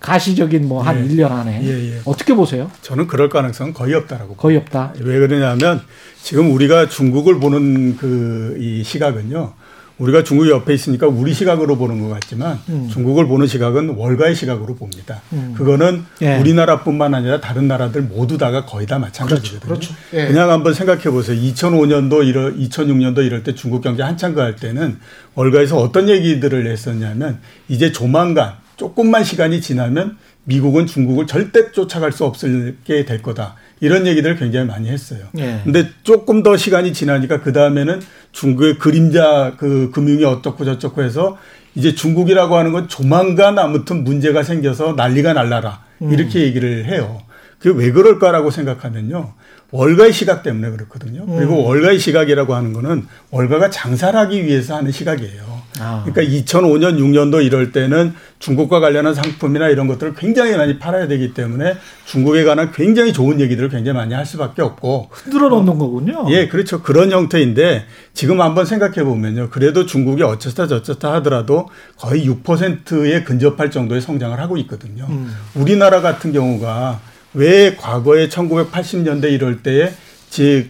가시적인 0.00 0.68
뭐한 0.68 0.98
예. 0.98 1.08
1년 1.08 1.30
안에 1.30 1.62
예, 1.62 1.92
예. 1.94 2.00
어떻게 2.04 2.34
보세요? 2.34 2.70
저는 2.82 3.06
그럴 3.06 3.28
가능성은 3.28 3.72
거의 3.72 3.94
없다라고 3.94 4.34
거의 4.34 4.56
없다. 4.56 4.94
왜 4.98 5.18
그러냐면 5.20 5.80
지금 6.20 6.52
우리가 6.52 6.88
중국을 6.88 7.38
보는 7.38 7.96
그 7.96 8.56
이 8.58 8.82
시각은요. 8.84 9.54
우리가 9.98 10.24
중국 10.24 10.48
옆에 10.48 10.74
있으니까 10.74 11.06
우리 11.06 11.34
시각으로 11.34 11.76
보는 11.76 12.00
것 12.02 12.08
같지만 12.08 12.58
음. 12.68 12.88
중국을 12.90 13.26
보는 13.26 13.46
시각은 13.46 13.90
월가의 13.90 14.34
시각으로 14.34 14.74
봅니다. 14.74 15.20
음. 15.32 15.54
그거는 15.56 16.04
예. 16.22 16.38
우리나라뿐만 16.38 17.14
아니라 17.14 17.40
다른 17.40 17.68
나라들 17.68 18.02
모두 18.02 18.38
다가 18.38 18.64
거의 18.64 18.86
다 18.86 18.98
마찬가지거든요. 18.98 19.60
그렇죠. 19.60 19.94
그렇죠. 19.94 19.94
예. 20.14 20.26
그냥 20.26 20.50
한번 20.50 20.74
생각해 20.74 21.04
보세요. 21.04 21.40
2005년도 21.40 22.26
이럴 22.26 22.56
2006년도 22.58 23.24
이럴 23.24 23.42
때 23.42 23.54
중국 23.54 23.82
경제 23.82 24.02
한창 24.02 24.34
갈 24.34 24.56
때는 24.56 24.98
월가에서 25.34 25.78
어떤 25.78 26.08
얘기들을 26.08 26.66
했었냐면 26.66 27.40
이제 27.68 27.92
조만간 27.92 28.54
조금만 28.76 29.22
시간이 29.24 29.60
지나면 29.60 30.16
미국은 30.44 30.86
중국을 30.86 31.26
절대 31.26 31.70
쫓아갈 31.70 32.10
수 32.12 32.24
없게 32.24 33.04
될 33.04 33.22
거다. 33.22 33.54
이런 33.82 34.06
얘기들을 34.06 34.36
굉장히 34.36 34.68
많이 34.68 34.88
했어요. 34.88 35.18
예. 35.38 35.60
근데 35.64 35.88
조금 36.04 36.44
더 36.44 36.56
시간이 36.56 36.92
지나니까 36.92 37.42
그 37.42 37.52
다음에는 37.52 38.00
중국의 38.30 38.78
그림자 38.78 39.54
그 39.58 39.90
금융이 39.92 40.24
어떻고 40.24 40.64
저쩌고 40.64 41.02
해서 41.02 41.36
이제 41.74 41.92
중국이라고 41.92 42.56
하는 42.56 42.70
건 42.70 42.86
조만간 42.86 43.58
아무튼 43.58 44.04
문제가 44.04 44.44
생겨서 44.44 44.92
난리가 44.92 45.32
날라라. 45.32 45.82
이렇게 46.00 46.38
음. 46.38 46.44
얘기를 46.44 46.84
해요. 46.84 47.22
그게 47.58 47.76
왜 47.76 47.90
그럴까라고 47.90 48.52
생각하면요. 48.52 49.34
월가의 49.72 50.12
시각 50.12 50.44
때문에 50.44 50.70
그렇거든요. 50.70 51.26
그리고 51.26 51.62
음. 51.62 51.64
월가의 51.64 51.98
시각이라고 51.98 52.54
하는 52.54 52.72
거는 52.72 53.06
월가가 53.30 53.70
장사를 53.70 54.16
하기 54.16 54.44
위해서 54.44 54.76
하는 54.76 54.92
시각이에요. 54.92 55.51
아. 55.80 56.04
그러니까 56.04 56.22
2005년, 56.22 56.98
6년도 56.98 57.44
이럴 57.44 57.72
때는 57.72 58.14
중국과 58.38 58.80
관련한 58.80 59.14
상품이나 59.14 59.68
이런 59.68 59.86
것들을 59.86 60.14
굉장히 60.14 60.56
많이 60.56 60.78
팔아야 60.78 61.08
되기 61.08 61.32
때문에 61.32 61.76
중국에 62.04 62.44
관한 62.44 62.72
굉장히 62.72 63.12
좋은 63.12 63.40
얘기들을 63.40 63.68
굉장히 63.68 63.96
많이 63.96 64.14
할 64.14 64.26
수밖에 64.26 64.62
없고 64.62 65.08
흔들어 65.12 65.48
놓는 65.48 65.72
어, 65.72 65.78
거군요. 65.78 66.26
예, 66.30 66.48
그렇죠. 66.48 66.82
그런 66.82 67.10
형태인데 67.10 67.86
지금 68.14 68.40
한번 68.40 68.66
생각해 68.66 69.04
보면요. 69.04 69.48
그래도 69.50 69.86
중국이 69.86 70.22
어쩌다 70.22 70.66
저쩌다 70.66 71.12
하더라도 71.14 71.68
거의 71.96 72.28
6%에 72.28 73.22
근접할 73.22 73.70
정도의 73.70 74.00
성장을 74.00 74.38
하고 74.38 74.56
있거든요. 74.58 75.06
음. 75.08 75.34
우리나라 75.54 76.00
같은 76.00 76.32
경우가 76.32 77.00
왜 77.34 77.76
과거에 77.76 78.28
1980년대 78.28 79.32
이럴 79.32 79.62
때에 79.62 79.92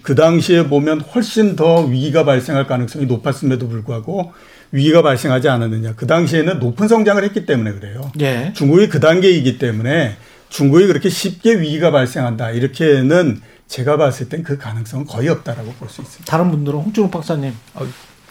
그 0.02 0.14
당시에 0.14 0.68
보면 0.68 1.00
훨씬 1.00 1.54
더 1.54 1.82
위기가 1.82 2.24
발생할 2.24 2.66
가능성이 2.66 3.06
높았음에도 3.06 3.68
불구하고 3.68 4.32
위기가 4.72 5.02
발생하지 5.02 5.48
않았느냐. 5.48 5.94
그 5.96 6.06
당시에는 6.06 6.58
높은 6.58 6.88
성장을 6.88 7.22
했기 7.22 7.46
때문에 7.46 7.72
그래요. 7.72 8.10
예. 8.20 8.52
중국이 8.56 8.88
그 8.88 9.00
단계이기 9.00 9.58
때문에 9.58 10.16
중국이 10.48 10.86
그렇게 10.86 11.08
쉽게 11.08 11.60
위기가 11.60 11.90
발생한다. 11.90 12.50
이렇게는 12.50 13.40
제가 13.68 13.96
봤을 13.96 14.28
땐 14.28 14.42
그 14.42 14.58
가능성은 14.58 15.06
거의 15.06 15.28
없다라고 15.28 15.72
볼 15.74 15.88
수 15.88 16.02
있습니다. 16.02 16.30
다른 16.30 16.50
분들은 16.50 16.78
홍준호 16.78 17.10
박사님. 17.10 17.52
어, 17.74 17.86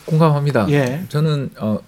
공감합니다. 0.06 0.68
예. 0.70 1.04
저는 1.10 1.52
어, 1.58 1.80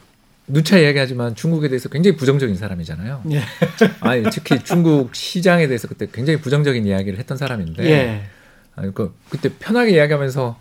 누차 0.48 0.78
이야기하지만 0.78 1.36
중국에 1.36 1.68
대해서 1.70 1.90
굉장히 1.90 2.16
부정적인 2.18 2.56
사람이잖아요. 2.56 3.22
예. 3.32 3.42
아니 4.02 4.24
특히 4.32 4.60
중국 4.64 5.16
시장에 5.16 5.68
대해서 5.68 5.88
그때 5.88 6.08
굉장히 6.12 6.40
부정적인 6.42 6.86
이야기를 6.86 7.18
했던 7.18 7.38
사람인데, 7.38 7.84
예. 7.86 8.24
아니, 8.76 8.94
그 8.94 9.14
그때 9.30 9.50
편하게 9.60 9.92
이야기하면서 9.94 10.58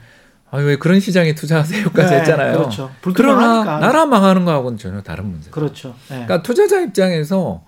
아, 0.52 0.58
왜 0.58 0.76
그런 0.76 1.00
시장에 1.00 1.34
투자하세요까지 1.34 2.10
네, 2.10 2.20
했잖아요. 2.20 2.58
그렇죠. 2.58 2.90
그러나 3.14 3.78
나라 3.78 4.04
망하는 4.04 4.44
거하고는 4.44 4.76
전혀 4.76 5.00
다른 5.00 5.30
문제. 5.30 5.50
그렇죠. 5.50 5.94
네. 6.10 6.26
그러니까 6.26 6.42
투자자 6.42 6.78
입장에서 6.82 7.62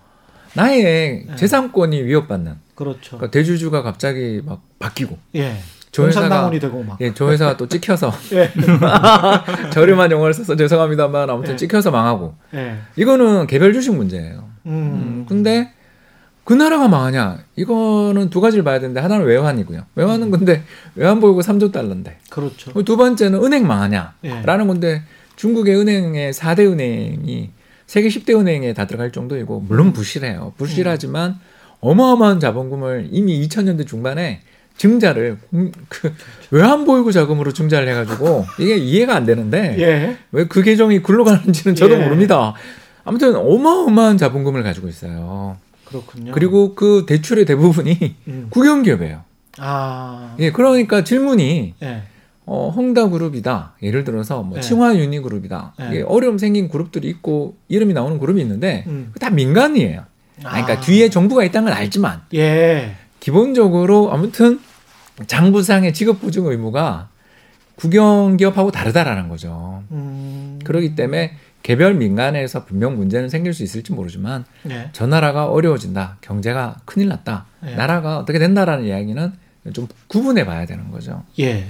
나의 0.52 1.24
네. 1.26 1.36
재산권이 1.36 2.02
위협받는. 2.02 2.56
그렇죠. 2.74 3.16
그러니까 3.16 3.30
대주주가 3.30 3.82
갑자기 3.82 4.42
막 4.44 4.60
바뀌고. 4.78 5.18
예. 5.36 5.56
조 5.92 6.06
회사가 6.06 6.50
되고 6.50 6.82
막. 6.82 6.98
예, 7.00 7.14
조 7.14 7.30
회사가 7.30 7.56
또 7.56 7.68
찍혀서 7.68 8.12
예. 8.34 8.52
저렴한 9.70 10.10
용어를 10.10 10.34
써서 10.34 10.54
죄송합니다만 10.54 11.30
아무튼 11.30 11.54
예. 11.54 11.56
찍혀서 11.56 11.90
망하고. 11.90 12.34
예. 12.52 12.76
이거는 12.96 13.46
개별 13.46 13.72
주식 13.72 13.94
문제예요. 13.94 14.50
음. 14.66 14.72
음. 14.72 15.26
근데 15.26 15.72
그 16.44 16.52
나라가 16.52 16.88
망하냐? 16.88 17.38
이거는 17.56 18.28
두 18.28 18.40
가지를 18.40 18.64
봐야 18.64 18.78
되는데 18.78 19.00
하나는 19.00 19.24
외환이고요. 19.24 19.82
외환은 19.94 20.30
근데 20.30 20.62
외환 20.94 21.20
보유고 21.20 21.40
3조 21.40 21.72
달러인데. 21.72 22.18
그렇죠. 22.30 22.72
두 22.82 22.96
번째는 22.96 23.42
은행 23.42 23.66
망하냐? 23.66 24.14
예. 24.24 24.42
라는 24.42 24.66
건데 24.66 25.02
중국의 25.36 25.74
은행의 25.76 26.32
4대 26.34 26.70
은행이 26.70 27.50
세계 27.86 28.08
10대 28.08 28.38
은행에 28.38 28.74
다 28.74 28.86
들어갈 28.86 29.10
정도이고 29.10 29.64
물론 29.68 29.92
부실해요. 29.92 30.52
부실하지만 30.58 31.30
음. 31.30 31.36
어마어마한 31.80 32.40
자본금을 32.40 33.08
이미 33.10 33.46
2000년대 33.46 33.86
중반에 33.86 34.40
증자를 34.76 35.38
그 35.88 36.12
외환 36.50 36.84
보유고 36.84 37.12
자금으로 37.12 37.52
증자를 37.52 37.88
해가지고 37.88 38.44
이게 38.58 38.76
이해가 38.76 39.14
안 39.14 39.24
되는데 39.24 39.76
예. 39.78 40.16
왜그 40.32 40.62
계정이 40.62 41.00
굴러가는지는 41.00 41.74
저도 41.74 41.94
예. 41.94 42.02
모릅니다. 42.02 42.54
아무튼 43.04 43.36
어마어마한 43.36 44.18
자본금을 44.18 44.62
가지고 44.62 44.88
있어요. 44.88 45.56
그렇군요. 45.84 46.32
그리고 46.32 46.74
그 46.74 47.04
대출의 47.06 47.44
대부분이 47.44 48.16
음. 48.28 48.46
국영기업이에요. 48.50 49.22
아. 49.58 50.34
예, 50.38 50.50
그러니까 50.50 51.04
질문이 51.04 51.74
예. 51.82 52.02
어, 52.46 52.70
홍다그룹이다. 52.74 53.76
예를 53.82 54.04
들어서 54.04 54.42
뭐 54.42 54.58
예. 54.58 54.60
칭화유니그룹이다. 54.60 55.74
예. 55.92 56.02
어려움 56.02 56.38
생긴 56.38 56.68
그룹들이 56.68 57.08
있고 57.08 57.56
이름이 57.68 57.94
나오는 57.94 58.18
그룹이 58.18 58.40
있는데 58.42 58.84
음. 58.86 59.12
다 59.20 59.30
민간이에요. 59.30 60.04
아. 60.42 60.50
그러니까 60.50 60.80
뒤에 60.80 61.08
정부가 61.10 61.44
있다는 61.44 61.70
걸 61.70 61.78
알지만 61.78 62.22
예. 62.34 62.96
기본적으로 63.20 64.12
아무튼 64.12 64.60
장부상의 65.26 65.94
직업 65.94 66.20
보증 66.20 66.46
의무가 66.46 67.08
국영기업하고 67.76 68.70
다르다라는 68.70 69.28
거죠. 69.28 69.82
음. 69.90 70.58
그렇기 70.64 70.94
때문에 70.94 71.36
개별 71.64 71.94
민간에서 71.94 72.66
분명 72.66 72.94
문제는 72.96 73.30
생길 73.30 73.54
수 73.54 73.62
있을지 73.64 73.90
모르지만 73.92 74.44
네. 74.64 74.90
저 74.92 75.06
나라가 75.06 75.46
어려워진다. 75.46 76.18
경제가 76.20 76.76
큰일 76.84 77.08
났다. 77.08 77.46
네. 77.62 77.74
나라가 77.74 78.18
어떻게 78.18 78.38
된다라는 78.38 78.84
이야기는 78.84 79.32
좀 79.72 79.88
구분해 80.06 80.44
봐야 80.44 80.66
되는 80.66 80.90
거죠. 80.90 81.24
예. 81.40 81.66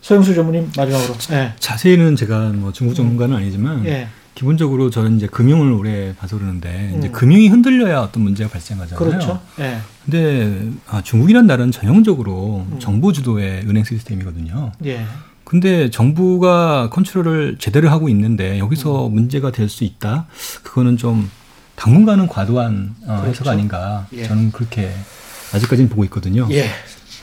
서영수 0.00 0.34
전무님 0.34 0.72
마지막으로. 0.74 1.14
네. 1.28 1.52
자세히는 1.58 2.16
제가 2.16 2.48
뭐 2.54 2.72
중국 2.72 2.94
전문가는 2.94 3.36
아니지만 3.36 3.84
예. 3.84 4.08
기본적으로 4.34 4.88
저는 4.88 5.18
이제 5.18 5.26
금융을 5.26 5.72
오래 5.72 6.14
봐서 6.16 6.38
그러는데 6.38 6.92
음. 6.94 6.98
이제 6.98 7.10
금융이 7.10 7.48
흔들려야 7.48 8.00
어떤 8.00 8.22
문제가 8.22 8.48
발생하잖아요. 8.48 8.98
그렇죠. 8.98 9.42
예. 9.60 9.76
근데 10.06 10.70
아, 10.88 11.02
중국이란 11.02 11.46
나라는 11.46 11.70
전형적으로 11.70 12.66
음. 12.66 12.78
정부 12.78 13.12
주도의 13.12 13.66
은행 13.68 13.84
시스템이거든요. 13.84 14.72
예. 14.86 15.04
근데 15.52 15.90
정부가 15.90 16.88
컨트롤을 16.88 17.56
제대로 17.58 17.90
하고 17.90 18.08
있는데 18.08 18.58
여기서 18.58 19.08
음. 19.08 19.12
문제가 19.12 19.52
될 19.52 19.68
수 19.68 19.84
있다. 19.84 20.26
그거는 20.62 20.96
좀 20.96 21.30
당분간은 21.76 22.26
과도한 22.26 22.94
어, 23.06 23.20
그렇죠. 23.20 23.28
해석 23.28 23.48
아닌가. 23.48 24.06
예. 24.14 24.24
저는 24.24 24.50
그렇게 24.52 24.90
아직까지는 25.52 25.90
보고 25.90 26.04
있거든요. 26.04 26.48
예. 26.52 26.70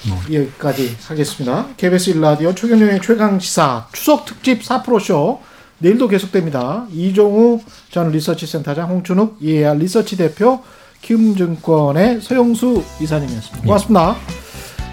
뭐. 0.07 0.19
여기까지 0.31 0.95
하겠습니다. 1.07 1.69
KBS 1.75 2.13
1라디오 2.13 2.55
최경영의 2.55 3.01
최강시사 3.01 3.87
추석 3.93 4.25
특집 4.25 4.61
4프로쇼 4.61 5.39
내일도 5.79 6.07
계속됩니다. 6.07 6.85
이종우 6.91 7.63
전 7.89 8.11
리서치센터장 8.11 8.91
홍춘욱 8.91 9.39
EAR 9.41 9.79
리서치 9.79 10.17
대표 10.17 10.61
키움증권의 11.01 12.21
서영수 12.21 12.83
이사님이었습니다. 13.01 13.63
고맙습니다. 13.63 14.15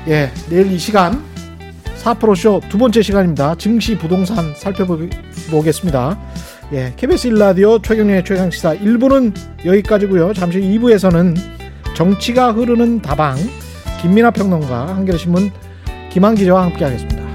예, 0.09 0.13
예 0.13 0.33
내일 0.49 0.73
이 0.73 0.79
시간 0.79 1.36
4프로쇼 2.03 2.69
두 2.69 2.79
번째 2.79 3.03
시간입니다. 3.03 3.55
증시 3.57 3.97
부동산 3.99 4.55
살펴보겠습니다. 4.55 6.19
예, 6.73 6.93
KBS 6.97 7.31
1라디오 7.31 7.83
최경련의 7.83 8.25
최강시사 8.25 8.77
1부는 8.77 9.35
여기까지고요. 9.65 10.33
잠시 10.35 10.61
2부에서는 10.61 11.37
정치가 11.95 12.53
흐르는 12.53 13.03
다방 13.03 13.37
김민아 14.03 14.31
평론가 14.31 14.89
한겨레신문 14.89 15.51
김한 16.11 16.35
기자와 16.35 16.65
함께하겠습니다. 16.65 17.26